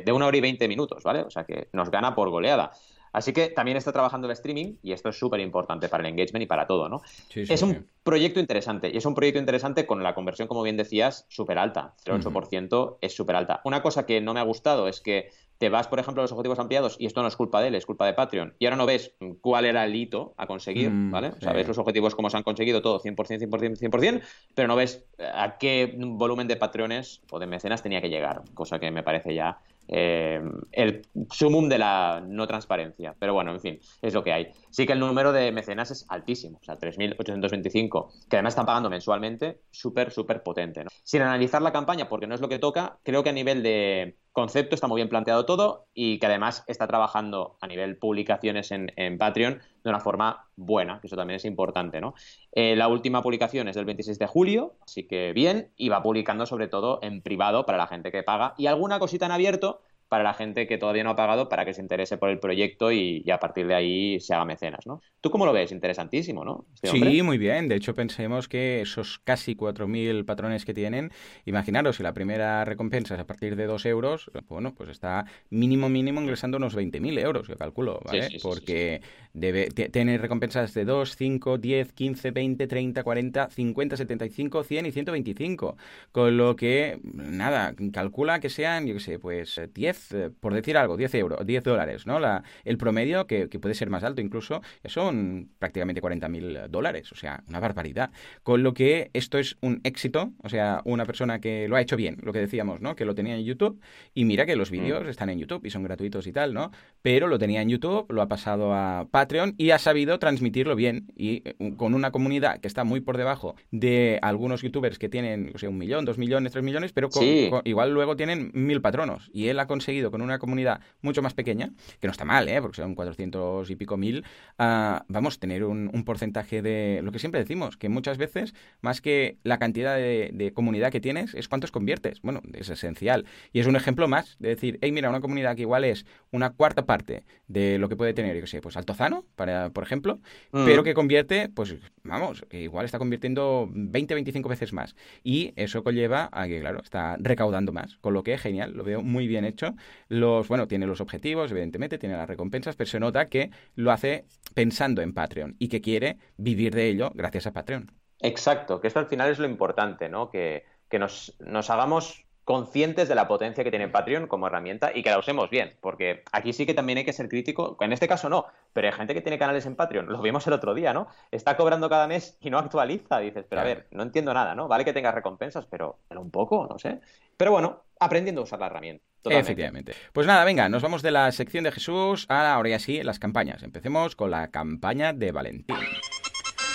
de 0.06 0.12
una 0.12 0.26
hora 0.28 0.36
y 0.36 0.40
20 0.42 0.68
minutos, 0.68 1.02
¿vale? 1.02 1.22
O 1.22 1.30
sea 1.30 1.42
que 1.42 1.66
nos 1.72 1.90
gana 1.90 2.14
por 2.14 2.30
goleada. 2.30 2.70
Así 3.12 3.32
que 3.32 3.48
también 3.48 3.76
está 3.76 3.90
trabajando 3.90 4.28
el 4.28 4.32
streaming 4.32 4.76
y 4.80 4.92
esto 4.92 5.08
es 5.08 5.18
súper 5.18 5.40
importante 5.40 5.88
para 5.88 6.04
el 6.04 6.10
engagement 6.10 6.44
y 6.44 6.46
para 6.46 6.68
todo, 6.68 6.88
¿no? 6.88 7.02
es 7.34 7.62
un 7.62 7.88
proyecto 8.04 8.38
interesante 8.38 8.92
y 8.94 8.96
es 8.96 9.04
un 9.04 9.16
proyecto 9.16 9.40
interesante 9.40 9.86
con 9.86 10.04
la 10.04 10.14
conversión, 10.14 10.46
como 10.46 10.62
bien 10.62 10.76
decías, 10.76 11.26
súper 11.28 11.58
alta. 11.58 11.94
El 12.04 12.22
8% 12.22 12.98
es 13.00 13.12
súper 13.12 13.34
alta. 13.34 13.60
Una 13.64 13.82
cosa 13.82 14.06
que 14.06 14.20
no 14.20 14.34
me 14.34 14.38
ha 14.38 14.44
gustado 14.44 14.86
es 14.86 15.00
que 15.00 15.30
te 15.60 15.68
vas, 15.68 15.88
por 15.88 15.98
ejemplo, 15.98 16.22
a 16.22 16.24
los 16.24 16.32
objetivos 16.32 16.58
ampliados, 16.58 16.96
y 16.98 17.04
esto 17.04 17.20
no 17.20 17.28
es 17.28 17.36
culpa 17.36 17.60
de 17.60 17.68
él, 17.68 17.74
es 17.74 17.84
culpa 17.84 18.06
de 18.06 18.14
Patreon, 18.14 18.54
y 18.58 18.64
ahora 18.64 18.78
no 18.78 18.86
ves 18.86 19.14
cuál 19.42 19.66
era 19.66 19.84
el 19.84 19.94
hito 19.94 20.32
a 20.38 20.46
conseguir, 20.46 20.90
Mm, 20.90 21.10
¿vale? 21.10 21.28
O 21.28 21.40
sea, 21.40 21.50
sí. 21.50 21.56
ves 21.58 21.68
los 21.68 21.76
objetivos 21.76 22.14
cómo 22.14 22.30
se 22.30 22.38
han 22.38 22.42
conseguido 22.42 22.80
todo 22.80 22.98
100%, 22.98 23.38
100%, 23.38 23.76
100%, 23.76 24.22
pero 24.54 24.68
no 24.68 24.74
ves 24.74 25.04
a 25.18 25.58
qué 25.58 25.94
volumen 25.98 26.48
de 26.48 26.56
patrones 26.56 27.20
o 27.30 27.38
de 27.38 27.46
mecenas 27.46 27.82
tenía 27.82 28.00
que 28.00 28.08
llegar, 28.08 28.40
cosa 28.54 28.78
que 28.78 28.90
me 28.90 29.02
parece 29.02 29.34
ya 29.34 29.58
eh, 29.92 30.40
el 30.72 31.02
sumum 31.30 31.68
de 31.68 31.76
la 31.76 32.22
no 32.26 32.46
transparencia. 32.46 33.14
Pero 33.18 33.34
bueno, 33.34 33.50
en 33.50 33.60
fin, 33.60 33.80
es 34.00 34.14
lo 34.14 34.22
que 34.22 34.32
hay. 34.32 34.52
Sí 34.70 34.86
que 34.86 34.92
el 34.92 35.00
número 35.00 35.32
de 35.32 35.50
mecenas 35.52 35.90
es 35.90 36.06
altísimo, 36.08 36.58
o 36.60 36.64
sea, 36.64 36.78
3.825, 36.78 38.12
que 38.30 38.36
además 38.36 38.52
están 38.52 38.66
pagando 38.66 38.88
mensualmente, 38.88 39.60
súper, 39.70 40.12
súper 40.12 40.42
potente. 40.42 40.84
¿no? 40.84 40.90
Sin 41.02 41.22
analizar 41.22 41.60
la 41.60 41.72
campaña, 41.72 42.08
porque 42.08 42.26
no 42.26 42.34
es 42.34 42.40
lo 42.40 42.48
que 42.48 42.58
toca, 42.58 42.98
creo 43.02 43.22
que 43.22 43.30
a 43.30 43.32
nivel 43.34 43.62
de 43.62 44.16
concepto 44.40 44.74
está 44.74 44.86
muy 44.86 44.96
bien 44.96 45.10
planteado 45.10 45.44
todo 45.44 45.86
y 45.92 46.18
que 46.18 46.26
además 46.26 46.64
está 46.66 46.86
trabajando 46.86 47.58
a 47.60 47.66
nivel 47.66 47.98
publicaciones 47.98 48.70
en, 48.72 49.18
Patreon 49.18 49.60
de 49.84 49.90
una 49.90 50.00
forma 50.00 50.46
buena, 50.56 50.98
que 51.00 51.08
eso 51.08 51.16
también 51.16 51.36
es 51.36 51.44
importante, 51.44 52.00
¿no? 52.00 52.14
Eh, 52.52 52.74
la 52.74 52.88
última 52.88 53.22
publicación 53.22 53.68
es 53.68 53.76
del 53.76 53.84
26 53.84 54.18
de 54.18 54.26
julio, 54.26 54.74
así 54.80 55.06
que 55.06 55.32
bien, 55.34 55.72
y 55.76 55.90
va 55.90 56.02
publicando 56.02 56.46
sobre 56.46 56.68
todo 56.68 57.00
en 57.02 57.20
privado 57.20 57.66
para 57.66 57.76
la 57.76 57.86
gente 57.86 58.10
que 58.10 58.22
paga 58.22 58.54
y 58.56 58.66
alguna 58.66 58.98
cosita 58.98 59.26
en 59.26 59.32
abierto 59.32 59.82
para 60.10 60.24
la 60.24 60.34
gente 60.34 60.66
que 60.68 60.78
todavía 60.78 61.04
no 61.04 61.10
ha 61.12 61.16
pagado 61.16 61.48
para 61.48 61.64
que 61.64 61.74
se 61.74 61.82
interese 61.82 62.18
por 62.18 62.30
el 62.30 62.40
proyecto 62.40 62.92
y, 62.92 63.22
y 63.24 63.30
a 63.32 63.40
partir 63.40 63.66
de 63.68 63.74
ahí 63.76 64.20
se 64.20 64.34
haga 64.34 64.44
mecenas, 64.46 64.86
¿no? 64.86 65.00
¿Tú 65.22 65.30
cómo 65.30 65.46
lo 65.46 65.54
ves? 65.54 65.72
Interesantísimo, 65.72 66.44
¿no? 66.44 66.66
Este. 66.74 66.88
Sí, 66.92 67.22
muy 67.22 67.36
bien. 67.36 67.68
De 67.68 67.76
hecho, 67.76 67.94
pensemos 67.94 68.48
que 68.48 68.80
esos 68.80 69.18
casi 69.20 69.54
4.000 69.54 70.24
patrones 70.24 70.64
que 70.64 70.72
tienen, 70.72 71.12
imaginaros, 71.44 71.96
si 71.96 72.02
la 72.02 72.14
primera 72.14 72.64
recompensa 72.64 73.14
es 73.14 73.20
a 73.20 73.26
partir 73.26 73.54
de 73.54 73.66
2 73.66 73.84
euros, 73.84 74.30
bueno, 74.48 74.74
pues 74.74 74.88
está 74.88 75.26
mínimo, 75.50 75.90
mínimo 75.90 76.20
ingresando 76.22 76.56
unos 76.56 76.74
20.000 76.74 77.18
euros, 77.18 77.46
yo 77.48 77.56
calculo, 77.56 78.00
¿vale? 78.04 78.30
Sí, 78.30 78.38
sí, 78.40 78.50
sí, 78.50 78.66
Porque 78.70 79.02
debe 79.34 79.68
t- 79.70 79.90
tiene 79.90 80.16
recompensas 80.16 80.72
de 80.72 80.86
2, 80.86 81.16
5, 81.16 81.58
10, 81.58 81.92
15, 81.92 82.30
20, 82.30 82.66
30, 82.66 83.04
40, 83.04 83.50
50, 83.50 83.96
75, 83.98 84.64
100 84.64 84.86
y 84.86 84.90
125. 84.92 85.76
Con 86.12 86.36
lo 86.38 86.56
que, 86.56 86.98
nada, 87.04 87.74
calcula 87.92 88.40
que 88.40 88.48
sean, 88.48 88.86
yo 88.86 88.94
qué 88.94 89.00
sé, 89.00 89.18
pues 89.18 89.58
eh, 89.58 89.68
10, 90.08 90.12
eh, 90.12 90.30
por 90.40 90.54
decir 90.54 90.76
algo, 90.76 90.96
10 90.96 91.14
euros, 91.16 91.46
10 91.46 91.62
dólares, 91.62 92.06
¿no? 92.06 92.18
La, 92.20 92.42
el 92.64 92.78
promedio, 92.78 93.26
que, 93.26 93.48
que 93.48 93.58
puede 93.58 93.74
ser 93.74 93.90
más 93.90 94.04
alto 94.04 94.20
incluso, 94.20 94.62
son 94.84 95.50
prácticamente 95.58 96.00
40.000 96.02 96.68
dólares, 96.68 97.12
o 97.12 97.16
sea, 97.16 97.42
una 97.48 97.60
barbaridad. 97.60 98.10
Con 98.42 98.62
lo 98.62 98.74
que 98.74 99.10
esto 99.12 99.38
es 99.38 99.56
un 99.60 99.80
éxito, 99.84 100.32
o 100.42 100.48
sea, 100.48 100.82
una 100.84 101.04
persona 101.06 101.40
que 101.40 101.68
lo 101.68 101.76
ha 101.76 101.80
hecho 101.80 101.96
bien, 101.96 102.16
lo 102.22 102.32
que 102.32 102.38
decíamos, 102.40 102.80
¿no? 102.80 102.96
Que 102.96 103.04
lo 103.04 103.14
tenía 103.14 103.34
en 103.36 103.44
YouTube 103.44 103.80
y 104.14 104.24
mira 104.24 104.46
que 104.46 104.56
los 104.56 104.70
vídeos 104.70 105.06
están 105.08 105.30
en 105.30 105.38
YouTube 105.38 105.64
y 105.64 105.70
son 105.70 105.82
gratuitos 105.82 106.26
y 106.26 106.32
tal, 106.32 106.54
¿no? 106.54 106.70
Pero 107.02 107.26
lo 107.28 107.38
tenía 107.38 107.62
en 107.62 107.68
YouTube, 107.68 108.06
lo 108.10 108.22
ha 108.22 108.28
pasado 108.28 108.74
a 108.74 109.06
Patreon 109.10 109.54
y 109.56 109.70
ha 109.70 109.78
sabido 109.78 110.18
transmitirlo 110.18 110.76
bien 110.76 111.06
y 111.16 111.42
eh, 111.48 111.54
con 111.76 111.94
una 111.94 112.10
comunidad 112.10 112.60
que 112.60 112.68
está 112.68 112.84
muy 112.84 113.00
por 113.00 113.16
debajo 113.16 113.54
de 113.70 114.18
algunos 114.22 114.62
youtubers 114.62 114.98
que 114.98 115.08
tienen, 115.08 115.52
o 115.54 115.58
sea, 115.58 115.68
un 115.68 115.78
millón, 115.78 116.04
dos 116.04 116.18
millones, 116.18 116.52
tres 116.52 116.64
millones, 116.64 116.92
pero 116.92 117.08
con- 117.08 117.22
Sí. 117.22 117.48
con- 117.50 117.62
igual 117.64 117.92
luego 117.92 118.16
tienen 118.16 118.50
mil 118.54 118.80
patronos 118.80 119.30
y 119.32 119.48
él 119.48 119.58
ha 119.58 119.66
conseguido 119.66 119.89
con 120.10 120.22
una 120.22 120.38
comunidad 120.38 120.80
mucho 121.02 121.22
más 121.22 121.34
pequeña, 121.34 121.70
que 122.00 122.06
no 122.06 122.12
está 122.12 122.24
mal, 122.24 122.48
¿eh? 122.48 122.60
Porque 122.60 122.76
son 122.76 122.94
400 122.94 123.68
y 123.70 123.76
pico 123.76 123.96
mil, 123.96 124.24
ah, 124.58 125.04
vamos 125.08 125.36
a 125.36 125.40
tener 125.40 125.64
un, 125.64 125.90
un 125.92 126.04
porcentaje 126.04 126.62
de 126.62 127.00
lo 127.02 127.12
que 127.12 127.18
siempre 127.18 127.40
decimos, 127.40 127.76
que 127.76 127.88
muchas 127.88 128.18
veces, 128.18 128.54
más 128.80 129.00
que 129.00 129.36
la 129.42 129.58
cantidad 129.58 129.96
de, 129.96 130.30
de 130.32 130.52
comunidad 130.52 130.92
que 130.92 131.00
tienes, 131.00 131.34
es 131.34 131.48
cuántos 131.48 131.70
conviertes. 131.70 132.20
Bueno, 132.22 132.40
es 132.54 132.68
esencial. 132.68 133.26
Y 133.52 133.60
es 133.60 133.66
un 133.66 133.76
ejemplo 133.76 134.08
más 134.08 134.36
de 134.38 134.50
decir, 134.50 134.78
hey, 134.80 134.92
mira, 134.92 135.10
una 135.10 135.20
comunidad 135.20 135.56
que 135.56 135.62
igual 135.62 135.84
es 135.84 136.06
una 136.30 136.50
cuarta 136.50 136.86
parte 136.86 137.24
de 137.48 137.78
lo 137.78 137.88
que 137.88 137.96
puede 137.96 138.14
tener, 138.14 138.38
yo 138.38 138.46
sé, 138.46 138.60
pues 138.60 138.76
Altozano, 138.76 139.24
para, 139.36 139.70
por 139.70 139.82
ejemplo, 139.82 140.20
Mm. 140.52 140.64
pero 140.64 140.82
que 140.82 140.94
convierte, 140.94 141.48
pues 141.48 141.74
vamos, 142.02 142.44
igual 142.50 142.84
está 142.84 142.98
convirtiendo 142.98 143.68
20, 143.70 144.14
25 144.14 144.48
veces 144.48 144.72
más. 144.72 144.96
Y 145.22 145.52
eso 145.56 145.82
conlleva 145.82 146.28
a 146.32 146.46
que, 146.46 146.60
claro, 146.60 146.80
está 146.82 147.16
recaudando 147.18 147.72
más. 147.72 147.96
Con 147.98 148.14
lo 148.14 148.22
que 148.22 148.34
es 148.34 148.40
genial, 148.40 148.72
lo 148.72 148.84
veo 148.84 149.02
muy 149.02 149.26
bien 149.26 149.44
hecho. 149.44 149.74
Los, 150.08 150.48
bueno, 150.48 150.68
tiene 150.68 150.86
los 150.86 151.00
objetivos, 151.00 151.50
evidentemente, 151.50 151.98
tiene 151.98 152.16
las 152.16 152.28
recompensas, 152.28 152.76
pero 152.76 152.88
se 152.88 153.00
nota 153.00 153.28
que 153.28 153.50
lo 153.74 153.92
hace 153.92 154.24
pensando 154.54 155.02
en 155.02 155.12
Patreon 155.12 155.56
y 155.58 155.68
que 155.68 155.80
quiere 155.80 156.18
vivir 156.36 156.74
de 156.74 156.88
ello 156.88 157.10
gracias 157.14 157.46
a 157.46 157.52
Patreon. 157.52 157.92
Exacto, 158.20 158.80
que 158.80 158.88
esto 158.88 159.00
al 159.00 159.06
final 159.06 159.30
es 159.30 159.38
lo 159.38 159.46
importante, 159.46 160.08
¿no? 160.08 160.30
Que, 160.30 160.64
que 160.88 160.98
nos, 160.98 161.36
nos 161.40 161.70
hagamos 161.70 162.26
conscientes 162.50 163.08
de 163.08 163.14
la 163.14 163.28
potencia 163.28 163.62
que 163.62 163.70
tiene 163.70 163.86
Patreon 163.86 164.26
como 164.26 164.48
herramienta 164.48 164.90
y 164.92 165.04
que 165.04 165.10
la 165.10 165.20
usemos 165.20 165.50
bien, 165.50 165.76
porque 165.80 166.24
aquí 166.32 166.52
sí 166.52 166.66
que 166.66 166.74
también 166.74 166.98
hay 166.98 167.04
que 167.04 167.12
ser 167.12 167.28
crítico, 167.28 167.76
en 167.80 167.92
este 167.92 168.08
caso 168.08 168.28
no, 168.28 168.46
pero 168.72 168.88
hay 168.88 168.92
gente 168.92 169.14
que 169.14 169.20
tiene 169.20 169.38
canales 169.38 169.66
en 169.66 169.76
Patreon, 169.76 170.08
lo 170.08 170.20
vimos 170.20 170.44
el 170.48 170.54
otro 170.54 170.74
día, 170.74 170.92
¿no? 170.92 171.06
Está 171.30 171.56
cobrando 171.56 171.88
cada 171.88 172.08
mes 172.08 172.36
y 172.40 172.50
no 172.50 172.58
actualiza, 172.58 173.20
dices, 173.20 173.46
pero 173.48 173.60
a 173.60 173.64
ver, 173.64 173.86
no 173.92 174.02
entiendo 174.02 174.34
nada, 174.34 174.56
¿no? 174.56 174.66
Vale 174.66 174.84
que 174.84 174.92
tengas 174.92 175.14
recompensas, 175.14 175.64
pero, 175.66 176.00
pero 176.08 176.20
un 176.20 176.32
poco, 176.32 176.66
no 176.68 176.76
sé. 176.76 176.98
Pero 177.36 177.52
bueno, 177.52 177.84
aprendiendo 178.00 178.40
a 178.40 178.44
usar 178.44 178.58
la 178.58 178.66
herramienta. 178.66 179.04
Totalmente. 179.22 179.52
Efectivamente. 179.52 179.94
Pues 180.12 180.26
nada, 180.26 180.44
venga, 180.44 180.68
nos 180.68 180.82
vamos 180.82 181.02
de 181.02 181.12
la 181.12 181.30
sección 181.30 181.62
de 181.62 181.70
Jesús 181.70 182.26
a 182.28 182.52
ahora 182.52 182.70
ya 182.70 182.80
sí, 182.80 183.00
las 183.04 183.20
campañas. 183.20 183.62
Empecemos 183.62 184.16
con 184.16 184.32
la 184.32 184.50
campaña 184.50 185.12
de 185.12 185.30
Valentín. 185.30 185.76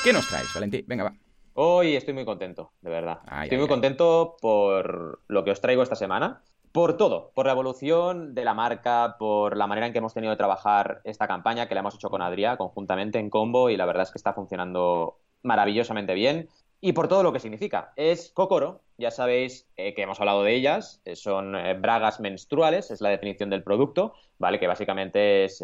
¿Qué 0.06 0.14
nos 0.14 0.26
traes, 0.30 0.54
Valentín? 0.54 0.86
Venga, 0.88 1.04
va. 1.04 1.25
Hoy 1.58 1.96
estoy 1.96 2.14
muy 2.14 2.26
contento, 2.26 2.74
de 2.82 2.90
verdad. 2.90 3.20
Ay, 3.28 3.46
estoy 3.46 3.56
ay, 3.56 3.60
muy 3.62 3.68
ay. 3.68 3.70
contento 3.70 4.36
por 4.42 5.22
lo 5.30 5.44
que 5.46 5.52
os 5.52 5.62
traigo 5.62 5.84
esta 5.84 5.96
semana. 5.96 6.42
Por 6.74 6.98
todo, 6.98 7.32
por 7.34 7.46
la 7.46 7.54
evolución 7.54 8.36
de 8.36 8.44
la 8.44 8.54
marca, 8.54 9.16
por 9.18 9.56
la 9.56 9.66
manera 9.66 9.88
en 9.88 9.94
que 9.94 10.00
hemos 10.00 10.14
tenido 10.14 10.32
de 10.32 10.38
trabajar 10.38 11.00
esta 11.06 11.30
campaña, 11.30 11.70
que 11.70 11.74
la 11.74 11.80
hemos 11.80 11.96
hecho 11.96 12.10
con 12.10 12.22
Adrià 12.22 12.58
conjuntamente 12.58 13.20
en 13.20 13.30
combo 13.30 13.70
y 13.70 13.78
la 13.78 13.86
verdad 13.86 14.04
es 14.04 14.12
que 14.12 14.18
está 14.18 14.34
funcionando 14.34 15.18
maravillosamente 15.44 16.14
bien. 16.14 16.50
Y 16.82 16.92
por 16.92 17.08
todo 17.08 17.24
lo 17.24 17.32
que 17.32 17.40
significa. 17.40 17.94
Es 17.96 18.32
Kokoro, 18.32 18.82
ya 18.98 19.10
sabéis 19.10 19.66
eh, 19.78 19.94
que 19.94 20.02
hemos 20.02 20.20
hablado 20.20 20.44
de 20.44 20.56
ellas, 20.56 21.02
eh, 21.06 21.16
son 21.16 21.56
eh, 21.56 21.74
bragas 21.74 22.20
menstruales, 22.20 22.92
es 22.92 23.00
la 23.00 23.10
definición 23.10 23.50
del 23.50 23.64
producto, 23.64 24.14
¿vale? 24.40 24.60
Que 24.60 24.68
básicamente 24.68 25.46
es, 25.46 25.64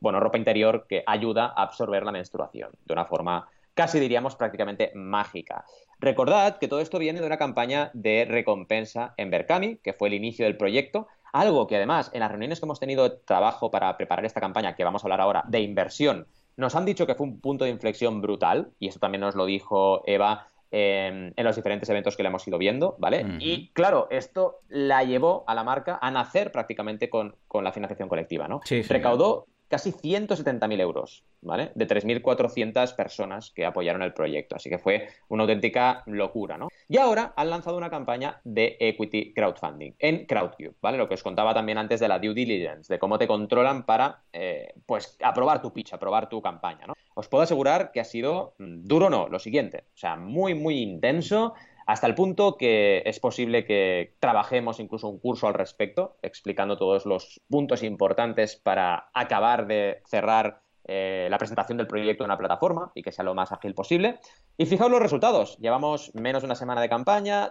bueno, 0.00 0.18
ropa 0.18 0.38
interior 0.38 0.86
que 0.88 1.04
ayuda 1.06 1.52
a 1.54 1.64
absorber 1.64 2.04
la 2.04 2.12
menstruación 2.12 2.70
de 2.86 2.94
una 2.94 3.04
forma 3.04 3.46
casi 3.80 3.98
diríamos 3.98 4.36
prácticamente 4.36 4.92
mágica. 4.94 5.64
Recordad 6.00 6.58
que 6.58 6.68
todo 6.68 6.80
esto 6.80 6.98
viene 6.98 7.18
de 7.18 7.26
una 7.26 7.38
campaña 7.38 7.90
de 7.94 8.26
recompensa 8.28 9.14
en 9.16 9.30
Berkami, 9.30 9.76
que 9.76 9.94
fue 9.94 10.08
el 10.08 10.14
inicio 10.14 10.44
del 10.44 10.58
proyecto, 10.58 11.08
algo 11.32 11.66
que 11.66 11.76
además 11.76 12.10
en 12.12 12.20
las 12.20 12.30
reuniones 12.30 12.60
que 12.60 12.66
hemos 12.66 12.78
tenido 12.78 13.08
de 13.08 13.16
trabajo 13.24 13.70
para 13.70 13.96
preparar 13.96 14.26
esta 14.26 14.38
campaña, 14.38 14.74
que 14.74 14.84
vamos 14.84 15.02
a 15.02 15.06
hablar 15.06 15.22
ahora, 15.22 15.44
de 15.48 15.60
inversión, 15.60 16.26
nos 16.58 16.74
han 16.74 16.84
dicho 16.84 17.06
que 17.06 17.14
fue 17.14 17.26
un 17.26 17.40
punto 17.40 17.64
de 17.64 17.70
inflexión 17.70 18.20
brutal, 18.20 18.70
y 18.78 18.88
eso 18.88 18.98
también 18.98 19.22
nos 19.22 19.34
lo 19.34 19.46
dijo 19.46 20.02
Eva 20.06 20.46
eh, 20.70 21.32
en 21.34 21.44
los 21.44 21.56
diferentes 21.56 21.88
eventos 21.88 22.18
que 22.18 22.22
le 22.22 22.28
hemos 22.28 22.46
ido 22.46 22.58
viendo, 22.58 22.96
¿vale? 22.98 23.24
Y 23.38 23.70
claro, 23.72 24.08
esto 24.10 24.58
la 24.68 25.04
llevó 25.04 25.44
a 25.46 25.54
la 25.54 25.64
marca 25.64 25.98
a 26.02 26.10
nacer 26.10 26.52
prácticamente 26.52 27.08
con, 27.08 27.34
con 27.48 27.64
la 27.64 27.72
financiación 27.72 28.10
colectiva, 28.10 28.46
¿no? 28.46 28.60
Sí, 28.62 28.82
sí. 28.82 28.92
Recaudó 28.92 29.46
casi 29.70 29.92
170.000 29.92 30.80
euros, 30.80 31.24
¿vale? 31.40 31.70
De 31.76 31.86
3.400 31.86 32.96
personas 32.96 33.52
que 33.52 33.64
apoyaron 33.64 34.02
el 34.02 34.12
proyecto. 34.12 34.56
Así 34.56 34.68
que 34.68 34.78
fue 34.78 35.08
una 35.28 35.44
auténtica 35.44 36.02
locura, 36.06 36.58
¿no? 36.58 36.68
Y 36.88 36.98
ahora 36.98 37.32
han 37.36 37.50
lanzado 37.50 37.76
una 37.76 37.88
campaña 37.88 38.40
de 38.42 38.76
equity 38.80 39.32
crowdfunding 39.32 39.92
en 40.00 40.26
Crowdcube, 40.26 40.74
¿vale? 40.82 40.98
Lo 40.98 41.08
que 41.08 41.14
os 41.14 41.22
contaba 41.22 41.54
también 41.54 41.78
antes 41.78 42.00
de 42.00 42.08
la 42.08 42.18
due 42.18 42.34
diligence, 42.34 42.92
de 42.92 42.98
cómo 42.98 43.16
te 43.16 43.28
controlan 43.28 43.86
para, 43.86 44.24
eh, 44.32 44.74
pues, 44.84 45.16
aprobar 45.22 45.62
tu 45.62 45.72
pitch, 45.72 45.94
aprobar 45.94 46.28
tu 46.28 46.42
campaña, 46.42 46.88
¿no? 46.88 46.94
Os 47.14 47.28
puedo 47.28 47.44
asegurar 47.44 47.92
que 47.92 48.00
ha 48.00 48.04
sido 48.04 48.54
mm, 48.58 48.82
duro, 48.82 49.08
no, 49.08 49.28
lo 49.28 49.38
siguiente. 49.38 49.84
O 49.94 49.98
sea, 49.98 50.16
muy, 50.16 50.54
muy 50.54 50.80
intenso 50.80 51.54
hasta 51.90 52.06
el 52.06 52.14
punto 52.14 52.56
que 52.56 53.02
es 53.04 53.18
posible 53.18 53.64
que 53.64 54.14
trabajemos 54.20 54.78
incluso 54.78 55.08
un 55.08 55.18
curso 55.18 55.48
al 55.48 55.54
respecto, 55.54 56.16
explicando 56.22 56.78
todos 56.78 57.04
los 57.04 57.40
puntos 57.48 57.82
importantes 57.82 58.54
para 58.54 59.10
acabar 59.12 59.66
de 59.66 60.00
cerrar 60.06 60.62
eh, 60.84 61.26
la 61.28 61.38
presentación 61.38 61.78
del 61.78 61.88
proyecto 61.88 62.22
en 62.22 62.28
una 62.30 62.38
plataforma 62.38 62.92
y 62.94 63.02
que 63.02 63.10
sea 63.10 63.24
lo 63.24 63.34
más 63.34 63.50
ágil 63.50 63.74
posible. 63.74 64.20
Y 64.56 64.66
fijaos 64.66 64.90
los 64.90 65.02
resultados. 65.02 65.58
Llevamos 65.58 66.14
menos 66.14 66.42
de 66.42 66.46
una 66.46 66.54
semana 66.54 66.80
de 66.80 66.88
campaña, 66.88 67.50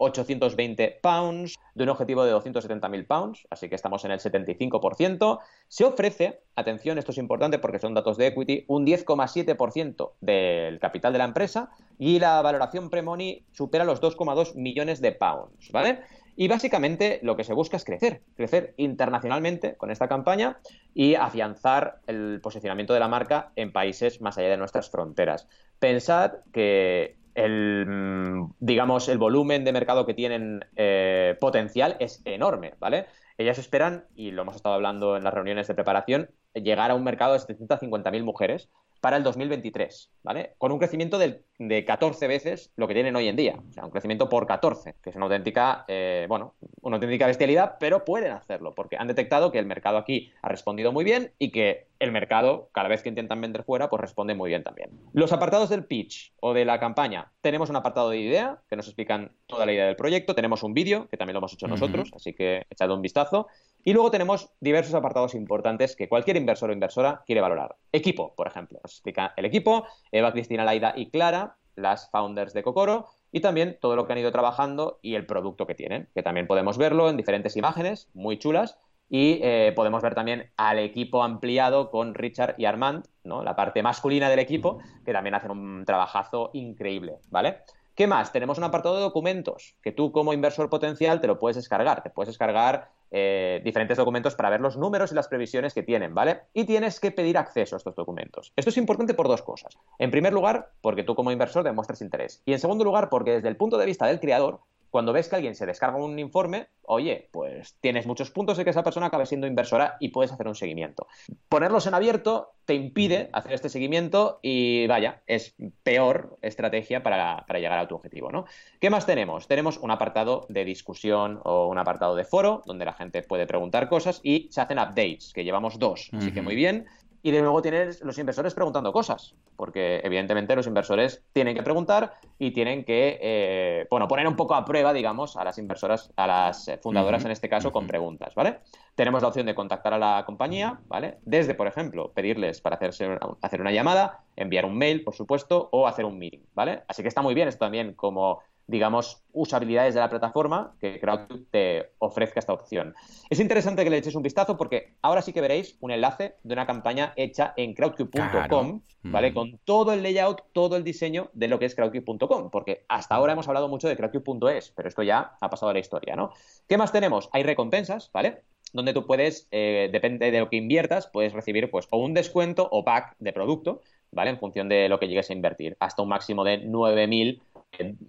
203.820 0.00 1.00
pounds, 1.00 1.56
de 1.74 1.84
un 1.84 1.90
objetivo 1.90 2.24
de 2.24 2.34
270.000 2.34 3.06
pounds, 3.06 3.46
así 3.50 3.68
que 3.68 3.74
estamos 3.74 4.04
en 4.04 4.10
el 4.10 4.18
75%. 4.18 5.40
Se 5.68 5.84
ofrece, 5.84 6.40
atención, 6.56 6.98
esto 6.98 7.12
es 7.12 7.18
importante 7.18 7.58
porque 7.58 7.78
son 7.78 7.94
datos 7.94 8.16
de 8.16 8.28
equity, 8.28 8.64
un 8.68 8.86
10,7% 8.86 10.12
del 10.20 10.78
capital 10.80 11.12
de 11.12 11.18
la 11.18 11.24
empresa 11.24 11.70
y 11.98 12.18
la 12.18 12.40
valoración 12.42 12.90
pre-money 12.90 13.44
supera 13.52 13.84
los 13.84 14.00
2,2 14.00 14.54
millones 14.54 15.00
de 15.00 15.12
pounds, 15.12 15.70
¿vale? 15.70 16.00
Y 16.36 16.48
básicamente 16.48 17.20
lo 17.22 17.36
que 17.36 17.44
se 17.44 17.52
busca 17.52 17.76
es 17.76 17.84
crecer, 17.84 18.22
crecer 18.34 18.72
internacionalmente 18.78 19.76
con 19.76 19.90
esta 19.90 20.08
campaña 20.08 20.58
y 20.94 21.14
afianzar 21.14 22.00
el 22.06 22.40
posicionamiento 22.42 22.94
de 22.94 23.00
la 23.00 23.08
marca 23.08 23.52
en 23.56 23.72
países 23.72 24.22
más 24.22 24.38
allá 24.38 24.48
de 24.48 24.56
nuestras 24.56 24.88
fronteras. 24.88 25.46
Pensad 25.78 26.36
que 26.50 27.16
el, 27.44 28.46
digamos, 28.58 29.08
el 29.08 29.18
volumen 29.18 29.64
de 29.64 29.72
mercado 29.72 30.06
que 30.06 30.14
tienen 30.14 30.64
eh, 30.76 31.36
potencial 31.40 31.96
es 32.00 32.22
enorme, 32.24 32.74
¿vale? 32.78 33.06
Ellas 33.38 33.58
esperan, 33.58 34.06
y 34.14 34.30
lo 34.32 34.42
hemos 34.42 34.56
estado 34.56 34.74
hablando 34.74 35.16
en 35.16 35.24
las 35.24 35.34
reuniones 35.34 35.66
de 35.68 35.74
preparación, 35.74 36.30
llegar 36.54 36.90
a 36.90 36.94
un 36.94 37.04
mercado 37.04 37.32
de 37.32 37.40
750.000 37.40 38.22
mujeres 38.24 38.70
para 39.00 39.16
el 39.16 39.22
2023, 39.22 40.12
¿vale? 40.22 40.54
Con 40.58 40.72
un 40.72 40.78
crecimiento 40.78 41.18
de, 41.18 41.42
de 41.58 41.84
14 41.84 42.26
veces 42.26 42.72
lo 42.76 42.86
que 42.86 42.94
tienen 42.94 43.16
hoy 43.16 43.28
en 43.28 43.36
día. 43.36 43.56
O 43.68 43.72
sea, 43.72 43.84
un 43.84 43.90
crecimiento 43.90 44.28
por 44.28 44.46
14, 44.46 44.96
que 45.02 45.10
es 45.10 45.16
una 45.16 45.26
auténtica, 45.26 45.84
eh, 45.88 46.26
bueno, 46.28 46.54
una 46.82 46.96
auténtica 46.96 47.26
bestialidad, 47.26 47.76
pero 47.80 48.04
pueden 48.04 48.32
hacerlo, 48.32 48.74
porque 48.74 48.96
han 48.96 49.08
detectado 49.08 49.50
que 49.50 49.58
el 49.58 49.66
mercado 49.66 49.98
aquí 49.98 50.32
ha 50.42 50.48
respondido 50.48 50.92
muy 50.92 51.04
bien 51.04 51.32
y 51.38 51.50
que 51.50 51.88
el 51.98 52.12
mercado, 52.12 52.70
cada 52.72 52.88
vez 52.88 53.02
que 53.02 53.10
intentan 53.10 53.40
vender 53.40 53.62
fuera, 53.62 53.90
pues 53.90 54.00
responde 54.00 54.34
muy 54.34 54.48
bien 54.48 54.62
también. 54.62 54.90
Los 55.12 55.32
apartados 55.32 55.68
del 55.68 55.84
pitch 55.84 56.32
o 56.40 56.54
de 56.54 56.64
la 56.64 56.80
campaña, 56.80 57.32
tenemos 57.42 57.68
un 57.68 57.76
apartado 57.76 58.10
de 58.10 58.18
idea, 58.18 58.62
que 58.68 58.76
nos 58.76 58.86
explican 58.86 59.32
toda 59.46 59.66
la 59.66 59.72
idea 59.72 59.86
del 59.86 59.96
proyecto, 59.96 60.34
tenemos 60.34 60.62
un 60.62 60.72
vídeo, 60.72 61.08
que 61.08 61.16
también 61.16 61.34
lo 61.34 61.40
hemos 61.40 61.52
hecho 61.52 61.68
nosotros, 61.68 62.10
así 62.14 62.32
que 62.32 62.66
echad 62.70 62.90
un 62.90 63.02
vistazo, 63.02 63.48
y 63.84 63.92
luego 63.92 64.10
tenemos 64.10 64.50
diversos 64.60 64.94
apartados 64.94 65.34
importantes 65.34 65.96
que 65.96 66.08
cualquier 66.08 66.36
inversor 66.36 66.70
o 66.70 66.72
inversora 66.72 67.22
quiere 67.26 67.40
valorar. 67.40 67.76
Equipo, 67.92 68.34
por 68.34 68.46
ejemplo. 68.46 68.80
Nos 68.82 68.92
explica 68.92 69.32
el 69.36 69.44
equipo, 69.44 69.86
Eva, 70.12 70.32
Cristina, 70.32 70.64
Laida 70.64 70.92
y 70.96 71.10
Clara, 71.10 71.56
las 71.76 72.10
founders 72.10 72.52
de 72.52 72.62
Cocoro, 72.62 73.06
y 73.32 73.40
también 73.40 73.78
todo 73.80 73.96
lo 73.96 74.06
que 74.06 74.12
han 74.12 74.18
ido 74.18 74.32
trabajando 74.32 74.98
y 75.02 75.14
el 75.14 75.26
producto 75.26 75.66
que 75.66 75.74
tienen, 75.74 76.08
que 76.14 76.22
también 76.22 76.46
podemos 76.46 76.78
verlo 76.78 77.08
en 77.08 77.16
diferentes 77.16 77.56
imágenes 77.56 78.08
muy 78.14 78.38
chulas. 78.38 78.78
Y 79.12 79.40
eh, 79.42 79.72
podemos 79.74 80.02
ver 80.02 80.14
también 80.14 80.52
al 80.56 80.78
equipo 80.78 81.24
ampliado 81.24 81.90
con 81.90 82.14
Richard 82.14 82.54
y 82.58 82.66
Armand, 82.66 83.04
¿no? 83.24 83.42
la 83.42 83.56
parte 83.56 83.82
masculina 83.82 84.28
del 84.28 84.38
equipo, 84.38 84.78
que 85.04 85.12
también 85.12 85.34
hacen 85.34 85.50
un 85.50 85.84
trabajazo 85.84 86.50
increíble, 86.52 87.18
¿vale? 87.28 87.56
¿Qué 88.00 88.06
más? 88.06 88.32
Tenemos 88.32 88.56
un 88.56 88.64
apartado 88.64 88.94
de 88.94 89.02
documentos 89.02 89.76
que 89.82 89.92
tú 89.92 90.10
como 90.10 90.32
inversor 90.32 90.70
potencial 90.70 91.20
te 91.20 91.26
lo 91.26 91.38
puedes 91.38 91.56
descargar. 91.56 92.02
Te 92.02 92.08
puedes 92.08 92.28
descargar 92.28 92.88
eh, 93.10 93.60
diferentes 93.62 93.98
documentos 93.98 94.34
para 94.34 94.48
ver 94.48 94.62
los 94.62 94.78
números 94.78 95.12
y 95.12 95.14
las 95.14 95.28
previsiones 95.28 95.74
que 95.74 95.82
tienen, 95.82 96.14
¿vale? 96.14 96.44
Y 96.54 96.64
tienes 96.64 96.98
que 96.98 97.10
pedir 97.10 97.36
acceso 97.36 97.76
a 97.76 97.78
estos 97.78 97.94
documentos. 97.94 98.54
Esto 98.56 98.70
es 98.70 98.78
importante 98.78 99.12
por 99.12 99.28
dos 99.28 99.42
cosas. 99.42 99.76
En 99.98 100.10
primer 100.10 100.32
lugar, 100.32 100.70
porque 100.80 101.02
tú 101.02 101.14
como 101.14 101.30
inversor 101.30 101.62
demuestras 101.62 102.00
interés. 102.00 102.40
Y 102.46 102.54
en 102.54 102.58
segundo 102.58 102.84
lugar, 102.84 103.10
porque 103.10 103.32
desde 103.32 103.48
el 103.48 103.58
punto 103.58 103.76
de 103.76 103.84
vista 103.84 104.06
del 104.06 104.18
creador, 104.18 104.60
cuando 104.90 105.12
ves 105.12 105.28
que 105.28 105.36
alguien 105.36 105.54
se 105.54 105.66
descarga 105.66 105.96
un 105.96 106.18
informe, 106.18 106.68
oye, 106.82 107.28
pues 107.32 107.76
tienes 107.80 108.06
muchos 108.06 108.30
puntos 108.30 108.56
de 108.56 108.64
que 108.64 108.70
esa 108.70 108.82
persona 108.82 109.06
acabe 109.06 109.26
siendo 109.26 109.46
inversora 109.46 109.96
y 110.00 110.08
puedes 110.08 110.32
hacer 110.32 110.48
un 110.48 110.54
seguimiento. 110.54 111.06
Ponerlos 111.48 111.86
en 111.86 111.94
abierto 111.94 112.52
te 112.64 112.74
impide 112.74 113.30
hacer 113.32 113.52
este 113.52 113.68
seguimiento 113.68 114.40
y 114.42 114.86
vaya, 114.86 115.22
es 115.26 115.54
peor 115.82 116.38
estrategia 116.42 117.02
para, 117.02 117.44
llegar 117.58 117.78
a 117.78 117.88
tu 117.88 117.94
objetivo, 117.94 118.30
¿no? 118.30 118.46
¿Qué 118.80 118.90
más 118.90 119.06
tenemos? 119.06 119.48
Tenemos 119.48 119.78
un 119.78 119.90
apartado 119.90 120.46
de 120.48 120.64
discusión 120.64 121.40
o 121.44 121.68
un 121.68 121.78
apartado 121.78 122.14
de 122.16 122.24
foro 122.24 122.62
donde 122.66 122.84
la 122.84 122.92
gente 122.92 123.22
puede 123.22 123.46
preguntar 123.46 123.88
cosas 123.88 124.20
y 124.22 124.48
se 124.50 124.60
hacen 124.60 124.78
updates, 124.78 125.32
que 125.32 125.44
llevamos 125.44 125.78
dos, 125.78 126.10
así 126.12 126.32
que 126.32 126.42
muy 126.42 126.56
bien. 126.56 126.86
Y 127.22 127.30
de 127.30 127.42
nuevo 127.42 127.60
tienes 127.60 128.00
los 128.02 128.18
inversores 128.18 128.54
preguntando 128.54 128.92
cosas, 128.92 129.34
porque 129.56 130.00
evidentemente 130.04 130.56
los 130.56 130.66
inversores 130.66 131.22
tienen 131.32 131.54
que 131.54 131.62
preguntar 131.62 132.14
y 132.38 132.52
tienen 132.52 132.84
que, 132.84 133.18
eh, 133.20 133.86
bueno, 133.90 134.08
poner 134.08 134.26
un 134.26 134.36
poco 134.36 134.54
a 134.54 134.64
prueba, 134.64 134.92
digamos, 134.92 135.36
a 135.36 135.44
las 135.44 135.58
inversoras, 135.58 136.12
a 136.16 136.26
las 136.26 136.70
fundadoras 136.82 137.24
en 137.24 137.30
este 137.30 137.48
caso, 137.48 137.72
con 137.72 137.86
preguntas, 137.86 138.34
¿vale? 138.34 138.60
Tenemos 138.94 139.22
la 139.22 139.28
opción 139.28 139.46
de 139.46 139.54
contactar 139.54 139.94
a 139.94 139.98
la 139.98 140.24
compañía, 140.24 140.80
¿vale? 140.88 141.18
Desde, 141.22 141.54
por 141.54 141.66
ejemplo, 141.66 142.10
pedirles 142.12 142.60
para 142.60 142.76
hacerse, 142.76 143.18
hacer 143.42 143.60
una 143.60 143.72
llamada, 143.72 144.20
enviar 144.36 144.64
un 144.64 144.78
mail, 144.78 145.04
por 145.04 145.14
supuesto, 145.14 145.68
o 145.72 145.86
hacer 145.86 146.04
un 146.04 146.18
meeting, 146.18 146.40
¿vale? 146.54 146.82
Así 146.88 147.02
que 147.02 147.08
está 147.08 147.22
muy 147.22 147.34
bien 147.34 147.48
esto 147.48 147.64
también 147.64 147.94
como 147.94 148.40
digamos, 148.70 149.24
usabilidades 149.32 149.94
de 149.94 150.00
la 150.00 150.08
plataforma 150.08 150.76
que 150.80 151.00
Crowdcube 151.00 151.44
te 151.50 151.90
ofrezca 151.98 152.38
esta 152.38 152.52
opción. 152.52 152.94
Es 153.28 153.40
interesante 153.40 153.82
que 153.82 153.90
le 153.90 153.98
eches 153.98 154.14
un 154.14 154.22
vistazo 154.22 154.56
porque 154.56 154.94
ahora 155.02 155.22
sí 155.22 155.32
que 155.32 155.40
veréis 155.40 155.76
un 155.80 155.90
enlace 155.90 156.36
de 156.44 156.52
una 156.52 156.66
campaña 156.66 157.12
hecha 157.16 157.52
en 157.56 157.74
crowdcube.com, 157.74 158.82
¿vale? 159.02 159.34
Con 159.34 159.58
todo 159.64 159.92
el 159.92 160.02
layout, 160.02 160.42
todo 160.52 160.76
el 160.76 160.84
diseño 160.84 161.30
de 161.32 161.48
lo 161.48 161.58
que 161.58 161.66
es 161.66 161.74
crowdcube.com, 161.74 162.50
porque 162.50 162.84
hasta 162.88 163.16
ahora 163.16 163.32
hemos 163.32 163.48
hablado 163.48 163.68
mucho 163.68 163.88
de 163.88 163.96
crowdcube.es, 163.96 164.72
pero 164.76 164.88
esto 164.88 165.02
ya 165.02 165.36
ha 165.40 165.50
pasado 165.50 165.70
a 165.70 165.72
la 165.72 165.80
historia, 165.80 166.14
¿no? 166.14 166.32
¿Qué 166.68 166.78
más 166.78 166.92
tenemos? 166.92 167.28
Hay 167.32 167.42
recompensas, 167.42 168.10
¿vale? 168.12 168.42
donde 168.72 168.92
tú 168.92 169.04
puedes, 169.04 169.48
eh, 169.50 169.88
depende 169.92 170.30
de 170.30 170.38
lo 170.38 170.48
que 170.48 170.56
inviertas, 170.56 171.08
puedes 171.08 171.32
recibir 171.32 171.70
pues 171.72 171.88
o 171.90 171.98
un 171.98 172.14
descuento 172.14 172.68
o 172.70 172.84
pack 172.84 173.16
de 173.18 173.32
producto, 173.32 173.80
¿vale? 174.12 174.30
En 174.30 174.38
función 174.38 174.68
de 174.68 174.88
lo 174.88 174.98
que 174.98 175.08
llegues 175.08 175.30
a 175.30 175.34
invertir, 175.34 175.76
hasta 175.80 176.02
un 176.02 176.08
máximo 176.08 176.44
de 176.44 176.62
9.000 176.64 177.40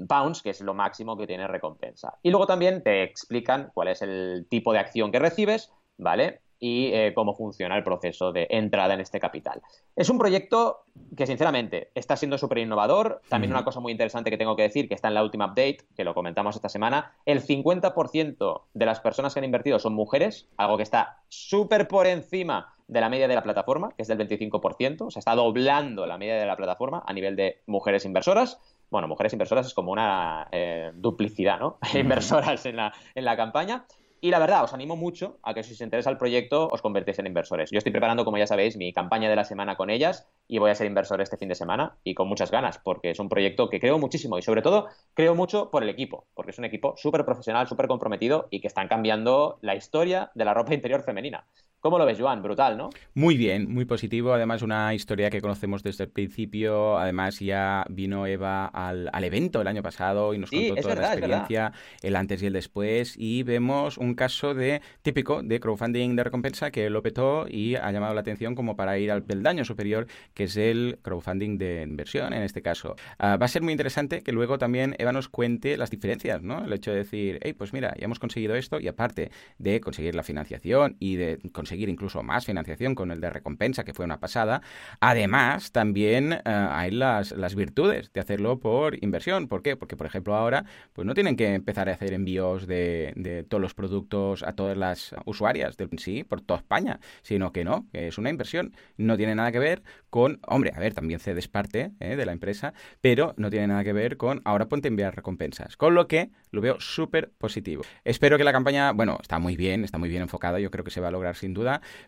pounds, 0.07 0.41
que 0.41 0.51
es 0.51 0.61
lo 0.61 0.73
máximo 0.73 1.17
que 1.17 1.27
tiene 1.27 1.47
recompensa. 1.47 2.17
Y 2.23 2.29
luego 2.29 2.47
también 2.47 2.83
te 2.83 3.03
explican 3.03 3.71
cuál 3.73 3.89
es 3.89 4.01
el 4.01 4.47
tipo 4.49 4.73
de 4.73 4.79
acción 4.79 5.11
que 5.11 5.19
recibes, 5.19 5.71
¿vale? 5.97 6.41
Y 6.59 6.91
eh, 6.93 7.13
cómo 7.15 7.33
funciona 7.33 7.75
el 7.75 7.83
proceso 7.83 8.31
de 8.31 8.45
entrada 8.51 8.93
en 8.93 8.99
este 8.99 9.19
capital. 9.19 9.61
Es 9.95 10.09
un 10.09 10.19
proyecto 10.19 10.83
que, 11.17 11.25
sinceramente, 11.25 11.89
está 11.95 12.15
siendo 12.15 12.37
súper 12.37 12.59
innovador. 12.59 13.21
También 13.29 13.51
una 13.51 13.63
cosa 13.63 13.79
muy 13.79 13.91
interesante 13.91 14.29
que 14.29 14.37
tengo 14.37 14.55
que 14.55 14.63
decir, 14.63 14.87
que 14.87 14.93
está 14.93 15.07
en 15.07 15.15
la 15.15 15.23
última 15.23 15.45
update, 15.45 15.79
que 15.95 16.03
lo 16.03 16.13
comentamos 16.13 16.55
esta 16.55 16.69
semana, 16.69 17.13
el 17.25 17.41
50% 17.41 18.61
de 18.75 18.85
las 18.85 18.99
personas 18.99 19.33
que 19.33 19.39
han 19.39 19.45
invertido 19.45 19.79
son 19.79 19.93
mujeres, 19.93 20.49
algo 20.57 20.77
que 20.77 20.83
está 20.83 21.23
súper 21.29 21.87
por 21.87 22.05
encima 22.05 22.75
de 22.91 23.01
la 23.01 23.09
media 23.09 23.27
de 23.27 23.33
la 23.33 23.41
plataforma, 23.41 23.93
que 23.95 24.03
es 24.03 24.07
del 24.07 24.19
25%, 24.19 25.07
o 25.07 25.11
sea, 25.11 25.19
está 25.19 25.33
doblando 25.33 26.05
la 26.05 26.19
media 26.19 26.35
de 26.35 26.45
la 26.45 26.55
plataforma 26.55 27.03
a 27.05 27.13
nivel 27.13 27.35
de 27.35 27.63
mujeres 27.65 28.05
inversoras 28.05 28.59
bueno, 28.91 29.07
mujeres 29.07 29.31
inversoras 29.31 29.65
es 29.65 29.73
como 29.73 29.93
una 29.93 30.49
eh, 30.51 30.91
duplicidad, 30.93 31.59
¿no? 31.59 31.79
Inversoras 31.95 32.65
en 32.65 32.75
la, 32.75 32.93
en 33.15 33.23
la 33.25 33.37
campaña. 33.37 33.85
Y 34.23 34.29
la 34.29 34.37
verdad, 34.37 34.63
os 34.63 34.73
animo 34.73 34.95
mucho 34.95 35.39
a 35.41 35.55
que 35.55 35.63
si 35.63 35.73
os 35.73 35.81
interesa 35.81 36.11
el 36.11 36.17
proyecto, 36.17 36.67
os 36.67 36.83
convertéis 36.83 37.17
en 37.17 37.25
inversores. 37.25 37.71
Yo 37.71 37.79
estoy 37.79 37.91
preparando, 37.91 38.23
como 38.23 38.37
ya 38.37 38.45
sabéis, 38.45 38.77
mi 38.77 38.93
campaña 38.93 39.29
de 39.29 39.35
la 39.35 39.45
semana 39.45 39.77
con 39.77 39.89
ellas 39.89 40.29
y 40.47 40.59
voy 40.59 40.69
a 40.69 40.75
ser 40.75 40.85
inversor 40.85 41.21
este 41.21 41.37
fin 41.37 41.49
de 41.49 41.55
semana 41.55 41.97
y 42.03 42.13
con 42.13 42.27
muchas 42.27 42.51
ganas, 42.51 42.77
porque 42.77 43.09
es 43.09 43.19
un 43.19 43.29
proyecto 43.29 43.67
que 43.67 43.79
creo 43.79 43.97
muchísimo 43.97 44.37
y 44.37 44.43
sobre 44.43 44.61
todo 44.61 44.89
creo 45.15 45.33
mucho 45.33 45.71
por 45.71 45.81
el 45.81 45.89
equipo, 45.89 46.27
porque 46.35 46.51
es 46.51 46.59
un 46.59 46.65
equipo 46.65 46.93
súper 46.97 47.25
profesional, 47.25 47.67
súper 47.67 47.87
comprometido 47.87 48.47
y 48.51 48.61
que 48.61 48.67
están 48.67 48.87
cambiando 48.87 49.57
la 49.61 49.75
historia 49.75 50.29
de 50.35 50.45
la 50.45 50.53
ropa 50.53 50.75
interior 50.75 51.01
femenina. 51.01 51.47
¿Cómo 51.81 51.97
lo 51.97 52.05
ves, 52.05 52.19
Joan? 52.19 52.43
Brutal, 52.43 52.77
¿no? 52.77 52.91
Muy 53.15 53.37
bien, 53.37 53.73
muy 53.73 53.85
positivo. 53.85 54.33
Además, 54.33 54.61
una 54.61 54.93
historia 54.93 55.31
que 55.31 55.41
conocemos 55.41 55.81
desde 55.81 56.03
el 56.03 56.11
principio. 56.11 56.99
Además, 56.99 57.39
ya 57.39 57.87
vino 57.89 58.27
Eva 58.27 58.67
al, 58.67 59.09
evento 59.23 59.61
el 59.61 59.67
año 59.67 59.81
pasado 59.81 60.35
y 60.35 60.37
nos 60.37 60.51
contó 60.51 60.75
toda 60.75 60.93
la 60.93 61.13
experiencia, 61.13 61.73
el 62.03 62.15
antes 62.15 62.43
y 62.43 62.45
el 62.45 62.53
después. 62.53 63.15
Y 63.17 63.41
vemos 63.41 63.97
un 63.97 64.13
caso 64.13 64.53
de 64.53 64.79
típico 65.01 65.41
de 65.41 65.59
crowdfunding 65.59 66.15
de 66.15 66.23
recompensa 66.23 66.69
que 66.69 66.87
lo 66.91 67.01
petó 67.01 67.47
y 67.49 67.73
ha 67.73 67.91
llamado 67.91 68.13
la 68.13 68.21
atención 68.21 68.53
como 68.53 68.75
para 68.75 68.99
ir 68.99 69.09
al 69.09 69.23
peldaño 69.23 69.65
superior, 69.65 70.05
que 70.35 70.43
es 70.43 70.57
el 70.57 70.99
crowdfunding 71.01 71.57
de 71.57 71.81
inversión 71.81 72.31
en 72.33 72.43
este 72.43 72.61
caso. 72.61 72.95
Ah, 73.17 73.37
va 73.37 73.45
a 73.45 73.49
ser 73.49 73.63
muy 73.63 73.71
interesante 73.71 74.21
que 74.21 74.33
luego 74.33 74.59
también 74.59 74.95
Eva 74.99 75.13
nos 75.13 75.29
cuente 75.29 75.77
las 75.77 75.89
diferencias, 75.89 76.43
¿no? 76.43 76.63
El 76.63 76.73
hecho 76.73 76.91
de 76.91 76.97
decir, 76.97 77.39
hey, 77.41 77.53
pues 77.53 77.73
mira, 77.73 77.95
ya 77.97 78.05
hemos 78.05 78.19
conseguido 78.19 78.53
esto 78.53 78.79
y 78.79 78.87
aparte 78.87 79.31
de 79.57 79.81
conseguir 79.81 80.13
la 80.13 80.21
financiación 80.21 80.95
y 80.99 81.15
de 81.15 81.39
conseguir 81.51 81.70
conseguir 81.71 81.87
incluso 81.87 82.21
más 82.21 82.45
financiación 82.45 82.95
con 82.95 83.11
el 83.11 83.21
de 83.21 83.29
recompensa, 83.29 83.85
que 83.85 83.93
fue 83.93 84.03
una 84.03 84.19
pasada. 84.19 84.61
Además, 84.99 85.71
también 85.71 86.33
eh, 86.33 86.41
hay 86.43 86.91
las, 86.91 87.31
las 87.31 87.55
virtudes 87.55 88.11
de 88.11 88.19
hacerlo 88.19 88.59
por 88.59 89.01
inversión. 89.01 89.47
¿Por 89.47 89.61
qué? 89.61 89.77
Porque, 89.77 89.95
por 89.95 90.05
ejemplo, 90.05 90.35
ahora 90.35 90.65
pues 90.91 91.05
no 91.05 91.13
tienen 91.13 91.37
que 91.37 91.53
empezar 91.53 91.87
a 91.87 91.93
hacer 91.93 92.11
envíos 92.11 92.67
de, 92.67 93.13
de 93.15 93.43
todos 93.43 93.61
los 93.61 93.73
productos 93.73 94.43
a 94.43 94.51
todas 94.51 94.77
las 94.77 95.15
usuarias 95.23 95.77
del 95.77 95.87
sí 95.97 96.25
por 96.25 96.41
toda 96.41 96.59
España, 96.59 96.99
sino 97.21 97.53
que 97.53 97.63
no, 97.63 97.87
es 97.93 98.17
una 98.17 98.29
inversión. 98.29 98.75
No 98.97 99.15
tiene 99.15 99.33
nada 99.33 99.53
que 99.53 99.59
ver 99.59 99.81
con, 100.09 100.41
hombre, 100.45 100.73
a 100.75 100.79
ver, 100.79 100.93
también 100.93 101.21
cedes 101.21 101.47
parte 101.47 101.91
eh, 102.01 102.17
de 102.17 102.25
la 102.25 102.33
empresa, 102.33 102.73
pero 102.99 103.33
no 103.37 103.49
tiene 103.49 103.67
nada 103.67 103.85
que 103.85 103.93
ver 103.93 104.17
con 104.17 104.41
ahora 104.43 104.67
ponte 104.67 104.89
a 104.89 104.89
enviar 104.89 105.15
recompensas. 105.15 105.77
Con 105.77 105.95
lo 105.95 106.09
que 106.09 106.31
lo 106.51 106.59
veo 106.59 106.81
súper 106.81 107.31
positivo. 107.37 107.83
Espero 108.03 108.37
que 108.37 108.43
la 108.43 108.51
campaña, 108.51 108.91
bueno, 108.91 109.19
está 109.21 109.39
muy 109.39 109.55
bien, 109.55 109.85
está 109.85 109.97
muy 109.97 110.09
bien 110.09 110.23
enfocada, 110.23 110.59
yo 110.59 110.69
creo 110.69 110.83
que 110.83 110.91
se 110.91 110.99
va 110.99 111.07
a 111.07 111.11
lograr 111.11 111.37
sin 111.37 111.53
duda 111.53 111.60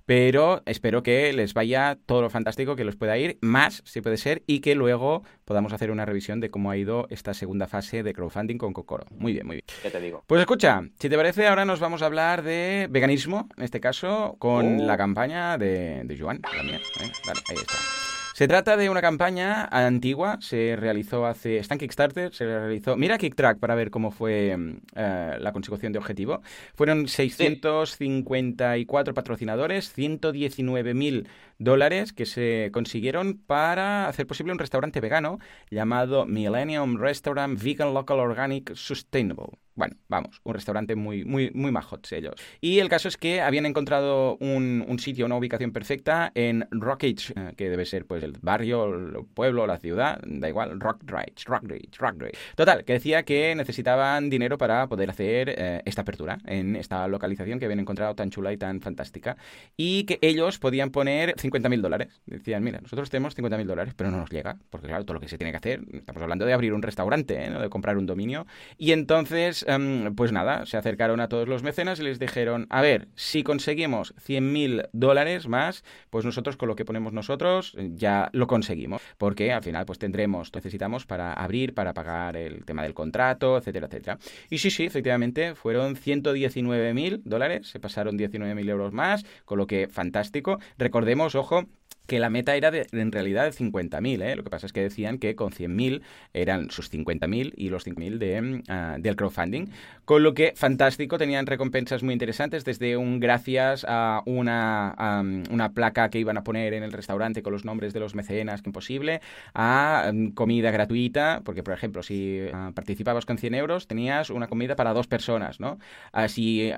pero 0.05 0.61
espero 0.65 1.03
que 1.03 1.31
les 1.33 1.53
vaya 1.53 1.97
todo 2.05 2.21
lo 2.21 2.29
fantástico 2.29 2.75
que 2.75 2.83
los 2.83 2.95
pueda 2.95 3.17
ir, 3.17 3.37
más 3.41 3.81
si 3.85 4.01
puede 4.01 4.17
ser, 4.17 4.43
y 4.47 4.59
que 4.59 4.75
luego 4.75 5.23
podamos 5.45 5.73
hacer 5.73 5.91
una 5.91 6.05
revisión 6.05 6.39
de 6.39 6.49
cómo 6.49 6.71
ha 6.71 6.77
ido 6.77 7.07
esta 7.09 7.33
segunda 7.33 7.67
fase 7.67 8.03
de 8.03 8.13
crowdfunding 8.13 8.57
con 8.57 8.73
Cocoro. 8.73 9.05
Muy 9.11 9.33
bien, 9.33 9.45
muy 9.45 9.55
bien. 9.57 9.65
¿Qué 9.81 9.89
te 9.89 9.99
digo? 9.99 10.23
Pues 10.27 10.39
escucha, 10.39 10.81
si 10.99 11.09
te 11.09 11.17
parece, 11.17 11.47
ahora 11.47 11.65
nos 11.65 11.79
vamos 11.79 12.01
a 12.01 12.05
hablar 12.05 12.43
de 12.43 12.87
veganismo, 12.89 13.49
en 13.57 13.63
este 13.63 13.79
caso, 13.79 14.35
con 14.39 14.79
oh. 14.81 14.83
la 14.83 14.97
campaña 14.97 15.57
de, 15.57 16.01
de 16.03 16.17
Joan. 16.17 16.41
También, 16.41 16.75
¿eh? 16.75 17.11
ahí 17.49 17.55
está. 17.55 18.12
Se 18.33 18.47
trata 18.47 18.77
de 18.77 18.89
una 18.89 19.01
campaña 19.01 19.65
antigua, 19.65 20.39
se 20.41 20.75
realizó 20.75 21.27
hace. 21.27 21.57
Está 21.57 21.75
en 21.75 21.79
Kickstarter, 21.79 22.33
se 22.33 22.45
realizó. 22.45 22.97
Mira 22.97 23.19
KickTrack 23.19 23.59
para 23.59 23.75
ver 23.75 23.91
cómo 23.91 24.09
fue 24.09 24.57
eh, 24.95 25.37
la 25.39 25.51
consecución 25.51 25.93
de 25.93 25.99
objetivo. 25.99 26.41
Fueron 26.73 27.07
654 27.07 29.13
patrocinadores, 29.13 29.95
119.000 29.95 31.27
dólares 31.63 32.13
que 32.13 32.25
se 32.25 32.69
consiguieron 32.73 33.41
para 33.45 34.07
hacer 34.07 34.27
posible 34.27 34.53
un 34.53 34.59
restaurante 34.59 34.99
vegano 34.99 35.39
llamado 35.69 36.25
Millennium 36.25 36.97
Restaurant 36.97 37.61
Vegan 37.61 37.93
Local 37.93 38.19
Organic 38.19 38.73
Sustainable. 38.75 39.57
Bueno, 39.75 39.95
vamos, 40.07 40.39
un 40.43 40.53
restaurante 40.53 40.95
muy, 40.95 41.25
muy, 41.25 41.49
muy 41.51 41.71
majots 41.71 42.11
ellos. 42.11 42.35
Y 42.61 42.77
el 42.77 42.89
caso 42.89 43.07
es 43.07 43.17
que 43.17 43.41
habían 43.41 43.65
encontrado 43.65 44.37
un, 44.37 44.99
sitio, 44.99 45.25
una 45.25 45.35
ubicación 45.35 45.71
perfecta 45.71 46.31
en 46.35 46.67
Rockridge, 46.69 47.31
eh, 47.31 47.53
que 47.57 47.69
debe 47.69 47.85
ser 47.85 48.05
pues 48.05 48.23
el 48.23 48.33
barrio, 48.39 48.85
el 48.93 49.25
pueblo, 49.33 49.65
la 49.65 49.79
ciudad, 49.79 50.21
da 50.25 50.47
igual, 50.47 50.79
Rockridge, 50.79 51.45
Rockridge, 51.45 51.97
Rockridge. 51.97 52.37
Total, 52.55 52.85
que 52.85 52.93
decía 52.93 53.23
que 53.23 53.55
necesitaban 53.55 54.29
dinero 54.29 54.59
para 54.59 54.87
poder 54.87 55.09
hacer 55.09 55.49
eh, 55.57 55.81
esta 55.85 56.03
apertura 56.03 56.37
en 56.45 56.75
esta 56.75 57.07
localización 57.07 57.57
que 57.57 57.65
habían 57.65 57.79
encontrado 57.79 58.13
tan 58.13 58.29
chula 58.29 58.53
y 58.53 58.57
tan 58.57 58.79
fantástica. 58.79 59.37
Y 59.75 60.03
que 60.03 60.19
ellos 60.21 60.59
podían 60.59 60.91
poner 60.91 61.33
50.000 61.53 61.81
dólares. 61.81 62.21
Decían, 62.25 62.63
mira, 62.63 62.81
nosotros 62.81 63.09
tenemos 63.09 63.37
50.000 63.37 63.65
dólares, 63.65 63.93
pero 63.95 64.11
no 64.11 64.17
nos 64.17 64.29
llega, 64.29 64.57
porque 64.69 64.87
claro, 64.87 65.05
todo 65.05 65.15
lo 65.15 65.19
que 65.19 65.27
se 65.27 65.37
tiene 65.37 65.51
que 65.51 65.57
hacer, 65.57 65.81
estamos 65.93 66.21
hablando 66.21 66.45
de 66.45 66.53
abrir 66.53 66.73
un 66.73 66.81
restaurante, 66.81 67.45
¿eh? 67.45 67.49
¿no? 67.49 67.61
de 67.61 67.69
comprar 67.69 67.97
un 67.97 68.05
dominio. 68.05 68.45
Y 68.77 68.91
entonces 68.91 69.65
Em, 69.67 70.15
pues 70.15 70.31
nada, 70.31 70.65
se 70.65 70.77
acercaron 70.77 71.19
a 71.19 71.27
todos 71.27 71.47
los 71.47 71.63
mecenas 71.63 71.99
y 71.99 72.03
les 72.03 72.19
dijeron, 72.19 72.67
a 72.69 72.81
ver, 72.81 73.07
si 73.15 73.43
conseguimos 73.43 74.13
100.000 74.15 74.89
dólares 74.93 75.47
más, 75.47 75.83
pues 76.09 76.25
nosotros 76.25 76.57
con 76.57 76.67
lo 76.67 76.75
que 76.75 76.85
ponemos 76.85 77.13
nosotros 77.13 77.75
eh, 77.77 77.91
ya 77.93 78.29
lo 78.33 78.47
conseguimos, 78.47 79.01
porque 79.17 79.51
al 79.51 79.63
final 79.63 79.85
pues 79.85 79.99
tendremos, 79.99 80.53
necesitamos 80.53 81.05
para 81.05 81.33
abrir, 81.33 81.73
para 81.73 81.93
pagar 81.93 82.37
el 82.37 82.65
tema 82.65 82.83
del 82.83 82.93
contrato, 82.93 83.57
etcétera, 83.57 83.87
etcétera. 83.87 84.17
Y 84.49 84.59
sí, 84.59 84.69
sí, 84.71 84.85
efectivamente, 84.85 85.55
fueron 85.55 85.95
119.000 85.95 87.21
dólares, 87.23 87.67
se 87.67 87.79
pasaron 87.79 88.17
19.000 88.17 88.69
euros 88.69 88.93
más, 88.93 89.25
con 89.45 89.57
lo 89.57 89.67
que 89.67 89.87
fantástico. 89.87 90.59
Recordemos, 90.77 91.32
ojo, 91.35 91.65
que 92.05 92.19
la 92.19 92.29
meta 92.29 92.55
era 92.55 92.69
de, 92.69 92.87
en 92.91 93.11
realidad 93.11 93.45
de 93.45 93.51
50.000. 93.51 94.21
¿eh? 94.21 94.35
Lo 94.35 94.43
que 94.43 94.49
pasa 94.49 94.65
es 94.65 94.73
que 94.73 94.81
decían 94.81 95.17
que 95.19 95.35
con 95.35 95.51
100.000 95.51 96.01
eran 96.33 96.69
sus 96.69 96.91
50.000 96.91 97.53
y 97.55 97.69
los 97.69 97.87
5.000 97.87 98.17
de, 98.17 98.41
uh, 98.41 99.01
del 99.01 99.15
crowdfunding. 99.15 99.67
Con 100.05 100.23
lo 100.23 100.33
que, 100.33 100.53
fantástico, 100.55 101.17
tenían 101.17 101.45
recompensas 101.45 102.03
muy 102.03 102.13
interesantes, 102.13 102.65
desde 102.65 102.97
un 102.97 103.21
gracias 103.21 103.85
a 103.87 104.21
una, 104.25 104.95
um, 104.99 105.43
una 105.49 105.71
placa 105.71 106.09
que 106.09 106.19
iban 106.19 106.37
a 106.37 106.43
poner 106.43 106.73
en 106.73 106.83
el 106.83 106.91
restaurante 106.91 107.41
con 107.41 107.53
los 107.53 107.63
nombres 107.63 107.93
de 107.93 108.01
los 108.01 108.15
mecenas, 108.15 108.61
que 108.61 108.69
imposible, 108.69 109.21
a 109.53 110.09
um, 110.11 110.31
comida 110.31 110.71
gratuita, 110.71 111.41
porque, 111.45 111.63
por 111.63 111.73
ejemplo, 111.73 112.03
si 112.03 112.41
uh, 112.41 112.73
participabas 112.73 113.25
con 113.25 113.37
100 113.37 113.55
euros, 113.55 113.87
tenías 113.87 114.29
una 114.29 114.47
comida 114.47 114.75
para 114.75 114.93
dos 114.93 115.07
personas, 115.07 115.61
¿no? 115.61 115.79
Uh, 116.13 116.27
si 116.27 116.71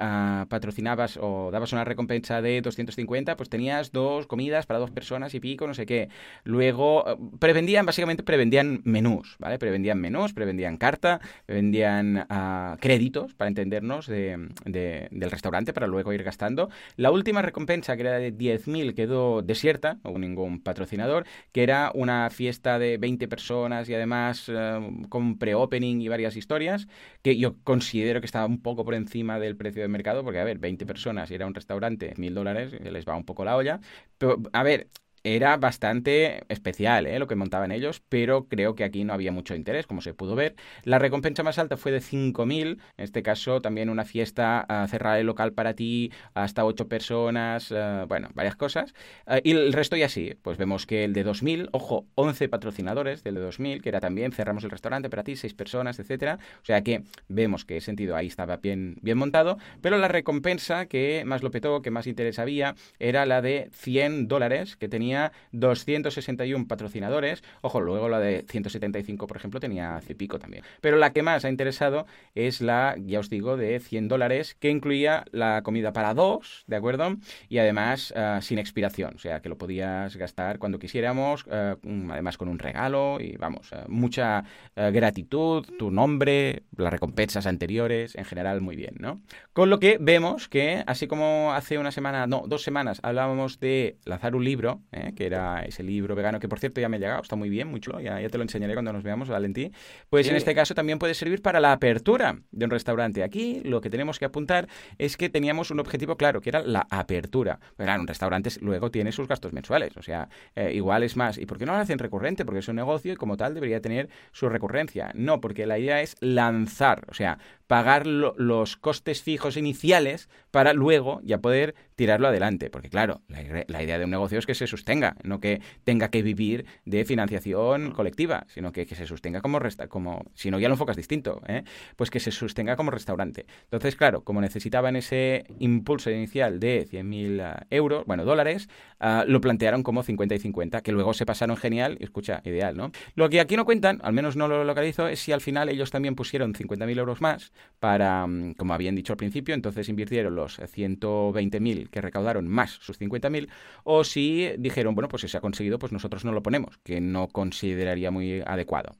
patrocinabas 0.49 1.17
o 1.19 1.49
dabas 1.51 1.73
una 1.73 1.83
recompensa 1.83 2.41
de 2.41 2.61
250, 2.61 3.37
pues 3.37 3.49
tenías 3.49 3.91
dos 3.91 4.27
comidas 4.27 4.65
para 4.65 4.79
dos 4.79 4.91
personas 4.91 5.14
y 5.33 5.39
pico, 5.39 5.67
no 5.67 5.73
sé 5.73 5.85
qué. 5.85 6.09
Luego, 6.43 7.07
eh, 7.07 7.17
prevendían, 7.39 7.85
básicamente 7.85 8.23
prevendían 8.23 8.81
menús, 8.83 9.35
¿vale? 9.39 9.57
Prevendían 9.57 9.99
menús, 9.99 10.33
prevendían 10.33 10.77
carta, 10.77 11.19
prevendían 11.45 12.27
uh, 12.29 12.77
créditos, 12.79 13.33
para 13.33 13.47
entendernos, 13.47 14.07
de, 14.07 14.49
del 14.65 15.31
restaurante 15.31 15.73
para 15.73 15.87
luego 15.87 16.13
ir 16.13 16.23
gastando. 16.23 16.69
La 16.95 17.11
última 17.11 17.41
recompensa, 17.41 17.95
que 17.95 18.01
era 18.01 18.17
de 18.17 18.33
10.000, 18.33 18.93
quedó 18.93 19.41
desierta, 19.41 19.99
hubo 20.03 20.19
ningún 20.19 20.61
patrocinador, 20.61 21.25
que 21.51 21.63
era 21.63 21.91
una 21.93 22.29
fiesta 22.29 22.79
de 22.79 22.97
20 22.97 23.27
personas 23.27 23.89
y 23.89 23.95
además 23.95 24.49
uh, 24.49 25.07
con 25.09 25.37
pre-opening 25.37 26.01
y 26.01 26.07
varias 26.07 26.35
historias, 26.35 26.87
que 27.21 27.37
yo 27.37 27.55
considero 27.63 28.19
que 28.19 28.25
estaba 28.25 28.45
un 28.45 28.61
poco 28.61 28.85
por 28.85 28.93
encima 28.93 29.39
del 29.39 29.55
precio 29.55 29.81
del 29.81 29.91
mercado, 29.91 30.23
porque, 30.23 30.39
a 30.39 30.43
ver, 30.43 30.59
20 30.59 30.85
personas 30.85 31.31
y 31.31 31.35
era 31.35 31.47
un 31.47 31.53
restaurante, 31.53 32.13
1.000 32.15 32.33
dólares, 32.33 32.73
les 32.81 33.05
va 33.05 33.15
un 33.15 33.25
poco 33.25 33.45
la 33.45 33.55
olla. 33.55 33.79
Pero, 34.17 34.41
a 34.53 34.63
ver, 34.63 34.87
era 35.25 35.57
bastante 35.57 36.45
especial 36.49 37.07
¿eh? 37.07 37.17
lo 37.17 37.25
que 37.25 37.35
montaban 37.35 37.71
ellos, 37.71 38.03
pero 38.09 38.47
creo 38.47 38.75
que 38.75 38.83
aquí 38.83 39.03
no 39.03 39.11
había 39.11 39.31
mucho 39.31 39.55
interés, 39.55 39.87
como 39.87 40.01
se 40.01 40.13
pudo 40.13 40.35
ver. 40.35 40.55
La 40.83 40.99
recompensa 40.99 41.41
más 41.41 41.57
alta 41.57 41.77
fue 41.77 41.91
de 41.91 41.99
5.000, 41.99 42.61
en 42.63 42.79
este 42.97 43.23
caso 43.23 43.59
también 43.59 43.89
una 43.89 44.05
fiesta 44.05 44.67
uh, 44.69 44.87
cerrada 44.87 45.19
el 45.19 45.25
local 45.25 45.53
para 45.53 45.73
ti, 45.73 46.11
hasta 46.35 46.63
8 46.63 46.87
personas, 46.87 47.71
uh, 47.71 48.05
bueno, 48.07 48.29
varias 48.35 48.55
cosas. 48.55 48.93
Uh, 49.25 49.37
y 49.43 49.51
el 49.51 49.73
resto 49.73 49.95
ya 49.95 50.09
sí, 50.09 50.35
pues 50.43 50.59
vemos 50.59 50.85
que 50.85 51.03
el 51.03 51.13
de 51.13 51.25
2.000, 51.25 51.69
ojo, 51.71 52.05
11 52.13 52.47
patrocinadores 52.47 53.23
del 53.23 53.33
de 53.33 53.47
2.000, 53.47 53.81
que 53.81 53.89
era 53.89 53.99
también 53.99 54.31
cerramos 54.31 54.63
el 54.63 54.69
restaurante 54.69 55.09
para 55.09 55.23
ti, 55.23 55.35
6 55.35 55.55
personas, 55.55 55.97
etcétera. 55.97 56.37
O 56.61 56.65
sea 56.65 56.83
que 56.83 57.01
vemos 57.29 57.65
que 57.65 57.77
el 57.77 57.81
sentido 57.81 58.15
ahí 58.15 58.27
estaba 58.27 58.57
bien, 58.57 58.97
bien 59.01 59.17
montado, 59.17 59.57
pero 59.81 59.97
la 59.97 60.07
recompensa 60.07 60.85
que 60.85 61.23
más 61.25 61.41
lo 61.41 61.49
petó, 61.49 61.81
que 61.81 61.89
más 61.89 62.05
interés 62.05 62.37
había, 62.37 62.75
era 62.99 63.25
la 63.25 63.41
de 63.41 63.69
100 63.73 64.27
dólares 64.27 64.75
que 64.75 64.87
tenía 64.87 65.14
261 65.51 66.67
patrocinadores. 66.67 67.43
Ojo, 67.61 67.81
luego 67.81 68.09
la 68.09 68.19
de 68.19 68.45
175, 68.49 69.27
por 69.27 69.37
ejemplo, 69.37 69.59
tenía 69.59 69.95
hace 69.95 70.15
pico 70.15 70.39
también. 70.39 70.63
Pero 70.81 70.97
la 70.97 71.13
que 71.13 71.23
más 71.23 71.45
ha 71.45 71.49
interesado 71.49 72.05
es 72.33 72.61
la, 72.61 72.95
ya 72.99 73.19
os 73.19 73.29
digo, 73.29 73.57
de 73.57 73.79
100 73.79 74.07
dólares, 74.07 74.55
que 74.55 74.69
incluía 74.69 75.25
la 75.31 75.61
comida 75.63 75.93
para 75.93 76.13
dos, 76.13 76.63
¿de 76.67 76.75
acuerdo? 76.75 77.17
Y 77.49 77.57
además 77.57 78.13
uh, 78.15 78.41
sin 78.41 78.59
expiración, 78.59 79.13
o 79.15 79.19
sea, 79.19 79.41
que 79.41 79.49
lo 79.49 79.57
podías 79.57 80.15
gastar 80.15 80.59
cuando 80.59 80.79
quisiéramos, 80.79 81.45
uh, 81.47 81.77
además 82.11 82.37
con 82.37 82.47
un 82.47 82.59
regalo 82.59 83.17
y 83.19 83.37
vamos, 83.37 83.71
uh, 83.71 83.89
mucha 83.89 84.43
gratitud, 84.75 85.65
tu 85.79 85.91
nombre, 85.91 86.63
las 86.75 86.91
recompensas 86.91 87.45
anteriores, 87.45 88.15
en 88.15 88.25
general 88.25 88.61
muy 88.61 88.75
bien, 88.75 88.95
¿no? 88.99 89.21
Con 89.53 89.69
lo 89.69 89.79
que 89.79 89.97
vemos 89.99 90.49
que, 90.49 90.83
así 90.85 91.07
como 91.07 91.53
hace 91.53 91.77
una 91.77 91.91
semana, 91.91 92.27
no, 92.27 92.43
dos 92.47 92.63
semanas 92.63 92.99
hablábamos 93.03 93.59
de 93.59 93.97
lanzar 94.05 94.35
un 94.35 94.43
libro, 94.43 94.81
¿eh? 94.91 95.04
Que 95.13 95.25
era 95.25 95.63
ese 95.63 95.83
libro 95.83 96.15
vegano, 96.15 96.39
que 96.39 96.47
por 96.47 96.59
cierto 96.59 96.81
ya 96.81 96.89
me 96.89 96.97
ha 96.97 96.99
llegado, 96.99 97.21
está 97.21 97.35
muy 97.35 97.49
bien, 97.49 97.67
muy 97.67 97.79
chulo, 97.79 97.99
ya, 97.99 98.19
ya 98.19 98.29
te 98.29 98.37
lo 98.37 98.43
enseñaré 98.43 98.73
cuando 98.73 98.93
nos 98.93 99.03
veamos, 99.03 99.29
Valentí. 99.29 99.71
Pues 100.09 100.25
sí. 100.25 100.31
en 100.31 100.37
este 100.37 100.55
caso 100.55 100.73
también 100.73 100.99
puede 100.99 101.13
servir 101.13 101.41
para 101.41 101.59
la 101.59 101.71
apertura 101.71 102.39
de 102.51 102.65
un 102.65 102.71
restaurante. 102.71 103.23
Aquí 103.23 103.61
lo 103.63 103.81
que 103.81 103.89
tenemos 103.89 104.19
que 104.19 104.25
apuntar 104.25 104.67
es 104.97 105.17
que 105.17 105.29
teníamos 105.29 105.71
un 105.71 105.79
objetivo 105.79 106.17
claro, 106.17 106.41
que 106.41 106.49
era 106.49 106.61
la 106.61 106.87
apertura. 106.89 107.59
Pues 107.75 107.85
claro, 107.85 108.01
un 108.01 108.07
restaurante 108.07 108.49
luego 108.61 108.91
tiene 108.91 109.11
sus 109.11 109.27
gastos 109.27 109.53
mensuales, 109.53 109.95
o 109.97 110.01
sea, 110.01 110.29
eh, 110.55 110.71
igual 110.73 111.03
es 111.03 111.15
más. 111.15 111.37
¿Y 111.37 111.45
por 111.45 111.57
qué 111.57 111.65
no 111.65 111.73
lo 111.73 111.79
hacen 111.79 111.99
recurrente? 111.99 112.45
Porque 112.45 112.59
es 112.59 112.67
un 112.67 112.75
negocio 112.75 113.13
y 113.13 113.15
como 113.15 113.37
tal 113.37 113.53
debería 113.53 113.81
tener 113.81 114.09
su 114.31 114.49
recurrencia. 114.49 115.11
No, 115.13 115.41
porque 115.41 115.65
la 115.65 115.79
idea 115.79 116.01
es 116.01 116.15
lanzar, 116.19 117.05
o 117.09 117.13
sea, 117.13 117.37
pagar 117.67 118.07
lo, 118.07 118.35
los 118.37 118.77
costes 118.77 119.21
fijos 119.21 119.57
iniciales 119.57 120.29
para 120.51 120.73
luego 120.73 121.19
ya 121.23 121.39
poder 121.39 121.75
tirarlo 121.95 122.27
adelante. 122.27 122.69
Porque 122.69 122.89
claro, 122.89 123.21
la, 123.27 123.65
la, 123.67 123.83
idea 123.83 123.97
de 123.97 124.05
un 124.05 124.11
negocio 124.11 124.39
es 124.39 124.45
que 124.45 124.55
se 124.55 124.67
sostenga, 124.67 125.15
no 125.23 125.39
que 125.39 125.61
tenga 125.83 126.09
que 126.09 126.21
vivir 126.21 126.65
de 126.85 127.05
financiación 127.05 127.91
colectiva, 127.91 128.45
sino 128.47 128.71
que, 128.71 128.85
que 128.85 128.95
se 128.95 129.07
sostenga 129.07 129.41
como, 129.41 129.59
resta 129.59 129.87
como, 129.87 130.25
si 130.33 130.51
no 130.51 130.59
ya 130.59 130.67
lo 130.67 130.75
enfocas 130.75 130.95
distinto, 130.97 131.41
¿eh? 131.47 131.63
pues 131.95 132.09
que 132.09 132.19
se 132.19 132.31
sostenga 132.31 132.75
como 132.75 132.91
restaurante. 132.91 133.45
Entonces, 133.63 133.95
claro, 133.95 134.23
como 134.23 134.41
necesitaban 134.41 134.95
ese 134.95 135.45
impulso 135.59 136.11
inicial 136.11 136.59
de 136.59 136.87
100.000 136.89 137.61
uh, 137.61 137.65
euros, 137.69 138.05
bueno, 138.05 138.25
dólares, 138.25 138.69
uh, 139.01 139.27
lo 139.27 139.41
plantearon 139.41 139.83
como 139.83 140.03
50 140.03 140.35
y 140.35 140.39
50, 140.39 140.81
que 140.81 140.91
luego 140.91 141.13
se 141.13 141.25
pasaron 141.25 141.57
genial, 141.57 141.97
y 141.99 142.03
escucha, 142.03 142.41
ideal, 142.45 142.77
¿no? 142.77 142.91
Lo 143.15 143.29
que 143.29 143.39
aquí 143.39 143.55
no 143.55 143.65
cuentan, 143.65 143.99
al 144.03 144.13
menos 144.13 144.35
no 144.35 144.47
lo 144.47 144.63
localizo, 144.63 145.07
es 145.07 145.19
si 145.19 145.31
al 145.31 145.41
final 145.41 145.69
ellos 145.69 145.91
también 145.91 146.15
pusieron 146.15 146.53
50.000 146.53 146.97
euros 146.97 147.21
más 147.21 147.51
para, 147.79 148.25
mm, 148.27 148.53
como 148.53 148.73
habían 148.73 148.95
dicho 148.95 149.13
al 149.13 149.17
principio, 149.17 149.53
entonces 149.55 149.89
invirtieron 149.89 150.35
los 150.35 150.59
120.000 150.67 151.89
que 151.89 152.01
recaudaron 152.01 152.47
más 152.47 152.71
sus 152.71 152.97
50.000, 152.97 153.49
o 153.83 154.03
si 154.03 154.51
dijeron, 154.57 154.95
bueno, 154.95 155.07
pues 155.07 155.21
si 155.21 155.27
se 155.27 155.37
ha 155.37 155.41
conseguido, 155.41 155.79
pues 155.79 155.91
nosotros 155.91 156.25
no 156.25 156.31
lo 156.31 156.41
ponemos, 156.43 156.77
que 156.83 157.01
no 157.01 157.27
consideraría 157.27 158.11
muy 158.11 158.41
adecuado. 158.45 158.91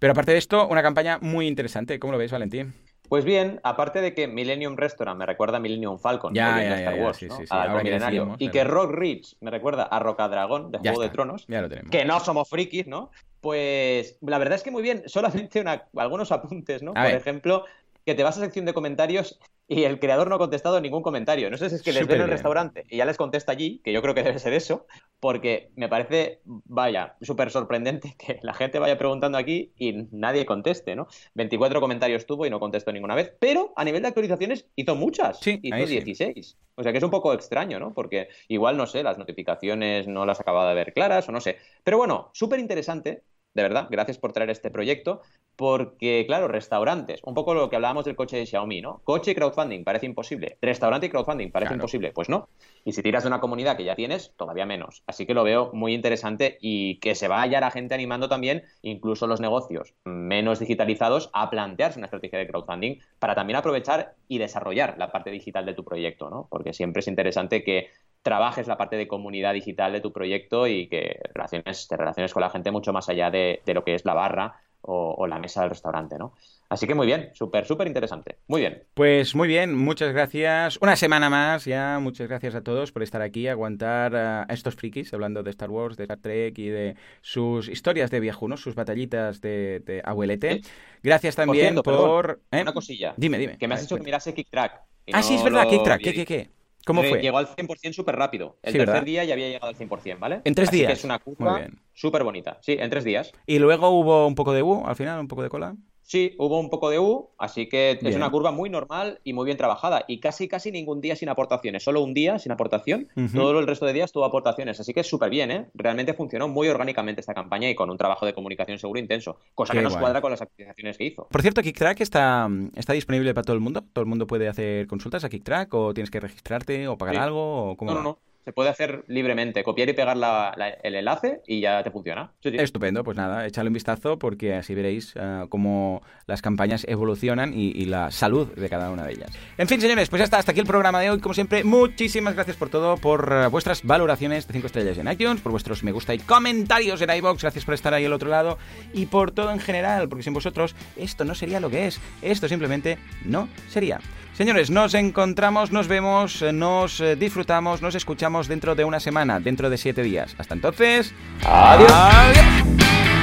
Pero 0.00 0.12
aparte 0.12 0.32
de 0.32 0.38
esto, 0.38 0.66
una 0.68 0.82
campaña 0.82 1.18
muy 1.20 1.46
interesante. 1.46 1.98
¿Cómo 1.98 2.12
lo 2.12 2.18
ves, 2.18 2.32
Valentín? 2.32 2.74
Pues 3.08 3.24
bien, 3.24 3.60
aparte 3.62 4.00
de 4.00 4.14
que 4.14 4.26
Millennium 4.26 4.76
Restaurant 4.76 5.16
me 5.18 5.26
recuerda 5.26 5.58
a 5.58 5.60
Millennium 5.60 5.98
Falcon, 5.98 6.34
ya, 6.34 6.60
ya, 6.60 6.74
Star 6.78 6.96
ya, 6.96 7.02
Wars, 7.04 7.16
sí, 7.18 7.26
¿no? 7.28 7.36
sí, 7.38 7.46
sí. 7.46 7.54
milenario, 7.84 8.36
y 8.38 8.48
que 8.48 8.64
Rock 8.64 8.92
Ridge 8.92 9.36
me 9.40 9.50
recuerda 9.52 9.84
a 9.84 9.98
Rocadragón 10.00 10.72
de 10.72 10.78
Juego 10.78 11.00
de 11.02 11.08
Tronos, 11.10 11.46
Ya 11.46 11.62
lo 11.62 11.68
tenemos. 11.68 11.90
que 11.90 12.04
no 12.04 12.18
somos 12.20 12.48
frikis, 12.48 12.86
¿no? 12.88 13.10
Pues 13.40 14.18
la 14.22 14.38
verdad 14.38 14.56
es 14.56 14.64
que 14.64 14.72
muy 14.72 14.82
bien, 14.82 15.04
solamente 15.06 15.60
una- 15.60 15.84
algunos 15.96 16.32
apuntes, 16.32 16.82
¿no? 16.82 16.90
A 16.92 16.94
Por 16.94 17.04
ver. 17.04 17.14
ejemplo, 17.16 17.64
que 18.06 18.14
te 18.14 18.22
vas 18.22 18.38
a 18.38 18.40
sección 18.40 18.64
de 18.64 18.72
comentarios 18.72 19.38
y 19.66 19.82
el 19.82 19.98
creador 19.98 20.28
no 20.28 20.36
ha 20.36 20.38
contestado 20.38 20.80
ningún 20.80 21.02
comentario. 21.02 21.50
No 21.50 21.56
sé 21.56 21.68
si 21.68 21.74
es 21.74 21.82
que 21.82 21.92
les 21.92 22.06
ven 22.06 22.18
en 22.18 22.22
el 22.22 22.30
restaurante 22.30 22.84
y 22.88 22.98
ya 22.98 23.04
les 23.04 23.16
contesta 23.16 23.50
allí, 23.50 23.80
que 23.82 23.92
yo 23.92 24.00
creo 24.00 24.14
que 24.14 24.22
debe 24.22 24.38
ser 24.38 24.52
eso, 24.52 24.86
porque 25.18 25.72
me 25.74 25.88
parece, 25.88 26.40
vaya, 26.44 27.16
súper 27.20 27.50
sorprendente 27.50 28.14
que 28.16 28.38
la 28.42 28.54
gente 28.54 28.78
vaya 28.78 28.96
preguntando 28.96 29.36
aquí 29.36 29.72
y 29.76 30.06
nadie 30.12 30.46
conteste, 30.46 30.94
¿no? 30.94 31.08
24 31.34 31.80
comentarios 31.80 32.26
tuvo 32.26 32.46
y 32.46 32.50
no 32.50 32.60
contestó 32.60 32.92
ninguna 32.92 33.16
vez, 33.16 33.34
pero 33.40 33.72
a 33.74 33.84
nivel 33.84 34.02
de 34.02 34.08
actualizaciones 34.08 34.68
hizo 34.76 34.94
muchas, 34.94 35.40
Sí, 35.40 35.58
hizo 35.60 35.74
ahí 35.74 35.88
sí. 35.88 35.94
16. 35.94 36.58
O 36.76 36.84
sea 36.84 36.92
que 36.92 36.98
es 36.98 37.04
un 37.04 37.10
poco 37.10 37.34
extraño, 37.34 37.80
¿no? 37.80 37.92
Porque 37.92 38.28
igual, 38.46 38.76
no 38.76 38.86
sé, 38.86 39.02
las 39.02 39.18
notificaciones 39.18 40.06
no 40.06 40.24
las 40.26 40.38
acababa 40.38 40.68
de 40.68 40.76
ver 40.76 40.92
claras 40.92 41.28
o 41.28 41.32
no 41.32 41.40
sé. 41.40 41.56
Pero 41.82 41.98
bueno, 41.98 42.30
súper 42.32 42.60
interesante 42.60 43.24
de 43.56 43.62
verdad, 43.62 43.88
gracias 43.90 44.18
por 44.18 44.32
traer 44.32 44.50
este 44.50 44.70
proyecto, 44.70 45.22
porque, 45.56 46.24
claro, 46.26 46.46
restaurantes, 46.46 47.20
un 47.24 47.32
poco 47.32 47.54
lo 47.54 47.70
que 47.70 47.76
hablábamos 47.76 48.04
del 48.04 48.14
coche 48.14 48.36
de 48.36 48.44
Xiaomi, 48.44 48.82
¿no? 48.82 49.00
Coche 49.02 49.30
y 49.30 49.34
crowdfunding, 49.34 49.82
parece 49.82 50.04
imposible. 50.04 50.58
Restaurante 50.60 51.06
y 51.06 51.08
crowdfunding, 51.10 51.50
parece 51.50 51.70
Claro. 51.70 51.76
imposible. 51.76 52.12
Pues 52.12 52.28
no. 52.28 52.50
Y 52.84 52.92
si 52.92 53.02
tiras 53.02 53.24
de 53.24 53.28
una 53.28 53.40
comunidad 53.40 53.78
que 53.78 53.84
ya 53.84 53.96
tienes, 53.96 54.34
todavía 54.36 54.66
menos. 54.66 55.02
Así 55.06 55.24
que 55.24 55.32
lo 55.32 55.42
veo 55.44 55.70
muy 55.72 55.94
interesante 55.94 56.58
y 56.60 56.98
que 57.00 57.14
se 57.14 57.26
vaya 57.28 57.58
la 57.58 57.70
gente 57.70 57.94
animando 57.94 58.28
también, 58.28 58.64
incluso 58.82 59.26
los 59.26 59.40
negocios 59.40 59.94
menos 60.04 60.58
digitalizados, 60.58 61.30
a 61.32 61.48
plantearse 61.48 61.98
una 61.98 62.06
estrategia 62.06 62.38
de 62.38 62.46
crowdfunding 62.46 62.98
para 63.18 63.34
también 63.34 63.56
aprovechar 63.56 64.14
y 64.28 64.36
desarrollar 64.36 64.96
la 64.98 65.10
parte 65.10 65.30
digital 65.30 65.64
de 65.64 65.72
tu 65.72 65.82
proyecto, 65.84 66.28
¿no? 66.28 66.46
Porque 66.50 66.74
siempre 66.74 67.00
es 67.00 67.08
interesante 67.08 67.64
que 67.64 67.88
trabajes 68.26 68.66
la 68.66 68.76
parte 68.76 68.96
de 68.96 69.06
comunidad 69.06 69.54
digital 69.54 69.92
de 69.92 70.00
tu 70.00 70.12
proyecto 70.12 70.66
y 70.66 70.88
que 70.88 71.20
relaciones, 71.32 71.86
te 71.86 71.96
relaciones 71.96 72.34
con 72.34 72.40
la 72.40 72.50
gente 72.50 72.72
mucho 72.72 72.92
más 72.92 73.08
allá 73.08 73.30
de, 73.30 73.62
de 73.64 73.72
lo 73.72 73.84
que 73.84 73.94
es 73.94 74.04
la 74.04 74.14
barra 74.14 74.60
o, 74.80 75.14
o 75.16 75.26
la 75.28 75.38
mesa 75.38 75.60
del 75.60 75.70
restaurante, 75.70 76.18
¿no? 76.18 76.34
Así 76.68 76.88
que 76.88 76.96
muy 76.96 77.06
bien, 77.06 77.30
súper, 77.32 77.64
súper 77.64 77.86
interesante. 77.86 78.38
Muy 78.48 78.62
bien. 78.62 78.82
Pues 78.94 79.36
muy 79.36 79.46
bien, 79.46 79.76
muchas 79.76 80.12
gracias. 80.12 80.76
Una 80.82 80.96
semana 80.96 81.30
más 81.30 81.64
ya, 81.64 82.00
muchas 82.00 82.26
gracias 82.26 82.56
a 82.56 82.62
todos 82.62 82.90
por 82.90 83.04
estar 83.04 83.22
aquí, 83.22 83.46
aguantar 83.46 84.16
a 84.16 84.46
estos 84.48 84.74
frikis 84.74 85.14
hablando 85.14 85.44
de 85.44 85.50
Star 85.50 85.70
Wars, 85.70 85.96
de 85.96 86.02
Star 86.02 86.18
Trek 86.18 86.58
y 86.58 86.68
de 86.68 86.96
sus 87.20 87.68
historias 87.68 88.10
de 88.10 88.18
viajunos, 88.18 88.60
sus 88.60 88.74
batallitas 88.74 89.40
de, 89.40 89.80
de 89.86 90.02
abuelete. 90.04 90.62
Gracias 91.04 91.36
también 91.36 91.74
cierto, 91.74 91.84
por... 91.84 91.94
perdón, 91.94 92.40
¿eh? 92.50 92.62
Una 92.62 92.72
cosilla. 92.72 93.14
Dime, 93.16 93.38
dime. 93.38 93.56
Que 93.58 93.68
me 93.68 93.76
has 93.76 93.84
hecho 93.84 93.96
que 93.96 94.02
mirase 94.02 94.34
Kick 94.34 94.50
Track. 94.50 94.82
Ah, 95.12 95.22
sí, 95.22 95.36
es 95.36 95.44
verdad, 95.44 95.64
lo 95.64 95.70
Kicktrack, 95.70 96.02
¿qué, 96.02 96.12
qué, 96.12 96.24
qué? 96.24 96.50
¿Cómo 96.86 97.02
fue? 97.02 97.20
Llegó 97.20 97.38
al 97.38 97.48
100% 97.48 97.92
súper 97.92 98.14
rápido. 98.14 98.58
El 98.62 98.72
Sí, 98.72 98.78
tercer 98.78 98.94
¿verdad? 98.94 99.06
día 99.06 99.24
ya 99.24 99.34
había 99.34 99.48
llegado 99.48 99.66
al 99.66 99.74
100%, 99.74 100.18
¿vale? 100.20 100.40
En 100.44 100.54
tres 100.54 100.68
Así 100.68 100.78
días. 100.78 100.86
Que 100.86 100.92
es 100.94 101.04
una 101.04 101.18
curva 101.18 101.66
súper 101.92 102.22
bonita. 102.22 102.58
Sí, 102.62 102.76
en 102.78 102.88
tres 102.88 103.02
días. 103.02 103.32
Y 103.44 103.58
luego 103.58 103.90
hubo 103.90 104.26
un 104.26 104.36
poco 104.36 104.52
de 104.52 104.62
U 104.62 104.86
al 104.86 104.94
final, 104.94 105.18
un 105.18 105.26
poco 105.28 105.42
de 105.42 105.48
cola. 105.48 105.74
Sí, 106.08 106.36
hubo 106.38 106.60
un 106.60 106.70
poco 106.70 106.88
de 106.88 107.00
U, 107.00 107.30
así 107.36 107.68
que 107.68 107.98
es 108.00 108.14
una 108.14 108.30
curva 108.30 108.52
muy 108.52 108.70
normal 108.70 109.18
y 109.24 109.32
muy 109.32 109.44
bien 109.44 109.56
trabajada. 109.56 110.04
Y 110.06 110.20
casi, 110.20 110.46
casi 110.46 110.70
ningún 110.70 111.00
día 111.00 111.16
sin 111.16 111.28
aportaciones. 111.28 111.82
Solo 111.82 112.00
un 112.00 112.14
día 112.14 112.38
sin 112.38 112.52
aportación. 112.52 113.08
Todo 113.34 113.58
el 113.58 113.66
resto 113.66 113.86
de 113.86 113.92
días 113.92 114.12
tuvo 114.12 114.24
aportaciones. 114.24 114.78
Así 114.78 114.94
que 114.94 115.02
súper 115.02 115.30
bien, 115.30 115.50
¿eh? 115.50 115.66
Realmente 115.74 116.14
funcionó 116.14 116.46
muy 116.46 116.68
orgánicamente 116.68 117.20
esta 117.20 117.34
campaña 117.34 117.68
y 117.68 117.74
con 117.74 117.90
un 117.90 117.98
trabajo 117.98 118.24
de 118.24 118.34
comunicación 118.34 118.78
seguro 118.78 119.00
intenso. 119.00 119.38
Cosa 119.54 119.72
Qué 119.72 119.80
que 119.80 119.82
nos 119.82 119.94
guay. 119.94 120.02
cuadra 120.02 120.20
con 120.20 120.30
las 120.30 120.40
actualizaciones 120.42 120.96
que 120.96 121.04
hizo. 121.06 121.26
Por 121.28 121.42
cierto, 121.42 121.60
KickTrack 121.60 122.00
está, 122.00 122.48
está 122.76 122.92
disponible 122.92 123.34
para 123.34 123.42
todo 123.44 123.54
el 123.54 123.60
mundo. 123.60 123.82
Todo 123.92 124.02
el 124.04 124.08
mundo 124.08 124.28
puede 124.28 124.46
hacer 124.46 124.86
consultas 124.86 125.24
a 125.24 125.28
KickTrack 125.28 125.74
o 125.74 125.92
tienes 125.92 126.12
que 126.12 126.20
registrarte 126.20 126.86
o 126.86 126.96
pagar 126.96 127.16
Sí. 127.16 127.20
algo 127.20 127.70
o 127.72 127.76
cómo 127.76 127.90
No, 127.90 127.96
no, 127.96 128.02
no. 128.04 128.18
Se 128.46 128.52
puede 128.52 128.70
hacer 128.70 129.02
libremente. 129.08 129.64
Copiar 129.64 129.88
y 129.88 129.92
pegar 129.92 130.16
la- 130.16 130.54
el 130.84 130.94
enlace 130.94 131.40
y 131.48 131.60
ya 131.60 131.82
te 131.82 131.90
funciona. 131.90 132.30
Estupendo, 132.44 133.02
pues 133.02 133.16
nada, 133.16 133.44
échale 133.44 133.66
un 133.68 133.74
vistazo 133.74 134.20
porque 134.20 134.54
así 134.54 134.72
veréis 134.72 135.14
ah, 135.16 135.46
cómo 135.48 136.00
las 136.28 136.42
campañas 136.42 136.86
evolucionan 136.88 137.52
y, 137.52 137.86
la 137.86 138.12
salud 138.12 138.46
de 138.54 138.68
cada 138.68 138.92
una 138.92 139.02
de 139.02 139.14
ellas. 139.14 139.30
En 139.58 139.66
fin, 139.66 139.80
señores, 139.80 140.08
pues 140.08 140.20
ya 140.20 140.24
está, 140.24 140.38
hasta 140.38 140.52
aquí 140.52 140.60
el 140.60 140.66
programa 140.66 141.00
de 141.00 141.10
hoy. 141.10 141.18
Como 141.18 141.34
siempre, 141.34 141.64
muchísimas 141.64 142.34
gracias 142.34 142.56
por 142.56 142.68
todo, 142.68 142.96
por 142.98 143.32
ah, 143.32 143.48
vuestras 143.48 143.82
valoraciones 143.82 144.46
de 144.46 144.52
5 144.52 144.68
estrellas 144.68 144.98
en 144.98 145.10
iTunes, 145.10 145.40
por 145.40 145.50
vuestros 145.50 145.82
me 145.82 145.90
gusta 145.90 146.14
y 146.14 146.20
comentarios 146.20 147.02
en 147.02 147.10
iBox, 147.10 147.42
gracias 147.42 147.64
por 147.64 147.74
estar 147.74 147.94
ahí 147.94 148.04
al 148.04 148.12
otro 148.12 148.30
lado 148.30 148.58
y 148.94 149.06
por 149.06 149.32
todo 149.32 149.50
en 149.50 149.58
general, 149.58 150.08
porque 150.08 150.22
sin 150.22 150.34
vosotros 150.34 150.76
esto 150.96 151.24
no 151.24 151.34
sería 151.34 151.58
lo 151.58 151.68
que 151.68 151.88
es, 151.88 152.00
esto 152.22 152.46
simplemente 152.46 152.96
no 153.24 153.48
sería. 153.68 153.98
Señores, 154.36 154.70
nos 154.70 154.92
encontramos, 154.92 155.72
nos 155.72 155.88
vemos, 155.88 156.42
eh, 156.42 156.52
nos 156.52 157.00
eh, 157.00 157.16
disfrutamos, 157.16 157.80
nos 157.80 157.94
escuchamos 157.94 158.48
dentro 158.48 158.74
de 158.74 158.84
una 158.84 159.00
semana, 159.00 159.40
dentro 159.40 159.70
de 159.70 159.78
siete 159.78 160.02
días. 160.02 160.36
Hasta 160.36 160.52
entonces, 160.52 161.14
Adiós. 161.42 161.90
Adiós. 161.90 163.15